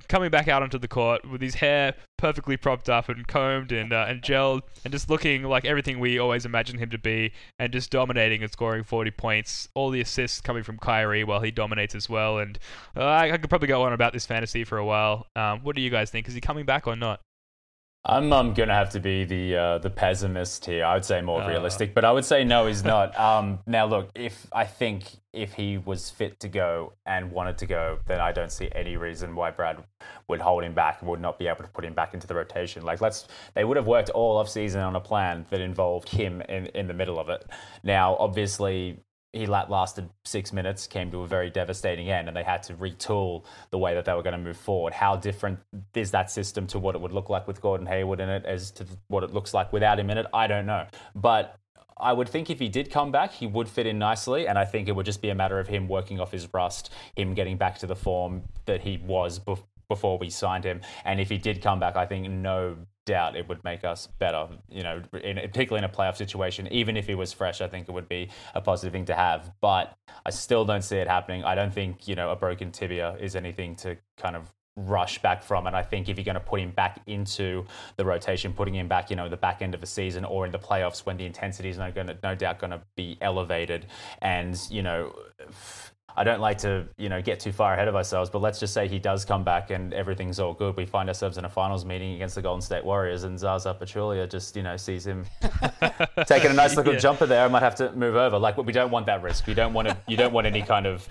coming 0.09 0.31
back 0.31 0.47
out 0.47 0.63
onto 0.63 0.79
the 0.79 0.87
court 0.87 1.29
with 1.29 1.41
his 1.41 1.55
hair 1.55 1.93
perfectly 2.17 2.55
propped 2.55 2.87
up 2.87 3.09
and 3.09 3.27
combed 3.27 3.71
and 3.71 3.91
uh, 3.91 4.05
and 4.07 4.21
gelled, 4.21 4.61
and 4.83 4.93
just 4.93 5.09
looking 5.09 5.43
like 5.43 5.65
everything 5.65 5.99
we 5.99 6.19
always 6.19 6.45
imagined 6.45 6.79
him 6.79 6.89
to 6.89 6.97
be, 6.97 7.31
and 7.59 7.73
just 7.73 7.89
dominating 7.89 8.43
and 8.43 8.51
scoring 8.51 8.83
40 8.83 9.11
points. 9.11 9.67
All 9.73 9.89
the 9.89 10.01
assists 10.01 10.39
coming 10.39 10.63
from 10.63 10.77
Kyrie 10.77 11.23
while 11.23 11.41
he 11.41 11.51
dominates 11.51 11.95
as 11.95 12.07
well. 12.07 12.37
And 12.37 12.57
I, 12.95 13.31
I, 13.31 13.37
could 13.37 13.49
probably 13.49 13.67
go 13.67 13.83
on 13.83 13.93
about 13.93 14.13
this 14.13 14.25
fantasy 14.25 14.63
for 14.63 14.77
a 14.77 14.85
while. 14.85 15.27
Um, 15.35 15.61
what 15.61 15.75
do 15.75 15.81
you 15.81 15.89
guys 15.89 16.09
think? 16.11 16.27
Is 16.27 16.33
he 16.33 16.41
coming 16.41 16.65
back 16.65 16.87
or 16.87 16.95
not? 16.95 17.19
I'm 18.03 18.29
going 18.29 18.55
to 18.55 18.73
have 18.73 18.89
to 18.91 18.99
be 18.99 19.25
the 19.25 19.55
uh, 19.55 19.77
the 19.77 19.91
pessimist 19.91 20.65
here. 20.65 20.83
I 20.85 20.95
would 20.95 21.05
say 21.05 21.21
more 21.21 21.41
uh. 21.41 21.47
realistic, 21.47 21.93
but 21.93 22.03
I 22.03 22.11
would 22.11 22.25
say 22.25 22.43
no, 22.43 22.67
he's 22.67 22.83
not. 22.83 23.11
Um, 23.21 23.59
now, 23.67 23.85
look, 23.85 24.09
if 24.15 24.47
I 24.51 24.65
think 24.65 25.05
if 25.31 25.53
he 25.53 25.77
was 25.77 26.09
fit 26.09 26.39
to 26.39 26.49
go 26.49 26.93
and 27.05 27.31
wanted 27.31 27.57
to 27.59 27.65
go, 27.67 27.99
then 28.07 28.19
I 28.19 28.31
don't 28.31 28.51
see 28.51 28.67
any 28.73 28.97
reason 28.97 29.35
why 29.35 29.51
Brad 29.51 29.83
would 30.27 30.41
hold 30.41 30.63
him 30.63 30.73
back 30.73 31.01
and 31.01 31.09
would 31.09 31.21
not 31.21 31.37
be 31.37 31.47
able 31.47 31.63
to 31.63 31.69
put 31.69 31.85
him 31.85 31.93
back 31.93 32.13
into 32.13 32.25
the 32.25 32.33
rotation. 32.33 32.83
Like, 32.83 32.99
let's 32.99 33.27
they 33.53 33.63
would 33.63 33.77
have 33.77 33.85
worked 33.85 34.09
all 34.09 34.37
off 34.37 34.49
season 34.49 34.81
on 34.81 34.95
a 34.95 34.99
plan 34.99 35.45
that 35.51 35.61
involved 35.61 36.09
him 36.09 36.41
in 36.41 36.65
in 36.67 36.87
the 36.87 36.95
middle 36.95 37.19
of 37.19 37.29
it. 37.29 37.45
Now, 37.83 38.15
obviously, 38.17 38.99
he 39.33 39.45
lasted 39.45 40.09
six 40.25 40.51
minutes, 40.51 40.87
came 40.87 41.09
to 41.11 41.21
a 41.21 41.27
very 41.27 41.49
devastating 41.49 42.09
end, 42.09 42.27
and 42.27 42.35
they 42.35 42.43
had 42.43 42.63
to 42.63 42.73
retool 42.73 43.45
the 43.69 43.77
way 43.77 43.93
that 43.95 44.05
they 44.05 44.13
were 44.13 44.23
going 44.23 44.33
to 44.33 44.37
move 44.37 44.57
forward. 44.57 44.93
How 44.93 45.15
different 45.15 45.59
is 45.93 46.11
that 46.11 46.29
system 46.29 46.67
to 46.67 46.79
what 46.79 46.95
it 46.95 47.01
would 47.01 47.13
look 47.13 47.29
like 47.29 47.47
with 47.47 47.61
Gordon 47.61 47.87
Hayward 47.87 48.19
in 48.19 48.29
it 48.29 48.45
as 48.45 48.71
to 48.71 48.85
what 49.07 49.23
it 49.23 49.33
looks 49.33 49.53
like 49.53 49.71
without 49.71 49.99
him 49.99 50.09
in 50.09 50.17
it? 50.17 50.25
I 50.33 50.47
don't 50.47 50.65
know. 50.65 50.85
But 51.15 51.57
I 51.97 52.11
would 52.11 52.27
think 52.27 52.49
if 52.49 52.59
he 52.59 52.67
did 52.67 52.91
come 52.91 53.11
back, 53.11 53.31
he 53.31 53.47
would 53.47 53.69
fit 53.69 53.85
in 53.85 53.99
nicely, 53.99 54.47
and 54.47 54.57
I 54.57 54.65
think 54.65 54.89
it 54.89 54.91
would 54.91 55.05
just 55.05 55.21
be 55.21 55.29
a 55.29 55.35
matter 55.35 55.59
of 55.59 55.67
him 55.67 55.87
working 55.87 56.19
off 56.19 56.31
his 56.31 56.49
rust, 56.53 56.91
him 57.15 57.33
getting 57.33 57.57
back 57.57 57.77
to 57.79 57.87
the 57.87 57.95
form 57.95 58.43
that 58.65 58.81
he 58.81 59.01
was 59.05 59.39
before 59.87 60.17
we 60.17 60.29
signed 60.29 60.63
him. 60.63 60.81
And 61.05 61.19
if 61.19 61.29
he 61.29 61.37
did 61.37 61.61
come 61.61 61.79
back, 61.79 61.95
I 61.95 62.05
think 62.05 62.29
no 62.29 62.75
doubt 63.05 63.35
it 63.35 63.47
would 63.47 63.63
make 63.63 63.83
us 63.83 64.07
better. 64.19 64.47
You 64.69 64.83
know, 64.83 65.01
in, 65.23 65.37
particularly 65.37 65.83
in 65.85 65.89
a 65.89 65.93
playoff 65.93 66.17
situation. 66.17 66.67
Even 66.71 66.97
if 66.97 67.07
he 67.07 67.15
was 67.15 67.33
fresh, 67.33 67.61
I 67.61 67.67
think 67.67 67.89
it 67.89 67.91
would 67.91 68.09
be 68.09 68.29
a 68.53 68.61
positive 68.61 68.93
thing 68.93 69.05
to 69.05 69.15
have. 69.15 69.51
But 69.61 69.95
I 70.25 70.29
still 70.29 70.65
don't 70.65 70.83
see 70.83 70.97
it 70.97 71.07
happening. 71.07 71.43
I 71.43 71.55
don't 71.55 71.73
think 71.73 72.07
you 72.07 72.15
know 72.15 72.31
a 72.31 72.35
broken 72.35 72.71
tibia 72.71 73.15
is 73.19 73.35
anything 73.35 73.75
to 73.77 73.97
kind 74.17 74.35
of 74.35 74.51
rush 74.75 75.21
back 75.21 75.43
from. 75.43 75.67
And 75.67 75.75
I 75.75 75.83
think 75.83 76.09
if 76.09 76.17
you're 76.17 76.25
going 76.25 76.35
to 76.35 76.39
put 76.39 76.59
him 76.59 76.71
back 76.71 77.01
into 77.07 77.65
the 77.97 78.05
rotation, 78.05 78.53
putting 78.53 78.75
him 78.75 78.87
back, 78.87 79.09
you 79.09 79.15
know, 79.15 79.27
the 79.27 79.37
back 79.37 79.61
end 79.61 79.73
of 79.73 79.81
the 79.81 79.87
season 79.87 80.25
or 80.25 80.45
in 80.45 80.51
the 80.51 80.59
playoffs 80.59 81.05
when 81.05 81.17
the 81.17 81.25
intensity 81.25 81.69
is 81.69 81.77
no, 81.77 81.91
gonna, 81.91 82.17
no 82.23 82.35
doubt 82.35 82.59
going 82.59 82.71
to 82.71 82.81
be 82.95 83.17
elevated, 83.21 83.87
and 84.21 84.57
you 84.69 84.81
know. 84.81 85.13
I 86.15 86.23
don't 86.23 86.41
like 86.41 86.57
to, 86.59 86.85
you 86.97 87.09
know, 87.09 87.21
get 87.21 87.39
too 87.39 87.51
far 87.51 87.73
ahead 87.73 87.87
of 87.87 87.95
ourselves, 87.95 88.29
but 88.29 88.41
let's 88.41 88.59
just 88.59 88.73
say 88.73 88.87
he 88.87 88.99
does 88.99 89.25
come 89.25 89.43
back 89.43 89.71
and 89.71 89.93
everything's 89.93 90.39
all 90.39 90.53
good. 90.53 90.75
We 90.75 90.85
find 90.85 91.09
ourselves 91.09 91.37
in 91.37 91.45
a 91.45 91.49
finals 91.49 91.85
meeting 91.85 92.13
against 92.13 92.35
the 92.35 92.41
Golden 92.41 92.61
State 92.61 92.83
Warriors, 92.83 93.23
and 93.23 93.39
Zaza 93.39 93.75
Pachulia 93.79 94.29
just, 94.29 94.55
you 94.55 94.63
know, 94.63 94.77
sees 94.77 95.05
him 95.05 95.25
taking 96.25 96.51
a 96.51 96.53
nice 96.53 96.75
little 96.75 96.93
yeah. 96.93 96.99
jumper 96.99 97.25
there. 97.25 97.45
I 97.45 97.47
might 97.47 97.63
have 97.63 97.75
to 97.75 97.91
move 97.93 98.15
over. 98.15 98.37
Like, 98.37 98.57
we 98.57 98.73
don't 98.73 98.91
want 98.91 99.05
that 99.05 99.21
risk. 99.21 99.47
We 99.47 99.53
don't 99.53 99.73
want 99.73 99.87
to. 99.87 99.97
You 100.07 100.17
don't 100.17 100.33
want 100.33 100.47
any 100.47 100.61
kind 100.61 100.85
of 100.85 101.07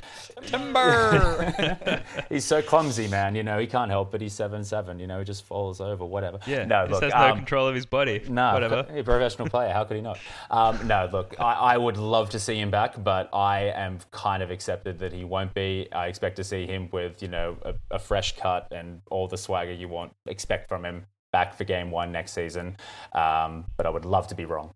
timber. 0.46 2.02
he's 2.28 2.44
so 2.44 2.62
clumsy, 2.62 3.08
man. 3.08 3.34
You 3.34 3.42
know, 3.42 3.58
he 3.58 3.66
can't 3.66 3.90
help 3.90 4.14
it. 4.14 4.20
He's 4.20 4.34
seven 4.34 4.64
seven. 4.64 4.98
You 4.98 5.06
know, 5.06 5.18
he 5.18 5.24
just 5.24 5.44
falls 5.44 5.80
over. 5.80 6.04
Whatever. 6.04 6.38
Yeah. 6.46 6.64
No, 6.64 6.86
look, 6.88 7.02
has 7.02 7.12
no 7.12 7.18
um, 7.18 7.36
control 7.38 7.68
of 7.68 7.74
his 7.74 7.86
body. 7.86 8.22
No, 8.28 8.52
whatever. 8.52 8.86
A 8.90 9.02
professional 9.02 9.48
player. 9.48 9.72
How 9.72 9.84
could 9.84 9.96
he 9.96 10.02
not? 10.02 10.18
Um, 10.50 10.86
no, 10.86 11.08
look, 11.12 11.34
I, 11.38 11.52
I 11.52 11.76
would 11.76 11.96
love 11.96 12.30
to 12.30 12.40
see 12.40 12.58
him 12.58 12.70
back, 12.70 13.02
but 13.02 13.28
I 13.32 13.72
am 13.74 13.98
kind 14.10 14.42
of 14.42 14.50
accepted 14.50 14.89
that 14.98 15.12
he 15.12 15.24
won't 15.24 15.54
be. 15.54 15.88
I 15.92 16.06
expect 16.08 16.36
to 16.36 16.44
see 16.44 16.66
him 16.66 16.88
with, 16.92 17.22
you 17.22 17.28
know, 17.28 17.56
a, 17.62 17.74
a 17.90 17.98
fresh 17.98 18.36
cut 18.36 18.68
and 18.70 19.00
all 19.10 19.28
the 19.28 19.38
swagger 19.38 19.72
you 19.72 19.88
want 19.88 20.12
expect 20.26 20.68
from 20.68 20.84
him 20.84 21.06
back 21.32 21.54
for 21.54 21.64
game 21.64 21.90
one 21.90 22.12
next 22.12 22.32
season. 22.32 22.76
Um, 23.12 23.66
but 23.76 23.86
I 23.86 23.90
would 23.90 24.04
love 24.04 24.26
to 24.28 24.34
be 24.34 24.44
wrong. 24.44 24.74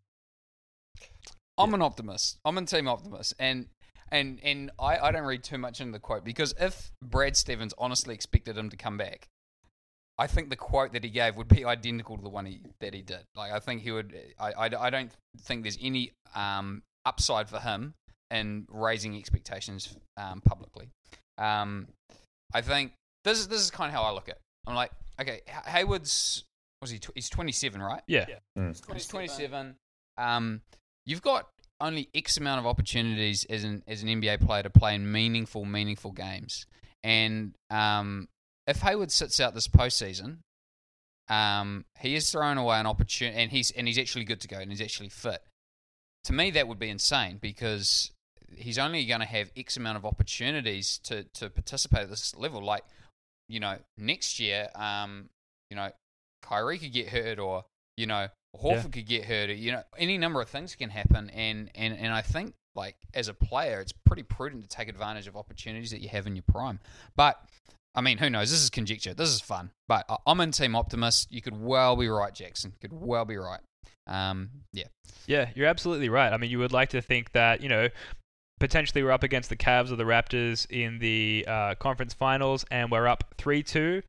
I'm 1.59 1.70
yeah. 1.70 1.77
an 1.77 1.83
optimist. 1.83 2.38
I'm 2.44 2.59
a 2.59 2.64
team 2.64 2.88
optimist, 2.88 3.35
and 3.38 3.66
and 4.11 4.40
and 4.42 4.70
I, 4.79 4.98
I 4.98 5.12
don't 5.12 5.24
read 5.24 5.44
too 5.44 5.59
much 5.59 5.81
into 5.81 5.92
the 5.92 5.98
quote 6.00 6.24
because 6.24 6.55
if 6.59 6.92
Brad 7.03 7.37
Stevens 7.37 7.74
honestly 7.79 8.14
expected 8.14 8.57
him 8.57 8.70
to 8.70 8.77
come 8.77 8.96
back, 8.96 9.29
I 10.18 10.27
think 10.27 10.50
the 10.50 10.57
quote 10.57 10.92
that 10.92 11.05
he 11.05 11.11
gave 11.11 11.37
would 11.37 11.48
be 11.48 11.64
identical 11.64 12.16
to 12.16 12.22
the 12.22 12.29
one 12.29 12.46
he, 12.46 12.61
that 12.81 12.94
he 12.94 13.03
did. 13.03 13.24
Like 13.37 13.53
I 13.53 13.61
think 13.61 13.83
he 13.83 13.92
would. 13.92 14.16
I, 14.38 14.53
I, 14.53 14.87
I 14.87 14.90
don't 14.90 15.12
think 15.42 15.62
there's 15.62 15.79
any 15.81 16.12
um, 16.35 16.83
upside 17.05 17.48
for 17.48 17.61
him 17.61 17.94
and 18.35 18.66
raising 18.68 19.16
expectations 19.16 19.97
um, 20.16 20.40
publicly. 20.40 20.88
Um, 21.38 21.88
I 22.53 22.61
think 22.61 22.92
this 23.25 23.38
is 23.38 23.49
this 23.49 23.61
is 23.61 23.70
kind 23.70 23.88
of 23.88 23.94
how 23.94 24.03
I 24.03 24.11
look 24.11 24.29
at. 24.29 24.37
it. 24.37 24.40
I'm 24.66 24.75
like, 24.75 24.90
okay, 25.20 25.40
Hayward's 25.66 26.44
was 26.81 26.90
he? 26.90 27.01
He's 27.14 27.31
27, 27.31 27.81
right? 27.81 28.03
Yeah, 28.07 28.27
yeah. 28.29 28.38
Mm. 28.59 28.92
He's 28.92 29.07
27. 29.07 29.77
Um, 30.18 30.61
you've 31.07 31.23
got 31.23 31.49
only 31.81 32.09
X 32.14 32.37
amount 32.37 32.61
of 32.61 32.66
opportunities 32.66 33.44
as 33.49 33.64
an 33.64 33.83
as 33.87 34.03
an 34.03 34.09
NBA 34.09 34.44
player 34.44 34.62
to 34.64 34.70
play 34.70 34.94
in 34.94 35.11
meaningful, 35.11 35.64
meaningful 35.64 36.12
games. 36.12 36.66
And 37.03 37.55
um, 37.70 38.29
if 38.66 38.81
Hayward 38.81 39.12
sits 39.12 39.40
out 39.40 39.55
this 39.55 39.68
postseason, 39.68 40.38
um, 41.29 41.85
he 42.01 42.14
is 42.14 42.31
thrown 42.31 42.59
away 42.59 42.79
an 42.79 42.87
opportunity, 42.87 43.37
and 43.37 43.51
he's 43.51 43.70
and 43.70 43.87
he's 43.87 43.99
actually 43.99 44.25
good 44.25 44.40
to 44.40 44.49
go, 44.49 44.59
and 44.59 44.70
he's 44.70 44.81
actually 44.81 45.09
fit. 45.09 45.42
To 46.25 46.33
me, 46.33 46.51
that 46.53 46.66
would 46.68 46.79
be 46.79 46.88
insane 46.88 47.38
because 47.40 48.11
he's 48.59 48.79
only 48.79 49.05
going 49.05 49.21
to 49.21 49.27
have 49.27 49.51
X 49.57 49.77
amount 49.77 49.97
of 49.97 50.05
opportunities 50.05 50.99
to 51.05 51.25
to 51.35 51.51
participate 51.51 52.03
at 52.03 52.11
this 52.11 52.35
level. 52.37 52.62
Like, 52.62 52.85
you 53.49 53.61
know, 53.61 53.77
next 53.99 54.40
year, 54.40 54.69
um, 54.75 55.29
you 55.71 55.77
know, 55.77 55.90
Kyrie 56.43 56.79
could 56.79 56.93
get 56.93 57.09
hurt, 57.09 57.38
or 57.38 57.64
you 57.97 58.07
know, 58.07 58.29
Horford 58.57 58.85
yeah. 58.85 58.90
could 58.90 59.07
get 59.07 59.25
hurt. 59.25 59.51
Or, 59.51 59.55
you 59.55 59.73
know, 59.73 59.83
any 59.97 60.19
number 60.19 60.40
of 60.40 60.49
things 60.49 60.75
can 60.75 60.90
happen, 60.90 61.31
and 61.31 61.71
and 61.75 61.97
and 61.97 62.12
I 62.12 62.23
think 62.23 62.55
like 62.75 62.97
as 63.12 63.29
a 63.29 63.35
player, 63.35 63.81
it's 63.81 63.93
pretty 63.93 64.23
prudent 64.23 64.62
to 64.62 64.69
take 64.69 64.88
advantage 64.88 65.27
of 65.27 65.37
opportunities 65.37 65.90
that 65.90 66.01
you 66.01 66.09
have 66.09 66.27
in 66.27 66.37
your 66.37 66.45
prime. 66.51 66.81
But 67.17 67.40
I 67.95 68.01
mean, 68.01 68.19
who 68.19 68.29
knows? 68.29 68.51
This 68.51 68.62
is 68.62 68.71
conjecture. 68.71 69.14
This 69.14 69.31
is 69.31 69.40
fun. 69.40 69.71
But 69.87 70.07
I'm 70.27 70.40
in 70.40 70.51
team 70.51 70.75
optimist. 70.75 71.31
You 71.31 71.40
could 71.40 71.61
well 71.61 71.95
be 71.97 72.09
right, 72.09 72.35
Jackson. 72.35 72.73
Could 72.81 72.93
well 72.93 73.25
be 73.25 73.37
right. 73.37 73.61
Um, 74.07 74.51
yeah. 74.73 74.88
Yeah, 75.27 75.51
you're 75.55 75.69
absolutely 75.69 76.09
right. 76.09 76.33
I 76.33 76.37
mean, 76.37 76.51
you 76.51 76.59
would 76.59 76.73
like 76.73 76.90
to 76.90 77.01
think 77.01 77.33
that, 77.33 77.62
you 77.62 77.69
know, 77.69 77.88
potentially 78.61 79.03
we're 79.03 79.11
up 79.11 79.23
against 79.23 79.49
the 79.49 79.57
Cavs 79.57 79.90
or 79.90 79.97
the 79.97 80.05
Raptors 80.05 80.67
in 80.71 80.99
the 80.99 81.45
uh, 81.49 81.75
conference 81.77 82.14
finals, 82.14 82.64
and 82.71 82.90
we're 82.90 83.07
up 83.07 83.35
three 83.38 83.62
two, 83.62 84.03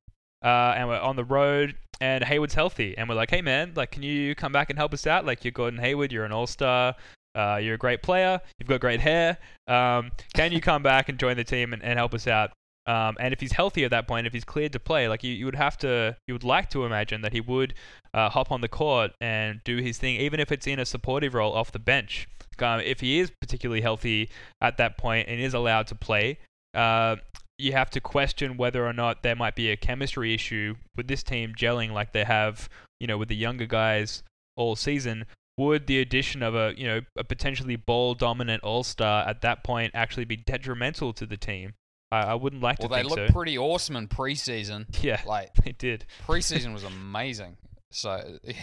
uh, 0.44 0.74
and 0.76 0.88
we're 0.88 1.00
on 1.00 1.16
the 1.16 1.24
road, 1.24 1.76
and 2.02 2.24
Hayward's 2.24 2.54
healthy, 2.54 2.98
and 2.98 3.10
we're 3.10 3.16
like, 3.16 3.32
hey 3.32 3.42
man, 3.42 3.74
like, 3.76 3.92
can 3.92 4.04
you 4.04 4.36
come 4.36 4.52
back 4.52 4.70
and 4.70 4.78
help 4.78 4.94
us 4.94 5.08
out? 5.08 5.26
Like, 5.26 5.44
you're 5.44 5.52
Gordon 5.52 5.80
Hayward, 5.80 6.12
you're 6.12 6.26
an 6.26 6.32
All 6.32 6.48
Star. 6.48 6.96
Uh, 7.36 7.58
you're 7.62 7.76
a 7.76 7.78
great 7.78 8.02
player. 8.02 8.40
You've 8.60 8.70
got 8.70 8.80
great 8.80 9.02
hair. 9.02 9.38
Um, 9.68 10.12
can 10.34 10.54
you 10.54 10.62
come 10.62 10.82
back 10.82 11.10
and 11.10 11.20
join 11.20 11.36
the 11.36 11.44
team 11.44 11.74
and, 11.74 11.84
and 11.84 12.00
help 12.00 12.14
us 12.14 12.28
out? 12.28 12.52
Um, 12.88 13.18
and 13.20 13.34
if 13.34 13.40
he's 13.40 13.54
healthy 13.54 13.84
at 13.84 13.92
that 13.92 14.08
point, 14.08 14.28
if 14.28 14.34
he's 14.34 14.44
cleared 14.44 14.72
to 14.74 14.80
play, 14.80 15.08
like 15.08 15.24
you, 15.24 15.34
you 15.34 15.46
would 15.46 15.56
have 15.56 15.78
to, 15.80 16.16
you 16.28 16.36
would 16.36 16.44
like 16.44 16.70
to 16.70 16.86
imagine 16.86 17.22
that 17.22 17.34
he 17.34 17.42
would 17.42 17.74
uh, 18.14 18.30
hop 18.30 18.52
on 18.52 18.62
the 18.62 18.68
court 18.68 19.12
and 19.20 19.62
do 19.64 19.78
his 19.78 19.98
thing, 19.98 20.18
even 20.18 20.40
if 20.40 20.52
it's 20.52 20.68
in 20.68 20.80
a 20.80 20.86
supportive 20.86 21.34
role 21.34 21.54
off 21.54 21.72
the 21.72 21.80
bench 21.80 22.28
um, 22.62 22.80
if 22.82 23.00
he 23.00 23.20
is 23.20 23.32
particularly 23.42 23.82
healthy 23.82 24.30
at 24.62 24.78
that 24.78 24.98
point 24.98 25.28
and 25.28 25.40
is 25.40 25.54
allowed 25.54 25.88
to 25.88 25.96
play, 25.96 26.40
uh, 26.74 27.18
you 27.58 27.72
have 27.72 27.90
to 27.92 28.02
question 28.02 28.58
whether 28.58 28.86
or 28.86 28.94
not 28.94 29.24
there 29.24 29.36
might 29.36 29.56
be 29.56 29.70
a 29.70 29.78
chemistry 29.78 30.34
issue 30.34 30.76
with 30.96 31.08
this 31.08 31.24
team 31.24 31.54
gelling 31.58 31.92
like 31.92 32.12
they 32.12 32.24
have, 32.24 32.70
you 33.00 33.08
know, 33.08 33.18
with 33.18 33.30
the 33.30 33.36
younger 33.36 33.66
guys 33.66 34.24
all 34.58 34.76
season. 34.76 35.26
Would 35.58 35.88
the 35.88 36.02
addition 36.02 36.44
of 36.44 36.54
a, 36.54 36.74
you 36.76 36.86
know, 36.86 37.02
a 37.18 37.24
potentially 37.24 37.78
ball 37.78 38.14
dominant 38.14 38.64
all 38.64 38.84
star 38.84 39.26
at 39.28 39.42
that 39.42 39.64
point 39.64 39.92
actually 39.94 40.26
be 40.26 40.36
detrimental 40.36 41.14
to 41.14 41.26
the 41.26 41.38
team? 41.38 41.74
I, 42.16 42.32
I 42.32 42.34
wouldn't 42.36 42.62
like 42.62 42.80
well, 42.80 42.90
to. 42.90 42.92
Well, 42.94 43.04
they 43.04 43.10
looked 43.10 43.28
so. 43.30 43.34
pretty 43.34 43.58
awesome 43.58 43.96
in 43.96 44.08
preseason. 44.08 44.86
Yeah, 45.04 45.22
like 45.26 45.54
they 45.64 45.74
did. 45.74 46.06
Preseason 46.28 46.74
was 46.74 46.84
amazing. 46.84 47.58
So 47.92 48.40
yeah. 48.44 48.54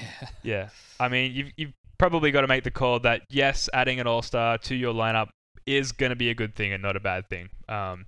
yeah, 0.43 0.69
I 0.99 1.09
mean, 1.09 1.33
you've 1.33 1.51
you've 1.57 1.73
probably 1.99 2.31
got 2.31 2.41
to 2.41 2.49
make 2.49 2.65
the 2.65 2.71
call 2.71 3.01
that 3.01 3.23
yes, 3.31 3.69
adding 3.73 4.01
an 4.01 4.07
All 4.07 4.23
Star 4.23 4.59
to 4.59 4.75
your 4.75 4.93
lineup 4.93 5.29
is 5.67 5.93
going 5.93 6.11
to 6.11 6.17
be 6.17 6.31
a 6.31 6.35
good 6.35 6.57
thing 6.57 6.73
and 6.73 6.83
not 6.83 6.97
a 6.97 7.01
bad 7.01 7.29
thing. 7.29 7.49
Um, 7.69 8.07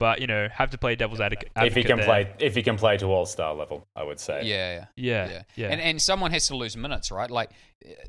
but 0.00 0.20
you 0.20 0.26
know, 0.26 0.48
have 0.52 0.70
to 0.70 0.78
play 0.78 0.96
devil's 0.96 1.20
advocate. 1.20 1.50
If 1.56 1.74
he 1.76 1.84
can 1.84 1.98
there. 1.98 2.06
play, 2.06 2.32
if 2.40 2.56
he 2.56 2.62
can 2.64 2.76
play 2.76 2.96
to 2.96 3.06
All 3.06 3.26
Star 3.26 3.54
level, 3.54 3.86
I 3.94 4.02
would 4.02 4.18
say. 4.18 4.42
Yeah, 4.44 4.86
yeah, 4.96 5.30
yeah, 5.30 5.42
yeah. 5.54 5.68
And 5.68 5.80
and 5.80 6.02
someone 6.02 6.32
has 6.32 6.48
to 6.48 6.56
lose 6.56 6.76
minutes, 6.76 7.12
right? 7.12 7.30
Like 7.30 7.50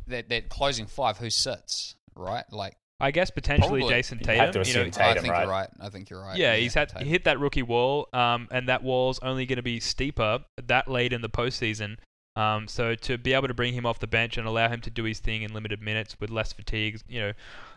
that 0.08 0.30
that 0.30 0.49
closing 0.49 0.88
five, 0.88 1.17
who 1.17 1.30
sits, 1.30 1.95
right? 2.15 2.45
Like 2.52 2.78
I 3.04 3.12
guess 3.12 3.30
potentially 3.30 3.82
Probably. 3.82 3.96
Jayson 3.96 4.20
You'd 4.20 4.26
Tatum. 4.26 4.46
have 4.46 4.52
to 4.54 4.60
you 4.60 4.76
know, 4.76 4.82
assume 4.82 4.92
Tatum, 4.92 5.18
I 5.18 5.22
think 5.22 5.34
right? 5.34 5.42
you're 5.42 5.52
right. 5.52 5.70
I 5.82 5.89
think 5.89 6.10
you're 6.10 6.22
right. 6.22 6.38
yeah, 6.38 6.56
he's 6.56 6.74
had 6.74 6.89
Tatum. 6.89 7.06
he 7.06 7.12
hit 7.12 7.26
that 7.26 7.39
rookie 7.39 7.62
wall, 7.62 8.08
um, 8.13 8.48
and 8.50 8.70
that 8.70 8.82
wall's 8.82 9.20
only 9.20 9.46
going 9.46 9.58
to 9.58 9.63
be 9.63 9.80
steeper 9.80 10.39
that 10.66 10.88
late 10.88 11.12
in 11.12 11.22
the 11.22 11.30
postseason. 11.30 11.98
Um, 12.36 12.68
so 12.68 12.96
to 12.96 13.18
be 13.18 13.34
able 13.34 13.48
to 13.48 13.54
bring 13.54 13.74
him 13.74 13.86
off 13.86 14.00
the 14.00 14.08
bench 14.08 14.38
and 14.38 14.48
allow 14.48 14.70
him 14.70 14.82
to 14.82 14.89
do 14.89 15.04
his 15.04 15.20
thing 15.20 15.44
in 15.44 15.54
limited 15.54 15.82
minutes 15.82 16.16
with 16.20 16.30
less 16.32 16.54
fatigue, 16.54 17.00
you 17.08 17.20
know, 17.20 17.34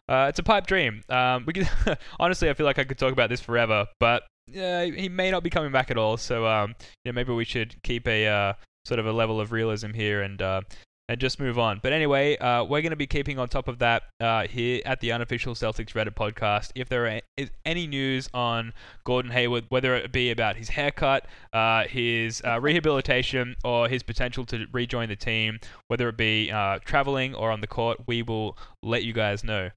uh, 0.09 0.27
it's 0.29 0.39
a 0.39 0.43
pipe 0.43 0.67
dream. 0.67 1.03
Um, 1.09 1.45
we 1.45 1.53
could, 1.53 1.69
honestly, 2.21 2.49
I 2.49 2.55
feel 2.55 2.65
like 2.65 2.79
I 2.79 2.85
could 2.85 2.99
talk 2.99 3.12
about 3.12 3.29
this 3.29 3.41
forever, 3.41 3.87
but 4.01 4.23
uh, 4.57 4.83
he 4.83 5.09
may 5.09 5.31
not 5.31 5.43
be 5.43 5.51
coming 5.51 5.73
back 5.73 5.91
at 5.91 5.99
all. 5.99 6.17
So 6.17 6.47
um, 6.47 6.75
you 7.05 7.12
know, 7.12 7.17
maybe 7.17 7.33
we 7.33 7.45
should 7.45 7.83
keep 7.83 8.07
a 8.07 8.27
uh, 8.27 8.53
sort 8.85 9.01
of 9.01 9.07
a 9.07 9.12
level 9.12 9.41
of 9.41 9.53
realism 9.53 9.93
here 9.93 10.23
and 10.23 10.41
uh, 10.41 10.61
and 11.09 11.21
just 11.21 11.38
move 11.38 11.59
on. 11.59 11.81
But 11.83 11.92
anyway, 11.92 12.37
uh, 12.38 12.64
we're 12.64 12.83
going 12.83 12.90
to 12.90 12.97
be 12.97 13.07
keeping 13.07 13.38
on 13.38 13.49
top 13.49 13.69
of 13.69 13.79
that 13.79 14.05
uh, 14.21 14.47
here 14.47 14.81
at 14.85 15.01
the 15.01 15.12
unofficial 15.12 15.55
Celtics 15.55 15.92
Reddit 15.92 16.14
podcast. 16.14 16.73
If 16.75 16.88
there 16.88 17.21
is 17.37 17.51
any 17.64 17.87
news 17.87 18.29
on 18.35 18.73
Gordon 19.05 19.31
Hayward, 19.31 19.64
whether 19.69 19.95
it 19.95 20.12
be 20.12 20.31
about 20.31 20.57
his 20.57 20.71
haircut, 20.71 21.27
uh, 21.53 21.85
his 21.85 22.42
uh, 22.45 22.61
rehabilitation, 22.61 23.55
or 23.64 23.88
his 23.88 24.03
potential 24.03 24.45
to 24.47 24.66
rejoin 24.73 25.09
the 25.09 25.16
team, 25.16 25.61
whether 25.88 26.09
it 26.09 26.16
be 26.16 26.51
uh, 26.51 26.79
traveling 26.85 27.35
or 27.35 27.51
on 27.51 27.61
the 27.61 27.66
court, 27.66 27.99
we 28.07 28.23
will 28.23 28.57
let 28.83 29.05
you 29.05 29.12
guys 29.12 29.45
know. 29.45 29.71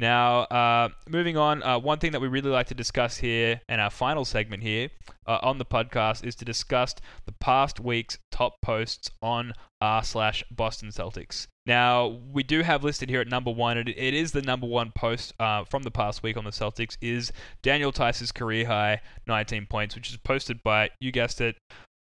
Now, 0.00 0.44
uh, 0.44 0.88
moving 1.10 1.36
on, 1.36 1.62
uh, 1.62 1.78
one 1.78 1.98
thing 1.98 2.12
that 2.12 2.22
we 2.22 2.28
really 2.28 2.48
like 2.48 2.68
to 2.68 2.74
discuss 2.74 3.18
here, 3.18 3.60
and 3.68 3.82
our 3.82 3.90
final 3.90 4.24
segment 4.24 4.62
here 4.62 4.88
uh, 5.26 5.40
on 5.42 5.58
the 5.58 5.66
podcast, 5.66 6.24
is 6.24 6.34
to 6.36 6.44
discuss 6.46 6.94
the 7.26 7.32
past 7.32 7.78
week's 7.78 8.18
top 8.30 8.62
posts 8.62 9.10
on 9.20 9.52
r 9.82 10.02
slash 10.02 10.42
Boston 10.50 10.88
Celtics. 10.88 11.48
Now, 11.66 12.18
we 12.32 12.42
do 12.42 12.62
have 12.62 12.82
listed 12.82 13.10
here 13.10 13.20
at 13.20 13.28
number 13.28 13.50
one, 13.50 13.76
it 13.76 14.14
is 14.14 14.32
the 14.32 14.40
number 14.40 14.66
one 14.66 14.90
post 14.96 15.34
uh, 15.38 15.64
from 15.64 15.82
the 15.82 15.90
past 15.90 16.22
week 16.22 16.38
on 16.38 16.44
the 16.44 16.50
Celtics, 16.50 16.96
is 17.02 17.30
Daniel 17.60 17.92
Theis's 17.92 18.32
career 18.32 18.66
high 18.66 19.02
19 19.26 19.66
points, 19.66 19.94
which 19.94 20.08
is 20.08 20.16
posted 20.16 20.62
by, 20.62 20.88
you 20.98 21.12
guessed 21.12 21.42
it, 21.42 21.56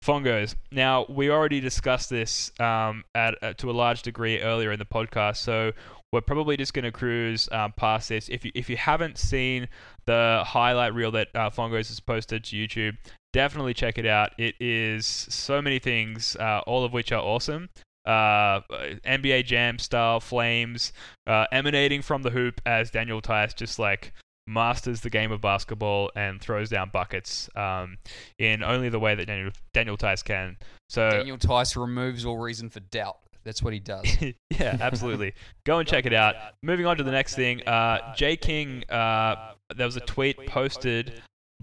Fongos. 0.04 0.56
Now, 0.72 1.06
we 1.10 1.30
already 1.30 1.60
discussed 1.60 2.10
this 2.10 2.52
um, 2.60 3.04
at, 3.16 3.42
uh, 3.42 3.54
to 3.54 3.72
a 3.72 3.74
large 3.74 4.04
degree 4.04 4.40
earlier 4.40 4.72
in 4.72 4.80
the 4.80 4.86
podcast, 4.86 5.38
so 5.38 5.74
we're 6.12 6.22
probably 6.22 6.58
just 6.58 6.74
going 6.74 6.86
to 6.86 6.92
cruise 6.92 7.50
um, 7.52 7.74
past 7.74 8.10
this. 8.10 8.30
If 8.30 8.46
you 8.46 8.52
if 8.56 8.70
you 8.70 8.78
haven't 8.78 9.18
seen 9.18 9.68
the 10.06 10.44
highlight 10.46 10.94
reel 10.94 11.12
that 11.12 11.30
uh, 11.36 11.50
Fongos 11.50 11.90
has 11.90 12.00
posted 12.00 12.44
to 12.46 12.56
YouTube, 12.56 12.98
definitely 13.34 13.74
check 13.74 13.98
it 13.98 14.06
out. 14.06 14.32
It 14.38 14.56
is 14.60 15.06
so 15.06 15.62
many 15.62 15.80
things, 15.80 16.36
uh, 16.38 16.62
all 16.66 16.84
of 16.84 16.94
which 16.94 17.12
are 17.12 17.22
awesome. 17.22 17.70
Uh, 18.06 18.62
NBA 19.06 19.46
Jam 19.46 19.80
style 19.80 20.22
flames 20.22 20.94
uh, 21.26 21.46
emanating 21.52 22.02
from 22.02 22.22
the 22.22 22.30
hoop 22.30 22.62
as 22.66 22.90
Daniel 22.90 23.20
Theis 23.20 23.54
just 23.54 23.80
like 23.80 24.14
masters 24.48 25.02
the 25.02 25.10
game 25.10 25.32
of 25.34 25.42
basketball 25.42 26.10
and 26.16 26.40
throws 26.40 26.70
down 26.70 26.90
buckets 26.90 27.50
um, 27.58 27.98
in 28.40 28.64
only 28.64 28.88
the 28.88 29.00
way 29.00 29.14
that 29.14 29.28
Daniel 29.28 29.52
Daniel 29.74 29.98
Theis 29.98 30.24
can. 30.24 30.56
So 30.90 31.10
Daniel 31.10 31.38
Theis 31.38 31.76
removes 31.76 32.26
all 32.26 32.38
reason 32.38 32.70
for 32.70 32.80
doubt. 32.80 33.18
That's 33.48 33.64
what 33.64 33.72
he 33.74 33.80
does. 33.94 34.06
yeah, 34.22 34.78
absolutely. 34.82 35.34
Go 35.66 35.80
and 35.80 35.88
check 35.88 36.06
it 36.06 36.14
out. 36.14 36.36
Moving 36.62 36.86
on 36.86 36.98
to 36.98 37.04
the 37.04 37.12
next 37.12 37.36
thing. 37.36 37.66
Uh, 37.66 38.14
Jay 38.14 38.36
King, 38.36 38.84
uh, 38.90 39.54
there 39.74 39.86
was 39.86 39.96
a 39.96 40.02
tweet 40.02 40.46
posted 40.48 41.22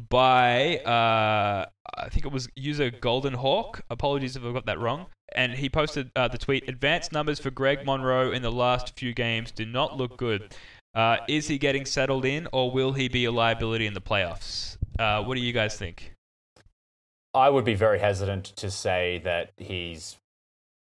by, 0.09 0.79
uh, 0.79 1.67
I 1.97 2.09
think 2.09 2.25
it 2.25 2.33
was 2.33 2.49
user 2.57 2.91
Golden 2.91 3.35
Hawk. 3.35 3.83
Apologies 3.91 4.35
if 4.35 4.45
I 4.45 4.53
got 4.53 4.65
that 4.65 4.81
wrong. 4.81 5.07
And 5.35 5.53
he 5.53 5.69
posted 5.69 6.11
uh, 6.17 6.29
the 6.29 6.39
tweet 6.39 6.69
Advanced 6.69 7.13
numbers 7.13 7.39
for 7.39 7.51
Greg 7.51 7.85
Monroe 7.85 8.33
in 8.33 8.41
the 8.41 8.53
last 8.53 8.99
few 8.99 9.13
games 9.13 9.51
do 9.51 9.67
not 9.67 9.97
look 9.97 10.17
good. 10.17 10.55
Uh, 10.95 11.19
is 11.29 11.49
he 11.49 11.59
getting 11.59 11.85
settled 11.85 12.25
in, 12.25 12.49
or 12.53 12.71
will 12.71 12.93
he 12.93 13.09
be 13.09 13.25
a 13.27 13.33
liability 13.33 13.87
in 13.87 13.95
the 13.95 14.01
playoffs? 14.01 14.79
Uh, 14.99 15.23
what 15.23 15.35
do 15.35 15.41
you 15.41 15.53
guys 15.53 15.77
think? 15.77 16.15
I 17.35 17.51
would 17.51 17.65
be 17.65 17.75
very 17.75 17.99
hesitant 17.99 18.45
to 18.57 18.71
say 18.71 19.21
that 19.25 19.51
he's 19.57 20.17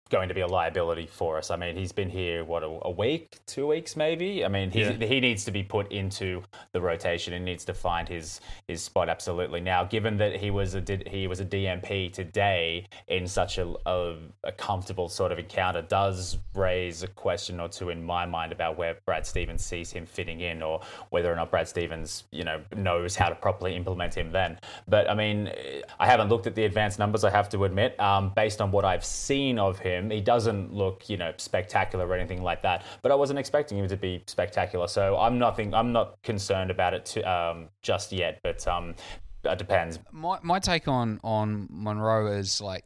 going 0.10 0.28
to 0.30 0.34
be 0.34 0.42
a 0.42 0.48
liability 0.48 1.08
for 1.08 1.38
us. 1.38 1.52
I 1.52 1.56
mean, 1.56 1.76
he's 1.76 1.92
been 1.92 2.10
here 2.10 2.44
what 2.44 2.64
a, 2.64 2.80
a 2.84 2.92
week, 2.92 3.38
two 3.46 3.68
weeks, 3.68 3.96
maybe. 3.96 4.44
I 4.46 4.48
mean, 4.48 4.72
he 4.72 4.82
Yeah. 4.82 4.92
he 4.94 5.20
needs 5.20 5.46
to 5.46 5.52
be 5.52 5.64
put 5.64 5.92
into 5.92 6.44
the 6.74 6.82
rotation 6.82 7.34
and 7.34 7.44
needs 7.46 7.66
to 7.66 7.74
find 7.74 8.08
his 8.08 8.42
his 8.68 8.82
spot 8.84 9.10
absolutely. 9.10 9.62
Now, 9.62 9.84
given 9.84 10.18
that 10.18 10.36
he 10.38 10.52
was 10.52 10.74
a 10.74 10.82
did 10.82 11.08
he 11.08 11.28
was 11.28 11.40
a 11.40 11.46
DNP 11.46 12.12
today 12.14 12.88
in 13.08 13.28
such 13.28 13.58
a, 13.58 13.74
a 13.86 14.16
a 14.44 14.52
comfortable 14.52 15.10
sort 15.10 15.32
of 15.32 15.40
encounter, 15.40 15.82
does 15.82 16.38
raise 16.56 17.04
a 17.04 17.08
question 17.08 17.60
or 17.60 17.70
two 17.70 17.90
in 17.90 18.04
my 18.04 18.26
mind 18.26 18.52
about 18.52 18.78
where 18.78 18.98
Brad 19.06 19.26
Stevens 19.26 19.64
sees 19.64 19.92
him 19.92 20.06
fitting 20.06 20.40
in, 20.42 20.62
or 20.62 20.82
whether 21.10 21.32
or 21.32 21.36
not 21.36 21.52
Brad 21.52 21.68
Stevens, 21.68 22.24
you 22.32 22.44
know, 22.44 22.62
knows 22.76 23.16
how 23.16 23.30
to 23.30 23.36
properly 23.36 23.76
implement 23.76 24.14
him 24.16 24.32
then. 24.32 24.60
But 24.88 25.10
I 25.10 25.14
mean, 25.16 25.52
I 26.00 26.06
haven't 26.06 26.30
looked 26.30 26.48
at 26.48 26.56
the 26.56 26.66
advanced 26.66 27.00
numbers. 27.00 27.24
I 27.24 27.30
have 27.30 27.50
to 27.50 27.64
admit, 27.66 28.00
um, 28.00 28.32
based 28.36 28.62
on 28.62 28.72
what 28.72 28.86
I've 28.86 29.06
seen 29.06 29.60
of 29.60 29.80
him, 29.80 29.97
he 30.10 30.22
doesn't 30.22 30.74
look, 30.74 31.10
you 31.10 31.18
know, 31.18 31.34
spectacular 31.38 32.08
or 32.08 32.14
anything 32.16 32.42
like 32.44 32.62
that. 32.64 32.84
But 33.02 33.12
I 33.12 33.16
wasn't 33.16 33.40
expecting 33.40 33.78
him 33.78 33.88
to 33.88 33.98
be 33.98 34.24
spectacular, 34.28 34.88
so 34.88 35.18
I'm 35.18 35.38
nothing. 35.38 35.74
I'm 35.74 35.92
not 35.92 36.22
concerned 36.24 36.72
about 36.72 36.94
it 36.94 37.06
to, 37.08 37.22
um, 37.24 37.70
just 37.82 38.12
yet. 38.12 38.40
But 38.44 38.68
um, 38.68 38.96
it 39.44 39.58
depends. 39.58 40.00
my 40.12 40.40
my 40.42 40.60
take 40.60 40.88
on 40.88 41.20
on 41.24 41.68
Monroe 41.70 42.28
is 42.28 42.62
like 42.62 42.84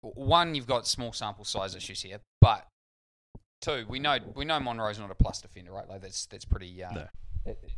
one, 0.00 0.54
you've 0.54 0.66
got 0.66 0.86
small 0.86 1.12
sample 1.12 1.44
size 1.44 1.74
issues 1.74 2.02
here, 2.02 2.20
but 2.40 2.66
two, 3.60 3.84
we 3.88 3.98
know 3.98 4.18
we 4.34 4.44
know 4.44 4.60
Monroe's 4.60 4.98
not 4.98 5.10
a 5.10 5.14
plus 5.14 5.40
defender, 5.40 5.72
right? 5.72 5.88
Like 5.88 6.02
that's 6.02 6.26
that's 6.26 6.44
pretty. 6.44 6.82
Uh, 6.82 6.92
No. 6.92 7.06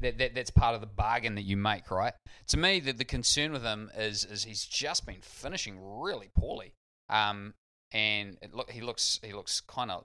that, 0.00 0.16
that, 0.18 0.34
that's 0.34 0.50
part 0.50 0.74
of 0.74 0.80
the 0.80 0.86
bargain 0.86 1.34
that 1.34 1.42
you 1.42 1.56
make, 1.56 1.90
right? 1.90 2.14
To 2.48 2.56
me, 2.56 2.80
the, 2.80 2.92
the 2.92 3.04
concern 3.04 3.52
with 3.52 3.62
him 3.62 3.90
is 3.96 4.24
is 4.24 4.44
he's 4.44 4.64
just 4.64 5.06
been 5.06 5.20
finishing 5.20 5.78
really 5.80 6.30
poorly, 6.34 6.72
um, 7.10 7.54
and 7.92 8.36
look 8.52 8.70
he 8.70 8.80
looks 8.80 9.20
he 9.22 9.32
looks 9.32 9.60
kind 9.60 9.90
of 9.90 10.04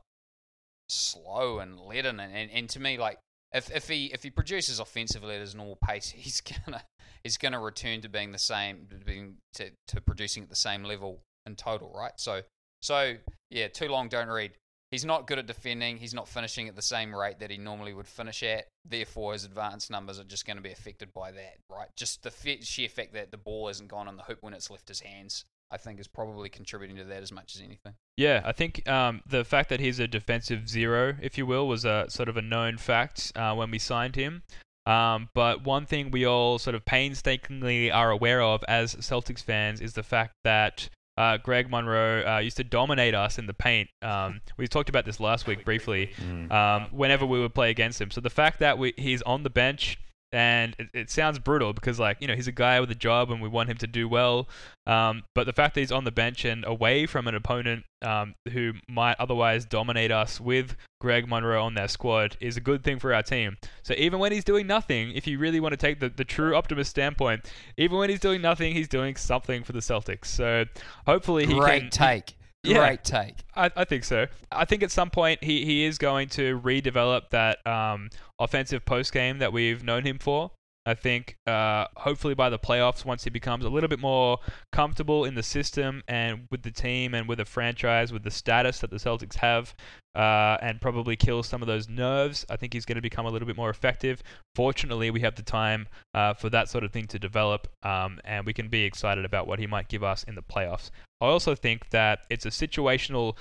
slow 0.90 1.60
and 1.60 1.80
leaden, 1.80 2.20
and, 2.20 2.34
and, 2.36 2.52
and 2.52 2.70
to 2.70 2.80
me, 2.80 2.98
like 2.98 3.20
if 3.52 3.70
if 3.72 3.88
he 3.88 4.06
if 4.08 4.24
he 4.24 4.30
produces 4.30 4.80
offensively 4.80 5.36
at 5.36 5.42
his 5.42 5.56
normal 5.56 5.78
pace, 5.84 6.10
he's 6.16 6.42
gonna 6.42 6.84
he's 7.24 7.38
gonna 7.38 7.60
return 7.60 8.02
to 8.02 8.10
being 8.10 8.32
the 8.32 8.40
same, 8.40 8.88
to 8.90 8.96
being 8.98 9.38
to, 9.56 9.72
to 9.88 10.02
producing 10.02 10.44
at 10.44 10.50
the 10.50 10.56
same 10.56 10.84
level 10.84 11.22
in 11.46 11.56
total, 11.56 11.94
right? 11.96 12.14
So 12.18 12.42
so 12.82 13.16
yeah, 13.50 13.68
too 13.68 13.88
long 13.88 14.10
don't 14.10 14.28
read. 14.28 14.52
He's 14.92 15.06
not 15.06 15.26
good 15.26 15.40
at 15.40 15.48
defending. 15.48 15.98
He's 15.98 16.14
not 16.14 16.28
finishing 16.28 16.68
at 16.68 16.76
the 16.76 16.82
same 16.84 17.16
rate 17.16 17.40
that 17.40 17.50
he 17.50 17.58
normally 17.58 17.96
would 17.96 18.06
finish 18.06 18.44
at. 18.44 18.68
Therefore, 18.86 19.34
his 19.34 19.44
advanced 19.44 19.90
numbers 19.90 20.20
are 20.20 20.24
just 20.24 20.46
going 20.46 20.58
to 20.58 20.62
be 20.62 20.72
affected 20.72 21.12
by 21.14 21.32
that, 21.32 21.58
right? 21.68 21.88
Just 21.96 22.22
the 22.22 22.32
sheer 22.62 22.90
fact 22.90 23.14
that 23.14 23.32
the 23.32 23.38
ball 23.38 23.70
hasn't 23.70 23.90
gone 23.90 24.08
on 24.08 24.18
the 24.18 24.24
hoop 24.24 24.38
when 24.42 24.54
it's 24.54 24.70
left 24.70 24.90
his 24.90 25.00
hands, 25.00 25.46
I 25.74 25.78
think, 25.78 26.00
is 26.00 26.08
probably 26.08 26.50
contributing 26.50 26.98
to 26.98 27.04
that 27.06 27.24
as 27.24 27.32
much 27.32 27.56
as 27.56 27.62
anything. 27.62 27.96
Yeah, 28.16 28.42
I 28.46 28.52
think 28.52 28.88
um, 28.88 29.22
the 29.28 29.44
fact 29.44 29.70
that 29.70 29.80
he's 29.80 30.00
a 30.00 30.08
defensive 30.08 30.70
zero, 30.70 31.16
if 31.20 31.36
you 31.36 31.48
will, 31.48 31.68
was 31.68 31.84
a 31.84 32.06
sort 32.10 32.30
of 32.30 32.38
a 32.38 32.44
known 32.44 32.78
fact 32.78 33.32
uh, 33.36 33.56
when 33.56 33.72
we 33.72 33.80
signed 33.80 34.16
him. 34.16 34.44
Um, 34.86 35.30
but 35.34 35.64
one 35.64 35.88
thing 35.88 36.12
we 36.12 36.26
all 36.26 36.60
sort 36.60 36.76
of 36.76 36.86
painstakingly 36.86 37.90
are 37.90 38.12
aware 38.12 38.42
of 38.42 38.64
as 38.68 38.94
Celtics 38.96 39.44
fans 39.44 39.82
is 39.82 39.94
the 39.94 40.04
fact 40.04 40.34
that 40.44 40.90
uh, 41.18 41.38
Greg 41.38 41.72
Monroe 41.72 42.24
uh, 42.28 42.40
used 42.40 42.58
to 42.58 42.64
dominate 42.64 43.16
us 43.16 43.40
in 43.40 43.48
the 43.48 43.54
paint. 43.54 43.90
Um, 44.04 44.42
we 44.58 44.68
talked 44.68 44.90
about 44.90 45.06
this 45.06 45.20
last 45.20 45.48
week 45.48 45.66
briefly. 45.66 46.12
Um, 46.52 46.88
whenever 46.92 47.26
we 47.26 47.40
would 47.40 47.56
play 47.56 47.72
against 47.72 48.00
him, 48.00 48.12
so 48.12 48.22
the 48.22 48.30
fact 48.30 48.60
that 48.60 48.78
we, 48.78 48.94
he's 48.98 49.24
on 49.24 49.42
the 49.42 49.50
bench 49.50 49.98
and 50.34 50.76
it, 50.80 50.88
it 50.94 51.10
sounds 51.12 51.38
brutal 51.38 51.72
because 51.74 52.00
like 52.00 52.18
you 52.20 52.28
know 52.28 52.34
he's 52.36 52.48
a 52.48 52.52
guy 52.52 52.80
with 52.80 52.90
a 52.92 52.96
job 52.96 53.32
and 53.32 53.42
we 53.42 53.48
want 53.48 53.70
him 53.70 53.78
to 53.78 53.88
do 53.88 54.10
well. 54.10 54.50
Um, 54.86 55.24
but 55.36 55.46
the 55.46 55.54
fact 55.54 55.76
that 55.76 55.82
he's 55.82 55.92
on 55.92 56.04
the 56.04 56.12
bench 56.12 56.44
and 56.44 56.66
away 56.66 57.06
from 57.06 57.28
an 57.28 57.36
opponent 57.36 57.86
um, 58.02 58.36
who 58.52 58.74
might 58.90 59.16
otherwise 59.20 59.64
dominate 59.64 60.12
us 60.12 60.42
with 60.42 60.76
Greg 61.00 61.28
Monroe 61.28 61.64
on 61.64 61.76
their 61.76 61.88
squad 61.88 62.36
is 62.42 62.58
a 62.58 62.62
good 62.62 62.84
thing 62.84 63.00
for 63.00 63.14
our 63.14 63.24
team. 63.24 63.58
So 63.84 63.94
even 63.98 64.20
when 64.20 64.32
he's 64.32 64.44
doing 64.44 64.68
nothing, 64.68 65.12
if 65.14 65.28
you 65.28 65.38
really 65.38 65.60
want 65.62 65.72
to 65.74 65.78
take 65.78 66.00
the, 66.00 66.10
the 66.10 66.26
true 66.26 66.56
optimist 66.56 66.90
standpoint, 66.90 67.50
even 67.78 67.98
when 67.98 68.10
he's 68.10 68.20
doing 68.20 68.42
nothing, 68.42 68.74
he's 68.74 68.90
doing 68.90 69.16
something 69.16 69.64
for 69.64 69.72
the 69.72 69.80
Celtics. 69.80 70.26
So 70.26 70.66
hopefully 71.06 71.46
he 71.46 71.54
Great 71.54 71.84
can. 71.84 71.90
take. 71.90 72.36
Yeah. 72.64 72.80
Great 72.80 73.04
take. 73.04 73.36
I, 73.56 73.70
I 73.76 73.84
think 73.84 74.06
so. 74.06 74.28
I 74.52 74.66
think 74.66 74.84
at 74.84 74.92
some 74.92 75.10
point 75.10 75.44
he, 75.44 75.66
he 75.66 75.84
is 75.84 75.98
going 75.98 76.30
to 76.30 76.60
redevelop 76.62 77.30
that 77.32 77.66
um, 77.68 78.10
offensive 78.40 78.86
post 78.86 79.12
game 79.12 79.40
that 79.40 79.52
we've 79.52 79.84
known 79.84 80.06
him 80.06 80.18
for. 80.18 80.52
I 80.86 80.96
think 80.96 81.38
uh, 81.48 81.86
hopefully 81.96 82.34
by 82.34 82.50
the 82.50 82.60
playoffs, 82.60 83.06
once 83.06 83.24
he 83.24 83.30
becomes 83.30 83.64
a 83.64 83.70
little 83.70 83.88
bit 83.88 84.00
more 84.00 84.40
comfortable 84.72 85.24
in 85.24 85.36
the 85.36 85.44
system 85.44 86.04
and 86.08 86.48
with 86.52 86.64
the 86.64 86.72
team 86.72 87.14
and 87.14 87.28
with 87.28 87.38
the 87.38 87.46
franchise, 87.46 88.12
with 88.12 88.24
the 88.24 88.32
status 88.32 88.80
that 88.80 88.90
the 88.90 88.98
Celtics 88.98 89.36
have, 89.36 89.74
uh, 90.16 90.58
and 90.62 90.82
probably 90.82 91.16
kills 91.16 91.48
some 91.48 91.62
of 91.62 91.68
those 91.68 91.88
nerves, 91.88 92.46
I 92.50 92.58
think 92.58 92.74
he's 92.74 92.86
going 92.86 92.98
to 92.98 93.02
become 93.02 93.26
a 93.26 93.30
little 93.30 93.48
bit 93.48 93.56
more 93.56 93.70
effective. 93.70 94.22
Fortunately, 94.56 95.10
we 95.10 95.22
have 95.22 95.36
the 95.36 95.44
time 95.44 95.88
uh, 96.14 96.34
for 96.34 96.50
that 96.50 96.70
sort 96.70 96.84
of 96.84 96.92
thing 96.92 97.08
to 97.08 97.20
develop, 97.20 97.68
um, 97.84 98.20
and 98.26 98.46
we 98.46 98.54
can 98.54 98.68
be 98.68 98.84
excited 98.84 99.24
about 99.24 99.48
what 99.48 99.60
he 99.60 99.68
might 99.68 99.88
give 99.88 100.04
us 100.04 100.24
in 100.24 100.36
the 100.36 100.44
playoffs. 100.44 100.92
I 101.22 101.28
also 101.28 101.56
think 101.56 101.90
that 101.92 102.26
it's 102.30 102.46
a 102.46 102.50
situational 102.50 103.38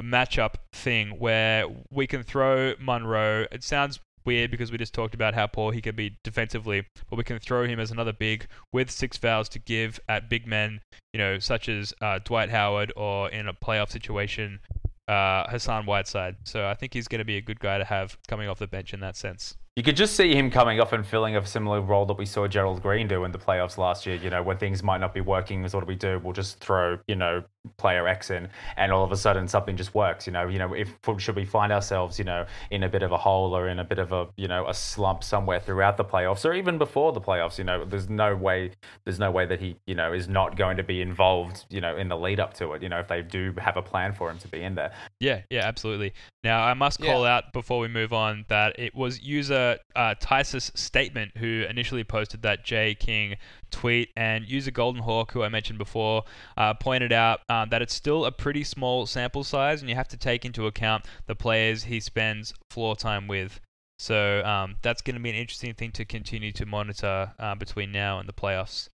matchup 0.00 0.54
thing 0.72 1.10
where 1.18 1.66
we 1.90 2.06
can 2.06 2.22
throw 2.22 2.74
Monroe. 2.80 3.46
It 3.52 3.62
sounds 3.62 4.00
weird 4.26 4.50
because 4.50 4.72
we 4.72 4.78
just 4.78 4.92
talked 4.92 5.14
about 5.14 5.34
how 5.34 5.46
poor 5.46 5.72
he 5.72 5.80
can 5.80 5.96
be 5.96 6.18
defensively, 6.22 6.84
but 7.08 7.16
we 7.16 7.24
can 7.24 7.38
throw 7.38 7.64
him 7.64 7.80
as 7.80 7.90
another 7.90 8.12
big 8.12 8.46
with 8.72 8.90
six 8.90 9.16
fouls 9.16 9.48
to 9.50 9.58
give 9.58 10.00
at 10.08 10.28
big 10.28 10.46
men, 10.46 10.80
you 11.12 11.18
know, 11.18 11.38
such 11.38 11.68
as 11.68 11.94
uh, 12.02 12.18
Dwight 12.24 12.50
Howard 12.50 12.92
or 12.96 13.30
in 13.30 13.48
a 13.48 13.54
playoff 13.54 13.90
situation, 13.90 14.60
uh, 15.08 15.48
Hassan 15.48 15.86
Whiteside. 15.86 16.36
So 16.44 16.66
I 16.66 16.74
think 16.74 16.92
he's 16.92 17.08
going 17.08 17.20
to 17.20 17.24
be 17.24 17.36
a 17.36 17.42
good 17.42 17.60
guy 17.60 17.78
to 17.78 17.84
have 17.84 18.18
coming 18.28 18.48
off 18.48 18.58
the 18.58 18.66
bench 18.66 18.92
in 18.92 19.00
that 19.00 19.16
sense 19.16 19.56
you 19.76 19.82
could 19.82 19.94
just 19.94 20.16
see 20.16 20.34
him 20.34 20.50
coming 20.50 20.80
off 20.80 20.94
and 20.94 21.06
filling 21.06 21.36
a 21.36 21.46
similar 21.46 21.82
role 21.82 22.06
that 22.06 22.16
we 22.16 22.24
saw 22.24 22.48
Gerald 22.48 22.80
Green 22.80 23.06
do 23.06 23.24
in 23.24 23.30
the 23.30 23.38
playoffs 23.38 23.76
last 23.76 24.06
year. 24.06 24.16
You 24.16 24.30
know, 24.30 24.42
when 24.42 24.56
things 24.56 24.82
might 24.82 25.02
not 25.02 25.12
be 25.12 25.20
working, 25.20 25.64
is 25.64 25.74
what 25.74 25.80
do 25.80 25.86
we 25.86 25.94
do? 25.94 26.18
We'll 26.24 26.32
just 26.32 26.60
throw, 26.60 26.98
you 27.06 27.14
know, 27.14 27.44
player 27.76 28.08
X 28.08 28.30
in, 28.30 28.48
and 28.78 28.90
all 28.90 29.04
of 29.04 29.12
a 29.12 29.16
sudden 29.18 29.46
something 29.46 29.76
just 29.76 29.94
works. 29.94 30.26
You 30.26 30.32
know, 30.32 30.48
you 30.48 30.58
know, 30.58 30.72
if 30.72 30.96
should 31.18 31.36
we 31.36 31.44
find 31.44 31.72
ourselves, 31.72 32.18
you 32.18 32.24
know, 32.24 32.46
in 32.70 32.84
a 32.84 32.88
bit 32.88 33.02
of 33.02 33.12
a 33.12 33.18
hole 33.18 33.54
or 33.54 33.68
in 33.68 33.78
a 33.78 33.84
bit 33.84 33.98
of 33.98 34.12
a, 34.12 34.28
you 34.38 34.48
know, 34.48 34.66
a 34.66 34.72
slump 34.72 35.22
somewhere 35.22 35.60
throughout 35.60 35.98
the 35.98 36.04
playoffs 36.04 36.46
or 36.46 36.54
even 36.54 36.78
before 36.78 37.12
the 37.12 37.20
playoffs, 37.20 37.58
you 37.58 37.64
know, 37.64 37.84
there's 37.84 38.08
no 38.08 38.34
way, 38.34 38.70
there's 39.04 39.18
no 39.18 39.30
way 39.30 39.44
that 39.44 39.60
he, 39.60 39.76
you 39.86 39.94
know, 39.94 40.14
is 40.14 40.26
not 40.26 40.56
going 40.56 40.78
to 40.78 40.84
be 40.84 41.02
involved, 41.02 41.66
you 41.68 41.82
know, 41.82 41.98
in 41.98 42.08
the 42.08 42.16
lead 42.16 42.40
up 42.40 42.54
to 42.54 42.72
it. 42.72 42.82
You 42.82 42.88
know, 42.88 43.00
if 43.00 43.08
they 43.08 43.20
do 43.20 43.52
have 43.58 43.76
a 43.76 43.82
plan 43.82 44.14
for 44.14 44.30
him 44.30 44.38
to 44.38 44.48
be 44.48 44.62
in 44.62 44.74
there. 44.74 44.92
Yeah, 45.20 45.42
yeah, 45.50 45.66
absolutely. 45.66 46.14
Now 46.44 46.62
I 46.62 46.72
must 46.72 47.00
call 47.00 47.24
yeah. 47.24 47.36
out 47.36 47.52
before 47.52 47.80
we 47.80 47.88
move 47.88 48.14
on 48.14 48.46
that 48.48 48.78
it 48.78 48.94
was 48.94 49.20
user 49.20 49.65
uh, 49.94 50.14
Tysus 50.20 50.76
Statement, 50.76 51.36
who 51.36 51.64
initially 51.68 52.04
posted 52.04 52.42
that 52.42 52.64
Jay 52.64 52.94
King 52.94 53.36
tweet, 53.70 54.10
and 54.16 54.48
user 54.48 54.70
Golden 54.70 55.02
Hawk, 55.02 55.32
who 55.32 55.42
I 55.42 55.48
mentioned 55.48 55.78
before, 55.78 56.24
uh, 56.56 56.74
pointed 56.74 57.12
out 57.12 57.40
um, 57.48 57.68
that 57.70 57.82
it's 57.82 57.94
still 57.94 58.24
a 58.24 58.32
pretty 58.32 58.64
small 58.64 59.06
sample 59.06 59.44
size, 59.44 59.80
and 59.80 59.88
you 59.88 59.96
have 59.96 60.08
to 60.08 60.16
take 60.16 60.44
into 60.44 60.66
account 60.66 61.04
the 61.26 61.34
players 61.34 61.84
he 61.84 62.00
spends 62.00 62.54
floor 62.70 62.96
time 62.96 63.26
with. 63.26 63.60
So 63.98 64.44
um, 64.44 64.76
that's 64.82 65.02
going 65.02 65.16
to 65.16 65.22
be 65.22 65.30
an 65.30 65.36
interesting 65.36 65.74
thing 65.74 65.92
to 65.92 66.04
continue 66.04 66.52
to 66.52 66.66
monitor 66.66 67.32
uh, 67.38 67.54
between 67.54 67.92
now 67.92 68.18
and 68.18 68.28
the 68.28 68.32
playoffs. 68.32 68.88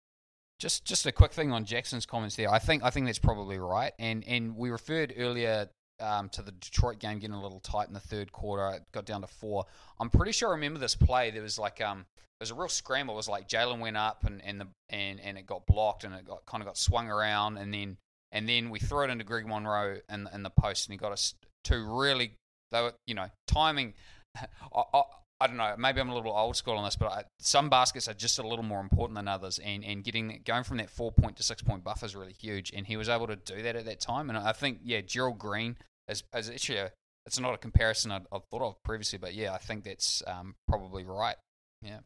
Just 0.61 0.85
just 0.85 1.07
a 1.07 1.13
quick 1.13 1.33
thing 1.33 1.51
on 1.51 1.65
Jackson's 1.65 2.07
comments 2.07 2.37
there. 2.37 2.49
I 2.49 2.61
think 2.61 2.85
I 2.85 2.91
think 2.91 3.07
that's 3.07 3.19
probably 3.19 3.59
right. 3.59 3.93
And 3.99 4.23
and 4.29 4.57
we 4.57 4.71
referred 4.71 5.13
earlier 5.17 5.69
um, 6.01 6.29
to 6.31 6.43
the 6.43 6.53
Detroit 6.53 6.99
game 6.99 7.19
getting 7.19 7.35
a 7.35 7.43
little 7.43 7.61
tight 7.61 7.89
in 7.89 7.95
the 7.95 8.01
third 8.01 8.33
quarter. 8.33 8.77
It 8.77 8.83
got 8.93 9.05
down 9.05 9.23
to 9.23 9.27
four. 9.27 9.67
I'm 10.01 10.11
pretty 10.11 10.33
sure 10.33 10.51
I 10.51 10.53
remember 10.53 10.79
this 10.79 10.95
play. 10.95 11.31
There 11.31 11.43
was 11.43 11.59
like 11.59 11.81
um, 11.81 12.07
there 12.17 12.45
was 12.45 12.51
a 12.51 12.55
real 12.55 12.69
scramble. 12.69 13.15
It 13.15 13.19
was 13.19 13.29
like 13.29 13.49
Jaylen 13.49 13.81
went 13.81 13.97
up 13.97 14.25
and 14.25 14.43
and 14.45 14.61
the 14.61 14.69
and, 14.91 15.21
and 15.21 15.39
it 15.39 15.47
got 15.47 15.67
blocked 15.67 16.05
and 16.05 16.15
it 16.15 16.25
got 16.25 16.45
kind 16.47 16.63
of 16.63 16.67
got 16.67 16.77
swung 16.77 17.09
around 17.09 17.59
and 17.59 17.73
then 17.73 17.97
and 18.33 18.49
then 18.49 18.71
we 18.71 18.79
threw 18.79 19.05
it 19.05 19.11
into 19.11 19.25
Greg 19.25 19.47
Monroe 19.47 19.99
in 20.09 20.29
in 20.35 20.43
the 20.43 20.51
post 20.51 20.87
and 20.87 20.95
he 20.95 20.99
got 20.99 21.13
us 21.13 21.35
two 21.65 21.85
really 21.85 22.33
they 22.73 22.83
were 22.83 22.95
you 23.07 23.15
know 23.15 23.29
timing. 23.47 23.95
I, 24.37 24.47
I, 24.95 25.03
I 25.43 25.49
don't 25.49 25.57
know. 25.57 25.75
Maybe 25.77 26.01
I'm 26.01 26.09
a 26.09 26.15
little 26.15 26.33
old 26.33 26.55
school 26.55 26.77
on 26.77 26.85
this, 26.85 26.95
but 26.95 27.11
I, 27.11 27.25
some 27.41 27.69
baskets 27.69 28.07
are 28.07 28.15
just 28.15 28.39
a 28.39 28.47
little 28.47 28.65
more 28.65 28.81
important 28.81 29.17
than 29.17 29.27
others, 29.27 29.59
and, 29.59 29.85
and 29.85 30.05
getting 30.05 30.41
going 30.45 30.63
from 30.63 30.77
that 30.77 30.89
four 30.89 31.11
point 31.11 31.37
to 31.39 31.43
six 31.43 31.63
point 31.63 31.83
buffer 31.83 32.07
is 32.07 32.15
really 32.15 32.33
huge. 32.33 32.73
And 32.75 32.87
he 32.87 32.97
was 32.97 33.09
able 33.09 33.27
to 33.27 33.35
do 33.35 33.61
that 33.63 33.75
at 33.75 33.85
that 33.87 34.01
time. 34.01 34.29
And 34.29 34.39
I 34.39 34.53
think, 34.53 34.79
yeah, 34.85 35.01
Gerald 35.01 35.41
Green 35.41 35.77
is, 36.09 36.23
as 36.33 36.49
actually 36.49 36.79
a, 36.79 36.93
it's 37.27 37.41
not 37.41 37.55
a 37.55 37.59
comparison 37.59 38.13
I'd, 38.13 38.27
I'd, 38.31 38.45
thought 38.51 38.63
of 38.63 38.83
previously, 38.85 39.19
but 39.19 39.35
yeah, 39.35 39.53
I 39.53 39.59
think 39.59 39.83
that's 39.83 40.23
um, 40.29 40.55
probably 40.69 41.05
right. 41.05 41.37
Yeah. 41.83 41.99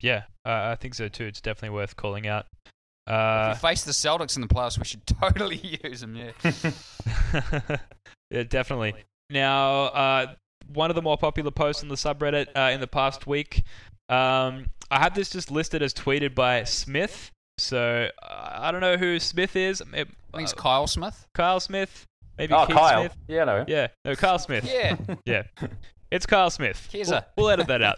Yeah, 0.00 0.24
uh, 0.44 0.70
I 0.72 0.74
think 0.74 0.94
so 0.94 1.08
too. 1.08 1.26
It's 1.26 1.40
definitely 1.40 1.74
worth 1.76 1.94
calling 1.94 2.26
out. 2.26 2.46
Uh, 3.06 3.52
if 3.52 3.62
we 3.62 3.68
face 3.68 3.84
the 3.84 3.92
Celtics 3.92 4.34
in 4.34 4.42
the 4.42 4.48
playoffs, 4.48 4.76
we 4.76 4.84
should 4.84 5.06
totally 5.20 5.78
use 5.84 6.00
them. 6.00 6.16
Yeah. 6.16 6.52
yeah, 8.30 8.42
definitely. 8.42 8.94
Now, 9.30 9.84
uh, 9.84 10.34
one 10.72 10.90
of 10.90 10.96
the 10.96 11.02
more 11.02 11.16
popular 11.16 11.50
posts 11.50 11.82
on 11.82 11.88
the 11.88 11.94
subreddit 11.94 12.48
uh, 12.56 12.72
in 12.72 12.80
the 12.80 12.86
past 12.86 13.26
week. 13.26 13.62
Um, 14.08 14.66
I 14.90 15.00
have 15.00 15.14
this 15.14 15.30
just 15.30 15.50
listed 15.50 15.82
as 15.82 15.92
tweeted 15.92 16.34
by 16.34 16.64
Smith. 16.64 17.30
So 17.58 18.08
I 18.22 18.70
don't 18.70 18.80
know 18.80 18.96
who 18.96 19.18
Smith 19.18 19.56
is. 19.56 19.80
It, 19.80 19.86
I 20.34 20.36
think 20.36 20.42
it's 20.42 20.52
Kyle 20.52 20.86
Smith. 20.86 21.26
Kyle 21.34 21.60
Smith. 21.60 22.04
Maybe 22.38 22.52
oh, 22.52 22.66
Keith 22.66 22.76
Kyle. 22.76 23.00
Smith. 23.00 23.16
Yeah, 23.28 23.44
no. 23.44 23.64
Yeah, 23.66 23.88
no, 24.04 24.14
Kyle 24.14 24.38
Smith. 24.38 24.64
yeah, 24.70 24.96
yeah. 25.24 25.44
It's 26.10 26.26
Kyle 26.26 26.50
Smith. 26.50 26.88
We'll, 26.92 27.22
we'll, 27.36 27.48
edit 27.50 27.66
that 27.68 27.82
out. 27.82 27.96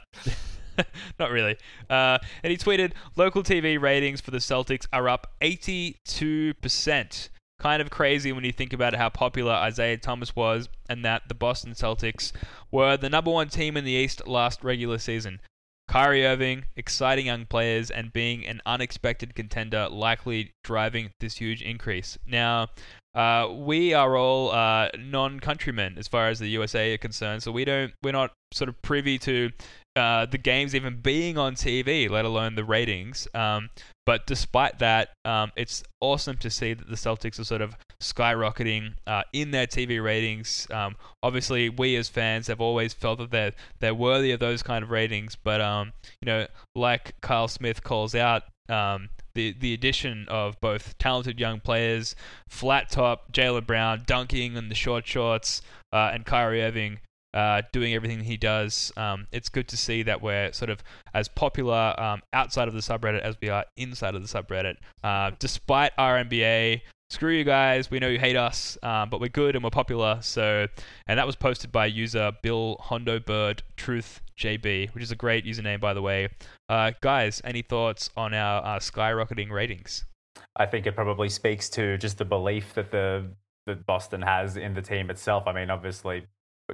Not 1.19 1.31
really. 1.31 1.57
Uh, 1.91 2.19
and 2.43 2.51
he 2.51 2.57
tweeted, 2.57 2.93
"Local 3.17 3.43
TV 3.43 3.81
ratings 3.81 4.21
for 4.21 4.31
the 4.31 4.39
Celtics 4.39 4.87
are 4.93 5.09
up 5.09 5.33
82%. 5.43 7.29
Kind 7.61 7.83
of 7.83 7.91
crazy 7.91 8.33
when 8.33 8.45
you 8.45 8.53
think 8.53 8.73
about 8.73 8.95
how 8.95 9.09
popular 9.09 9.53
Isaiah 9.53 9.97
Thomas 9.97 10.37
was, 10.37 10.69
and 10.89 11.05
that 11.05 11.29
the 11.29 11.35
Boston 11.35 11.73
Celtics 11.73 12.33
were 12.71 12.97
the 12.97 13.11
number 13.11 13.31
one 13.31 13.49
team 13.49 13.77
in 13.77 13.85
the 13.85 13.93
East 13.93 14.27
last 14.27 14.63
regular 14.63 14.99
season. 14.99 15.41
Kyrie 15.89 16.27
Irving, 16.27 16.65
exciting 16.77 17.27
young 17.27 17.47
players, 17.47 17.91
and 17.91 18.13
being 18.13 18.47
an 18.47 18.61
unexpected 18.67 19.35
contender 19.35 19.89
likely 19.89 20.53
driving 20.63 21.11
this 21.19 21.39
huge 21.39 21.63
increase. 21.63 22.19
Now, 22.27 22.69
uh, 23.15 23.49
we 23.51 23.95
are 23.95 24.17
all 24.17 24.51
uh, 24.53 24.91
non-countrymen 24.99 25.97
as 25.99 26.07
far 26.07 26.29
as 26.29 26.39
the 26.39 26.49
USA 26.49 26.93
are 26.95 26.99
concerned, 26.99 27.43
so 27.43 27.51
we 27.51 27.65
don't 27.65 27.93
we're 28.03 28.13
not 28.13 28.33
sort 28.53 28.69
of 28.69 28.81
privy 28.83 29.19
to 29.21 29.51
uh, 29.99 30.27
the 30.27 30.39
games 30.39 30.75
even 30.75 31.01
being 31.01 31.37
on 31.37 31.55
TV, 31.55 32.09
let 32.09 32.25
alone 32.25 32.55
the 32.55 32.65
ratings. 32.65 33.29
Um, 33.35 33.71
but 34.07 34.27
despite 34.27 34.79
that, 34.79 35.11
um, 35.27 35.53
it's 35.57 35.83
awesome 36.01 36.39
to 36.39 36.49
see 36.49 36.73
that 36.73 36.89
the 36.89 36.97
Celtics 36.97 37.39
are 37.39 37.45
sort 37.45 37.61
of 37.61 37.77
skyrocketing 38.01 38.95
uh, 39.07 39.25
in 39.35 39.51
their 39.51 39.67
TV 39.67 40.03
ratings. 40.03 40.67
Um, 40.71 40.97
obviously, 41.23 41.69
we 41.69 41.97
as 41.97 42.09
fans 42.09 42.47
have 42.47 42.61
always 42.61 42.95
felt 42.95 43.19
that 43.19 43.31
they're 43.31 43.53
they're 43.81 43.95
worthy 43.95 44.31
of 44.31 44.41
those 44.41 44.63
kind 44.63 44.83
of 44.83 44.91
ratings. 44.91 45.37
But 45.37 45.61
um, 45.61 45.93
you 46.23 46.27
know, 46.27 46.47
like 46.75 47.21
Kyle 47.21 47.49
Smith 47.49 47.83
calls 47.83 48.15
out, 48.15 48.45
um, 48.71 49.11
the 49.35 49.55
the 49.59 49.75
addition 49.75 50.27
of 50.29 50.59
both 50.61 50.97
talented 50.99 51.39
young 51.39 51.61
players, 51.61 52.15
flat 52.49 52.91
top 52.91 53.31
Jaylen 53.33 53.67
Brown 53.67 54.05
dunking 54.07 54.57
in 54.57 54.71
the 54.71 54.75
short 54.75 55.07
shorts, 55.07 55.61
uh, 55.93 56.13
and 56.15 56.25
Kyrie 56.25 56.63
Irving 56.63 57.01
uh, 57.35 57.63
doing 57.73 57.95
everything 57.95 58.21
he 58.21 58.37
does. 58.37 58.93
Um, 58.97 59.27
it's 59.33 59.49
good 59.49 59.69
to 59.69 59.77
see 59.77 60.03
that 60.05 60.23
we're 60.23 60.53
sort 60.53 60.71
of 60.71 60.83
as 61.15 61.29
popular 61.29 61.95
um, 61.99 62.23
outside 62.33 62.69
of 62.69 62.75
the 62.75 62.81
subreddit 62.81 63.21
as 63.21 63.37
we 63.41 63.49
are 63.49 63.65
inside 63.77 64.15
of 64.15 64.23
the 64.23 64.29
subreddit. 64.29 64.77
Uh, 65.03 65.33
despite 65.39 65.93
our 65.99 66.19
screw 67.11 67.33
you 67.33 67.45
guys, 67.45 67.91
we 67.91 67.99
know 67.99 68.09
you 68.09 68.19
hate 68.19 68.37
us, 68.37 68.77
um, 68.83 69.09
but 69.09 69.21
we're 69.21 69.29
good 69.29 69.55
and 69.55 69.65
we're 69.65 69.71
popular. 69.71 70.19
So, 70.21 70.67
and 71.07 71.19
that 71.19 71.27
was 71.27 71.37
posted 71.37 71.73
by 71.73 71.87
user 71.87 72.33
Bill 72.43 72.77
Hondo 72.81 73.19
Bird 73.19 73.63
Truth 73.77 74.21
JB, 74.39 74.95
which 74.95 75.03
is 75.03 75.11
a 75.11 75.17
great 75.17 75.45
username 75.45 75.81
by 75.81 75.95
the 75.95 76.03
way. 76.03 76.29
Uh, 76.69 76.93
guys, 77.01 77.41
any 77.45 77.63
thoughts 77.63 78.11
on 78.17 78.35
our 78.35 78.65
uh, 78.65 78.79
skyrocketing 78.79 79.51
ratings? 79.51 80.05
I 80.57 80.67
think 80.67 80.87
it 80.87 80.95
probably 80.95 81.29
speaks 81.29 81.69
to 81.71 81.99
just 81.99 82.19
the 82.19 82.25
belief 82.25 82.75
that 82.75 82.91
the 82.91 83.31
that 83.67 83.85
Boston 83.87 84.23
has 84.23 84.57
in 84.57 84.75
the 84.75 84.83
team 84.83 85.11
itself. 85.11 85.45
I 85.47 85.53
mean, 85.53 85.71
obviously, 85.71 86.27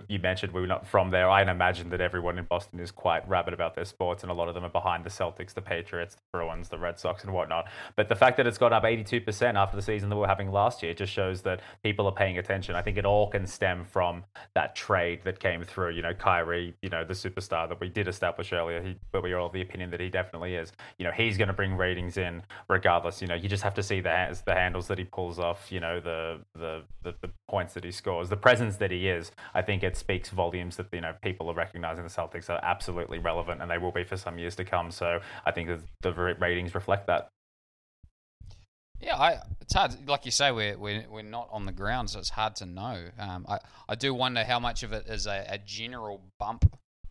you 0.09 0.19
mentioned 0.19 0.53
we 0.53 0.61
were 0.61 0.67
not 0.67 0.87
from 0.87 1.11
there. 1.11 1.31
I 1.31 1.43
imagine 1.43 1.91
that 1.91 2.01
everyone 2.01 2.39
in 2.39 2.45
Boston 2.45 2.81
is 2.81 2.91
quite 2.91 3.29
rabid 3.29 3.55
about 3.55 3.75
their 3.75 3.85
sports, 3.85 4.23
and 4.23 4.31
a 4.31 4.35
lot 4.35 4.49
of 4.49 4.55
them 4.55 4.65
are 4.65 4.71
behind 4.71 5.05
the 5.05 5.11
Celtics, 5.11 5.55
the 5.55 5.63
Patriots, 5.63 6.17
the 6.17 6.21
Bruins, 6.33 6.69
the 6.69 6.79
Red 6.79 6.99
Sox, 6.99 7.23
and 7.23 7.33
whatnot. 7.33 7.69
But 7.97 8.09
the 8.09 8.17
fact 8.17 8.37
that 8.39 8.47
it's 8.47 8.59
gone 8.59 8.73
up 8.73 8.83
82% 8.83 9.55
after 9.55 9.77
the 9.77 9.83
season 9.83 10.09
that 10.09 10.17
we 10.17 10.25
are 10.25 10.29
having 10.29 10.51
last 10.51 10.83
year 10.83 10.95
just 10.95 11.13
shows 11.13 11.43
that 11.43 11.61
people 11.83 12.07
are 12.07 12.13
paying 12.13 12.39
attention. 12.39 12.75
I 12.75 12.83
think 12.83 12.97
it 12.97 13.05
all 13.05 13.29
can 13.29 13.47
stem 13.47 13.85
from 13.85 14.25
that 14.55 14.75
trade 14.75 15.21
that 15.25 15.39
came 15.39 15.63
through. 15.63 15.93
You 15.93 16.03
know, 16.03 16.15
Kyrie, 16.15 16.75
you 16.83 16.89
know, 16.89 17.05
the 17.05 17.15
superstar 17.15 17.69
that 17.69 17.81
we 17.81 17.89
did 17.89 18.09
establish 18.09 18.53
earlier, 18.53 18.83
he, 18.83 18.97
but 19.13 19.23
we 19.23 19.33
are 19.33 19.39
all 19.39 19.47
of 19.47 19.53
the 19.53 19.63
opinion 19.63 19.91
that 19.91 20.01
he 20.01 20.09
definitely 20.09 20.57
is. 20.57 20.73
You 20.99 21.05
know, 21.05 21.13
he's 21.13 21.39
going 21.39 21.49
to 21.49 21.55
bring 21.55 21.77
ratings 21.77 22.17
in 22.17 22.43
regardless. 22.69 23.23
You 23.23 23.29
know, 23.29 23.35
you 23.35 23.49
just 23.49 23.63
have 23.63 23.75
to 23.75 23.83
see 23.83 24.01
the 24.01 24.25
the 24.45 24.55
handles 24.55 24.89
that 24.89 24.99
he 24.99 25.05
pulls 25.05 25.39
off. 25.39 25.71
You 25.71 25.81
know, 25.81 26.01
the 26.01 26.41
the 26.55 26.83
the, 27.03 27.15
the 27.21 27.31
points 27.49 27.75
that 27.75 27.85
he 27.85 27.93
scores, 27.93 28.29
the 28.29 28.37
presence 28.37 28.77
that 28.79 28.91
he 28.91 29.09
is. 29.09 29.31
I 29.55 29.63
think 29.63 29.84
it 29.85 29.97
speaks 29.97 30.31
volumes 30.31 30.77
that 30.77 30.87
you 30.93 31.01
know 31.01 31.15
people 31.23 31.51
are 31.51 31.55
recognizing 31.55 32.05
the 32.05 32.11
Celtics 32.11 32.51
are 32.51 32.61
absolutely 32.63 33.19
relevant, 33.19 33.63
and 33.63 33.71
they 33.71 33.79
will 33.79 33.93
be 33.93 34.05
for 34.05 34.17
some 34.17 34.39
years 34.39 34.57
to 34.57 34.65
come. 34.65 34.91
So 34.91 35.21
I 35.45 35.51
think 35.51 35.71
the 36.03 36.13
ratings 36.13 36.75
reflect 36.75 37.07
that. 37.07 37.29
Yeah, 39.01 39.17
I, 39.17 39.39
it's 39.61 39.75
hard. 39.75 40.09
Like 40.09 40.25
you 40.25 40.31
say, 40.31 40.51
we're, 40.51 40.79
we're 40.79 41.05
we're 41.11 41.23
not 41.23 41.49
on 41.51 41.67
the 41.67 41.73
ground, 41.73 42.11
so 42.11 42.19
it's 42.19 42.31
hard 42.31 42.57
to 42.57 42.67
know. 42.67 43.05
Um, 43.19 43.45
I 43.49 43.59
I 43.89 43.95
do 43.95 44.15
wonder 44.15 44.45
how 44.45 44.61
much 44.61 44.83
of 44.83 44.93
it 44.93 45.07
is 45.09 45.27
a, 45.27 45.47
a 45.49 45.59
general 45.59 46.23
bump 46.39 46.65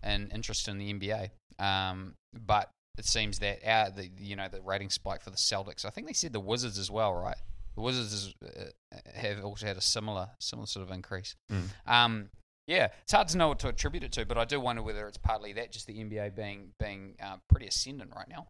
in 0.03 0.29
interest 0.33 0.67
in 0.67 0.77
the 0.77 0.93
NBA. 0.93 1.29
Um, 1.59 2.15
but 2.33 2.69
it 2.97 3.05
seems 3.05 3.39
that 3.39 3.59
our 3.65 3.89
the 3.89 4.09
you 4.19 4.35
know 4.35 4.47
the 4.47 4.61
rating 4.61 4.89
spike 4.89 5.21
for 5.21 5.29
the 5.29 5.37
Celtics. 5.37 5.85
I 5.85 5.89
think 5.89 6.07
they 6.07 6.13
said 6.13 6.33
the 6.33 6.39
Wizards 6.39 6.77
as 6.77 6.89
well, 6.91 7.13
right? 7.13 7.37
The 7.75 7.81
Wizards 7.81 8.35
uh, 8.43 8.95
have 9.15 9.43
also 9.43 9.65
had 9.65 9.77
a 9.77 9.81
similar 9.81 10.29
similar 10.39 10.67
sort 10.67 10.87
of 10.87 10.93
increase. 10.93 11.35
Mm. 11.51 11.63
Um, 11.87 12.29
yeah, 12.67 12.89
it's 13.01 13.11
hard 13.11 13.27
to 13.29 13.37
know 13.37 13.49
what 13.49 13.59
to 13.59 13.67
attribute 13.67 14.03
it 14.03 14.11
to, 14.13 14.25
but 14.25 14.37
I 14.37 14.45
do 14.45 14.59
wonder 14.59 14.81
whether 14.81 15.07
it's 15.07 15.17
partly 15.17 15.53
that, 15.53 15.71
just 15.71 15.87
the 15.87 15.95
NBA 15.95 16.35
being 16.35 16.71
being 16.79 17.15
uh, 17.21 17.37
pretty 17.49 17.67
ascendant 17.67 18.11
right 18.15 18.27
now. 18.29 18.47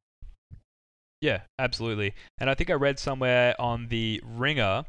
Yeah, 1.21 1.41
absolutely. 1.57 2.13
And 2.39 2.49
I 2.49 2.53
think 2.53 2.69
I 2.69 2.73
read 2.73 2.99
somewhere 2.99 3.59
on 3.59 3.87
the 3.87 4.21
Ringer 4.25 4.83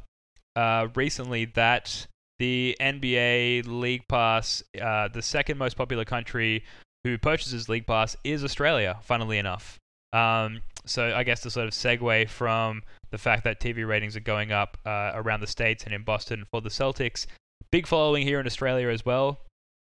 uh, 0.57 0.89
recently 0.95 1.45
that 1.47 2.07
the 2.41 2.77
NBA 2.81 3.66
League 3.66 4.09
Pass, 4.09 4.62
uh, 4.83 5.09
the 5.09 5.22
second 5.22 5.59
most 5.59 5.77
popular 5.77 6.05
country 6.05 6.64
who 7.05 7.18
purchases 7.18 7.68
League 7.68 7.87
Pass 7.87 8.16
is 8.25 8.43
Australia, 8.43 8.99
funnily 9.03 9.39
enough. 9.39 9.79
Um, 10.12 10.62
so 10.87 11.14
I 11.14 11.22
guess 11.22 11.41
to 11.43 11.51
sort 11.51 11.66
of 11.66 11.72
segue 11.72 12.29
from 12.29 12.83
the 13.11 13.18
fact 13.18 13.45
that 13.45 13.61
TV 13.61 13.87
ratings 13.87 14.16
are 14.16 14.20
going 14.20 14.53
up 14.53 14.77
uh, 14.85 15.12
around 15.14 15.41
the 15.41 15.47
states 15.47 15.85
and 15.85 15.95
in 15.95 16.03
Boston 16.03 16.45
for 16.51 16.61
the 16.61 16.68
Celtics, 16.68 17.27
big 17.75 17.89
following 17.89 18.22
here 18.22 18.39
in 18.39 18.47
Australia 18.47 18.89
as 18.89 19.05
well. 19.05 19.41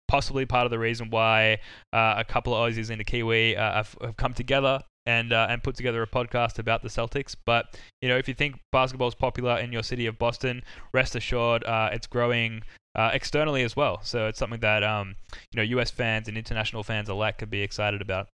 Possibly 0.09 0.45
part 0.45 0.65
of 0.65 0.73
the 0.73 0.79
reason 0.79 1.09
why 1.09 1.61
uh, 1.93 2.15
a 2.19 2.25
couple 2.25 2.53
of 2.53 2.69
Aussies 2.69 2.91
and 2.91 3.01
a 3.01 3.05
Kiwi 3.05 3.57
uh, 3.57 3.75
have, 3.75 3.97
have, 4.01 4.17
come 4.17 4.35
together 4.35 4.81
and 5.07 5.33
uh, 5.33 5.47
and 5.49 5.63
put 5.63 5.77
together 5.77 6.03
a 6.03 6.07
podcast 6.09 6.59
about 6.59 6.83
the 6.83 6.89
Celtics. 6.89 7.37
But 7.47 7.79
you 8.03 8.09
know, 8.09 8.17
if 8.17 8.27
you 8.27 8.35
think 8.35 8.59
basketball 8.73 9.07
is 9.07 9.15
popular 9.15 9.57
in 9.61 9.71
your 9.71 9.85
city 9.85 10.07
of 10.07 10.19
Boston, 10.19 10.65
rest 10.93 11.15
assured, 11.15 11.63
uh, 11.63 11.91
it's 11.93 12.09
growing 12.09 12.63
uh, 12.97 13.11
externally 13.15 13.63
as 13.63 13.77
well. 13.77 14.01
So 14.03 14.27
it's 14.27 14.41
something 14.41 14.59
that 14.61 14.83
um, 14.83 15.15
you 15.53 15.59
know 15.59 15.63
U.S. 15.63 15.93
fans 15.93 16.27
and 16.27 16.37
international 16.37 16.83
fans 16.83 17.09
alike 17.09 17.39
could 17.39 17.51
be 17.51 17.63
excited 17.63 18.03
about. 18.03 18.27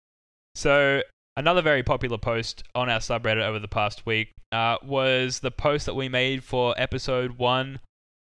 So 0.54 1.02
another 1.36 1.60
very 1.60 1.82
popular 1.82 2.16
post 2.16 2.62
on 2.74 2.88
our 2.88 3.00
subreddit 3.00 3.46
over 3.46 3.58
the 3.58 3.68
past 3.68 4.06
week 4.06 4.32
uh, 4.50 4.78
was 4.82 5.40
the 5.40 5.50
post 5.50 5.84
that 5.84 5.94
we 5.94 6.08
made 6.08 6.42
for 6.42 6.74
episode 6.78 7.32
one 7.36 7.80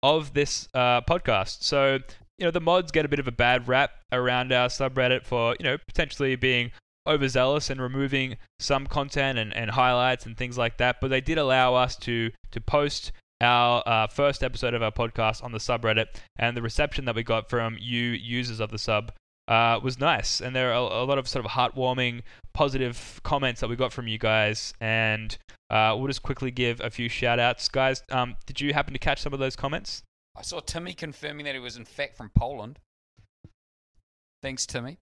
of 0.05 0.33
this 0.33 0.69
uh, 0.75 1.01
podcast. 1.01 1.63
So 1.63 1.99
you 2.37 2.45
know 2.45 2.51
the 2.51 2.61
mods 2.61 2.91
get 2.91 3.05
a 3.05 3.09
bit 3.09 3.19
of 3.19 3.27
a 3.27 3.31
bad 3.31 3.67
rap 3.67 3.91
around 4.11 4.53
our 4.53 4.67
subreddit 4.67 5.25
for 5.25 5.55
you 5.59 5.63
know 5.63 5.77
potentially 5.87 6.35
being 6.35 6.71
overzealous 7.07 7.69
and 7.69 7.81
removing 7.81 8.37
some 8.59 8.87
content 8.87 9.37
and, 9.37 9.53
and 9.55 9.71
highlights 9.71 10.25
and 10.25 10.37
things 10.37 10.57
like 10.57 10.77
that. 10.77 10.97
But 11.01 11.09
they 11.09 11.21
did 11.21 11.39
allow 11.39 11.73
us 11.73 11.95
to 11.97 12.29
to 12.51 12.61
post 12.61 13.11
our 13.41 13.83
uh, 13.85 14.07
first 14.07 14.43
episode 14.43 14.73
of 14.75 14.83
our 14.83 14.91
podcast 14.91 15.43
on 15.43 15.51
the 15.51 15.57
subreddit, 15.57 16.07
and 16.37 16.55
the 16.55 16.61
reception 16.61 17.05
that 17.05 17.15
we 17.15 17.23
got 17.23 17.49
from 17.49 17.75
you 17.79 18.03
users 18.11 18.59
of 18.59 18.69
the 18.69 18.77
sub 18.77 19.11
uh, 19.47 19.79
was 19.81 19.99
nice. 19.99 20.39
And 20.39 20.55
there 20.55 20.71
are 20.71 20.75
a, 20.75 21.03
a, 21.03 21.05
lot 21.05 21.17
of 21.17 21.27
sort 21.27 21.45
of 21.45 21.51
heartwarming, 21.51 22.21
positive 22.53 23.19
comments 23.23 23.61
that 23.61 23.69
we 23.69 23.75
got 23.75 23.91
from 23.91 24.07
you 24.07 24.17
guys. 24.17 24.73
And 24.79 25.37
uh, 25.75 25.95
we'll 25.95 26.07
just 26.07 26.23
quickly 26.23 26.51
give 26.51 26.79
a 26.81 26.89
few 26.89 27.09
shout 27.09 27.39
outs. 27.39 27.67
Guys, 27.67 28.03
um, 28.11 28.35
did 28.45 28.61
you 28.61 28.73
happen 28.73 28.93
to 28.93 28.99
catch 28.99 29.21
some 29.21 29.33
of 29.33 29.39
those 29.39 29.55
comments? 29.55 30.03
I 30.37 30.41
saw 30.41 30.59
Timmy 30.59 30.93
confirming 30.93 31.45
that 31.45 31.55
he 31.55 31.59
was 31.59 31.77
in 31.77 31.85
fact 31.85 32.15
from 32.17 32.31
Poland. 32.35 32.79
Thanks, 34.41 34.65
Timmy 34.65 34.97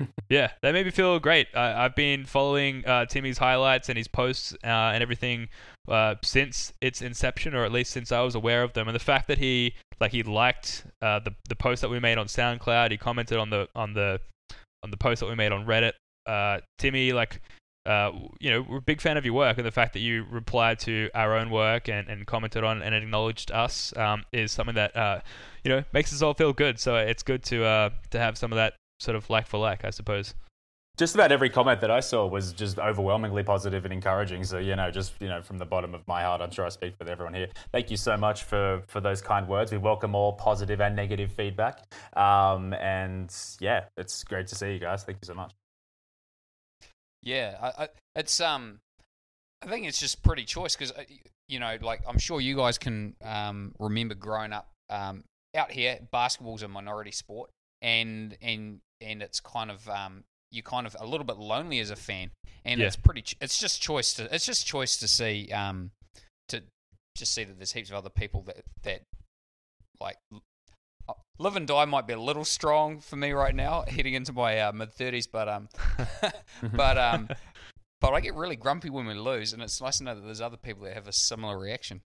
yeah, 0.28 0.50
that 0.62 0.72
made 0.72 0.86
me 0.86 0.92
feel 0.92 1.18
great. 1.18 1.48
Uh, 1.54 1.74
I've 1.76 1.94
been 1.94 2.24
following 2.24 2.86
uh, 2.86 3.06
Timmy's 3.06 3.38
highlights 3.38 3.88
and 3.88 3.98
his 3.98 4.08
posts 4.08 4.52
uh, 4.64 4.66
and 4.66 5.02
everything 5.02 5.48
uh, 5.88 6.14
since 6.22 6.72
its 6.80 7.02
inception, 7.02 7.54
or 7.54 7.64
at 7.64 7.72
least 7.72 7.90
since 7.90 8.12
I 8.12 8.20
was 8.20 8.34
aware 8.34 8.62
of 8.62 8.72
them. 8.74 8.88
And 8.88 8.94
the 8.94 9.00
fact 9.00 9.26
that 9.28 9.38
he 9.38 9.74
like 10.00 10.12
he 10.12 10.22
liked 10.22 10.84
uh, 11.02 11.18
the 11.20 11.34
the 11.48 11.56
post 11.56 11.82
that 11.82 11.88
we 11.88 11.98
made 11.98 12.18
on 12.18 12.26
SoundCloud, 12.26 12.90
he 12.90 12.96
commented 12.96 13.38
on 13.38 13.50
the 13.50 13.68
on 13.74 13.94
the 13.94 14.20
on 14.84 14.90
the 14.90 14.96
post 14.96 15.20
that 15.20 15.28
we 15.28 15.34
made 15.34 15.52
on 15.52 15.66
Reddit. 15.66 15.92
Uh, 16.26 16.60
Timmy, 16.78 17.12
like, 17.12 17.40
you 18.40 18.50
know, 18.50 18.66
we're 18.68 18.78
a 18.78 18.82
big 18.82 19.00
fan 19.00 19.16
of 19.16 19.24
your 19.24 19.34
work, 19.34 19.58
and 19.58 19.66
the 19.66 19.72
fact 19.72 19.92
that 19.94 20.00
you 20.00 20.26
replied 20.30 20.78
to 20.80 21.10
our 21.14 21.36
own 21.36 21.50
work 21.50 21.88
and, 21.88 22.08
and 22.08 22.26
commented 22.26 22.64
on 22.64 22.82
and 22.82 22.94
acknowledged 22.94 23.50
us 23.50 23.96
um, 23.96 24.24
is 24.32 24.52
something 24.52 24.74
that 24.74 25.24
you 25.64 25.70
know 25.70 25.82
makes 25.92 26.12
us 26.12 26.22
all 26.22 26.34
feel 26.34 26.52
good. 26.52 26.78
So 26.78 26.96
it's 26.96 27.22
good 27.22 27.42
to 27.44 27.92
to 28.10 28.18
have 28.18 28.36
some 28.36 28.52
of 28.52 28.56
that 28.56 28.74
sort 29.00 29.16
of 29.16 29.28
like 29.30 29.46
for 29.46 29.58
like, 29.58 29.84
I 29.84 29.90
suppose. 29.90 30.34
Just 30.98 31.14
about 31.14 31.30
every 31.30 31.48
comment 31.48 31.80
that 31.82 31.92
I 31.92 32.00
saw 32.00 32.26
was 32.26 32.52
just 32.52 32.80
overwhelmingly 32.80 33.44
positive 33.44 33.84
and 33.84 33.94
encouraging. 33.94 34.42
So 34.42 34.58
you 34.58 34.74
know, 34.74 34.90
just 34.90 35.12
you 35.20 35.28
know, 35.28 35.40
from 35.40 35.58
the 35.58 35.64
bottom 35.64 35.94
of 35.94 36.06
my 36.08 36.22
heart, 36.22 36.40
I'm 36.40 36.50
sure 36.50 36.66
I 36.66 36.70
speak 36.70 36.96
for 36.96 37.08
everyone 37.08 37.34
here. 37.34 37.46
Thank 37.70 37.92
you 37.92 37.96
so 37.96 38.16
much 38.16 38.42
for 38.42 38.82
for 38.88 39.00
those 39.00 39.22
kind 39.22 39.46
words. 39.46 39.70
We 39.70 39.78
welcome 39.78 40.16
all 40.16 40.32
positive 40.32 40.80
and 40.80 40.96
negative 40.96 41.30
feedback. 41.30 41.84
Um, 42.16 42.74
and 42.74 43.32
yeah, 43.60 43.84
it's 43.96 44.24
great 44.24 44.48
to 44.48 44.56
see 44.56 44.72
you 44.72 44.80
guys. 44.80 45.04
Thank 45.04 45.18
you 45.22 45.26
so 45.26 45.34
much. 45.34 45.52
Yeah, 47.28 47.58
I, 47.60 47.82
I, 47.84 47.88
it's 48.16 48.40
um, 48.40 48.80
I 49.62 49.66
think 49.66 49.86
it's 49.86 50.00
just 50.00 50.22
pretty 50.22 50.44
choice 50.44 50.74
because 50.74 50.92
uh, 50.92 51.02
you 51.46 51.60
know, 51.60 51.76
like 51.82 52.00
I'm 52.08 52.18
sure 52.18 52.40
you 52.40 52.56
guys 52.56 52.78
can 52.78 53.16
um, 53.22 53.74
remember 53.78 54.14
growing 54.14 54.54
up 54.54 54.70
um, 54.88 55.24
out 55.54 55.70
here. 55.70 55.98
Basketball's 56.10 56.62
a 56.62 56.68
minority 56.68 57.10
sport, 57.10 57.50
and 57.82 58.34
and 58.40 58.80
and 59.02 59.20
it's 59.22 59.40
kind 59.40 59.70
of 59.70 59.86
um, 59.90 60.24
you're 60.50 60.62
kind 60.62 60.86
of 60.86 60.96
a 60.98 61.04
little 61.04 61.26
bit 61.26 61.36
lonely 61.36 61.80
as 61.80 61.90
a 61.90 61.96
fan, 61.96 62.30
and 62.64 62.80
yeah. 62.80 62.86
it's 62.86 62.96
pretty. 62.96 63.22
It's 63.42 63.58
just 63.58 63.82
choice 63.82 64.14
to. 64.14 64.34
It's 64.34 64.46
just 64.46 64.66
choice 64.66 64.96
to 64.96 65.06
see. 65.06 65.52
Um, 65.52 65.90
to 66.48 66.62
just 67.14 67.34
see 67.34 67.44
that 67.44 67.58
there's 67.58 67.72
heaps 67.72 67.90
of 67.90 67.96
other 67.96 68.08
people 68.08 68.40
that 68.46 68.64
that 68.84 69.02
like 70.00 70.16
live 71.38 71.56
and 71.56 71.66
die 71.66 71.84
might 71.84 72.06
be 72.06 72.12
a 72.12 72.20
little 72.20 72.44
strong 72.44 73.00
for 73.00 73.16
me 73.16 73.32
right 73.32 73.54
now, 73.54 73.84
heading 73.86 74.14
into 74.14 74.32
my 74.32 74.58
uh, 74.58 74.72
mid 74.72 74.92
thirties. 74.92 75.26
But 75.26 75.48
um, 75.48 75.68
but 76.72 76.98
um, 76.98 77.28
but 78.00 78.12
I 78.12 78.20
get 78.20 78.34
really 78.34 78.56
grumpy 78.56 78.90
when 78.90 79.06
we 79.06 79.14
lose, 79.14 79.52
and 79.52 79.62
it's 79.62 79.80
nice 79.80 79.98
to 79.98 80.04
know 80.04 80.14
that 80.14 80.24
there's 80.24 80.40
other 80.40 80.56
people 80.56 80.84
that 80.84 80.94
have 80.94 81.08
a 81.08 81.12
similar 81.12 81.58
reaction. 81.58 82.02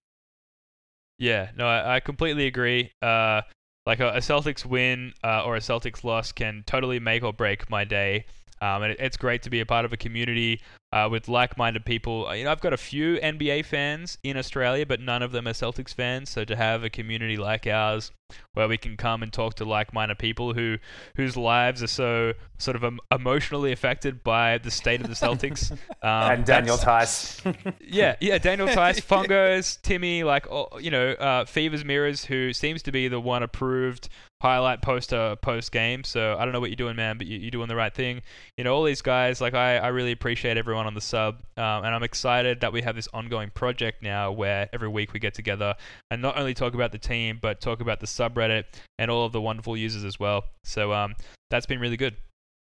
Yeah, 1.20 1.52
no, 1.56 1.68
I, 1.68 1.96
I 1.96 2.00
completely 2.00 2.48
agree. 2.48 2.92
Uh, 3.02 3.42
like 3.86 4.00
a, 4.00 4.10
a 4.10 4.18
Celtics 4.18 4.66
win 4.66 5.14
uh, 5.24 5.44
or 5.44 5.56
a 5.56 5.60
Celtics 5.60 6.04
loss 6.04 6.32
can 6.32 6.64
totally 6.66 7.00
make 7.00 7.24
or 7.24 7.34
break 7.34 7.70
my 7.70 7.84
day. 7.84 8.26
Um, 8.62 8.84
and 8.84 8.94
it, 8.94 8.98
it's 9.00 9.18
great 9.18 9.44
to 9.44 9.50
be 9.50 9.60
a 9.60 9.66
part 9.66 9.86
of 9.86 9.94
a 9.94 9.98
community 9.98 10.62
uh, 10.94 11.10
with 11.10 11.28
like-minded 11.28 11.84
people. 11.86 12.28
Uh, 12.28 12.34
you 12.34 12.44
know, 12.44 12.52
I've 12.52 12.62
got 12.62 12.72
a 12.72 12.78
few 12.78 13.16
NBA 13.16 13.66
fans 13.66 14.20
in 14.24 14.38
Australia, 14.38 14.86
but 14.86 15.02
none 15.02 15.24
of 15.24 15.32
them 15.32 15.48
are 15.48 15.54
Celtics 15.54 15.92
fans. 15.92 16.30
So 16.30 16.46
to 16.46 16.56
have 16.56 16.84
a 16.84 16.90
community 16.90 17.36
like 17.36 17.66
ours, 17.66 18.12
where 18.54 18.68
we 18.68 18.78
can 18.78 18.96
come 18.96 19.24
and 19.24 19.34
talk 19.34 19.56
to 19.56 19.66
like-minded 19.66 20.20
people 20.20 20.54
who 20.54 20.78
whose 21.16 21.36
lives 21.36 21.82
are 21.82 21.88
so 21.88 22.34
sort 22.58 22.76
of 22.76 22.84
um, 22.84 23.00
emotionally 23.12 23.72
affected 23.72 24.24
by 24.24 24.60
the 24.60 24.70
state 24.70 25.02
of 25.02 25.08
the 25.08 25.16
Celtics, 25.16 25.72
um, 26.04 26.32
and 26.32 26.46
Daniel 26.46 26.78
Theis. 26.78 27.42
yeah, 27.82 28.16
yeah, 28.22 28.38
Daniel 28.38 28.68
Theis, 28.76 29.00
Fongos, 29.00 29.82
Timmy, 29.82 30.24
like 30.24 30.46
you 30.80 30.92
know, 30.92 31.12
uh, 31.14 31.46
Fevers 31.46 31.84
Mirrors, 31.84 32.26
who 32.26 32.54
seems 32.54 32.84
to 32.84 32.92
be 32.92 33.08
the 33.08 33.20
one 33.20 33.42
approved 33.42 34.10
highlight 34.44 34.82
poster 34.82 35.38
post 35.42 35.72
game. 35.72 36.04
So 36.04 36.36
I 36.38 36.44
don't 36.44 36.54
know 36.54 36.60
what 36.60 36.70
you're 36.70 36.76
doing, 36.76 36.98
man, 36.98 37.18
but 37.18 37.28
you, 37.28 37.48
are 37.48 37.52
doing 37.52 37.70
the 37.70 37.78
right 37.78 37.94
thing. 37.94 38.22
You 38.58 38.66
know, 38.66 38.76
all 38.76 38.84
these 38.84 39.02
guys, 39.02 39.40
like 39.40 39.54
I, 39.54 39.78
I 39.78 39.88
really 39.88 40.12
appreciate 40.12 40.58
everyone 40.58 40.86
on 40.86 40.94
the 40.94 41.02
sub, 41.02 41.36
um, 41.58 41.86
and 41.86 41.96
I'm 41.96 42.04
excited 42.04 42.60
that 42.60 42.74
we 42.74 42.82
have 42.82 42.96
this 42.96 43.08
ongoing 43.14 43.52
project 43.52 44.04
now 44.04 44.34
where 44.34 44.70
every 44.74 44.90
week 44.90 45.14
we 45.14 45.20
get 45.20 45.34
together 45.34 45.76
and 46.12 46.22
not 46.22 46.38
only 46.38 46.54
talk 46.54 46.74
about 46.74 46.92
the 46.92 46.98
team, 46.98 47.40
but 47.42 47.62
talk 47.62 47.80
about 47.80 48.02
the 48.02 48.06
subreddit 48.06 48.66
and 49.00 49.10
all 49.10 49.26
of 49.26 49.32
the 49.32 49.42
wonderful 49.42 49.78
users 49.78 50.04
as 50.04 50.20
well. 50.20 50.44
So 50.66 50.92
um, 50.92 51.16
that's 51.50 51.66
been 51.66 51.80
really 51.80 51.98
good. 51.98 52.18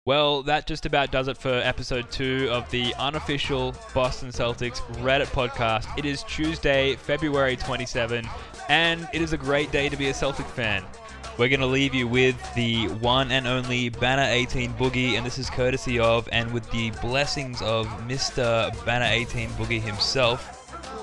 Well, 0.07 0.45
that 0.45 0.69
just 0.69 0.87
about 0.87 1.11
does 1.11 1.27
it 1.27 1.37
for 1.37 1.49
episode 1.49 2.13
two 2.13 2.49
of 2.53 2.71
the 2.71 2.95
unofficial 2.95 3.75
Boston 3.93 4.29
Celtics 4.29 4.81
Reddit 5.03 5.27
podcast. 5.27 5.99
It 5.99 6.05
is 6.05 6.23
Tuesday, 6.23 6.95
February 6.95 7.57
27, 7.57 8.25
and 8.69 9.09
it 9.13 9.21
is 9.21 9.33
a 9.33 9.37
great 9.37 9.73
day 9.73 9.89
to 9.89 9.97
be 9.97 10.11
a 10.11 10.15
Celtic 10.15 10.47
fan. 10.47 10.85
We're 11.39 11.49
going 11.49 11.61
to 11.61 11.67
leave 11.67 11.95
you 11.95 12.09
with 12.09 12.55
the 12.55 12.87
one 12.89 13.31
and 13.31 13.47
only 13.47 13.91
Banner 13.91 14.27
18 14.27 14.73
Boogie, 14.73 15.19
and 15.19 15.27
this 15.27 15.37
is 15.37 15.51
courtesy 15.51 15.99
of 15.99 16.27
and 16.33 16.51
with 16.51 16.71
the 16.71 16.91
blessings 17.03 17.61
of 17.61 17.87
Mr. 18.09 18.73
Banner 18.87 19.05
18 19.05 19.51
Boogie 19.51 19.81
himself. 19.81 20.55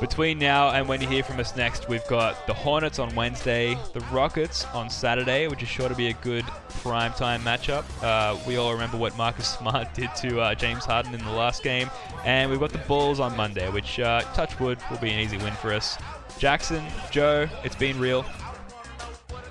Between 0.01 0.39
now 0.39 0.71
and 0.71 0.87
when 0.87 1.01
you 1.01 1.07
hear 1.07 1.21
from 1.21 1.39
us 1.39 1.55
next, 1.55 1.87
we've 1.87 2.05
got 2.07 2.47
the 2.47 2.53
Hornets 2.53 2.97
on 2.97 3.13
Wednesday, 3.13 3.77
the 3.93 3.99
Rockets 4.11 4.65
on 4.73 4.89
Saturday, 4.89 5.47
which 5.47 5.61
is 5.61 5.69
sure 5.69 5.87
to 5.87 5.93
be 5.93 6.07
a 6.07 6.13
good 6.13 6.45
primetime 6.81 7.41
matchup. 7.41 7.85
Uh, 8.01 8.35
we 8.47 8.57
all 8.57 8.73
remember 8.73 8.97
what 8.97 9.15
Marcus 9.15 9.47
Smart 9.59 9.93
did 9.93 10.09
to 10.15 10.41
uh, 10.41 10.55
James 10.55 10.83
Harden 10.83 11.13
in 11.13 11.23
the 11.23 11.31
last 11.31 11.61
game. 11.61 11.91
And 12.25 12.49
we've 12.49 12.59
got 12.59 12.71
the 12.71 12.79
Bulls 12.79 13.19
on 13.19 13.37
Monday, 13.37 13.69
which, 13.69 13.99
uh, 13.99 14.21
touch 14.33 14.59
wood, 14.59 14.79
will 14.89 14.97
be 14.97 15.11
an 15.11 15.19
easy 15.19 15.37
win 15.37 15.53
for 15.53 15.71
us. 15.71 15.95
Jackson, 16.39 16.83
Joe, 17.11 17.47
it's 17.63 17.75
been 17.75 17.99
real. 17.99 18.25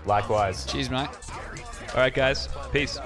Likewise. 0.07 0.67
Cheers, 0.67 0.91
mate. 0.91 1.09
All 1.91 1.97
right, 1.97 2.15
guys. 2.15 2.49
Peace. 2.73 2.99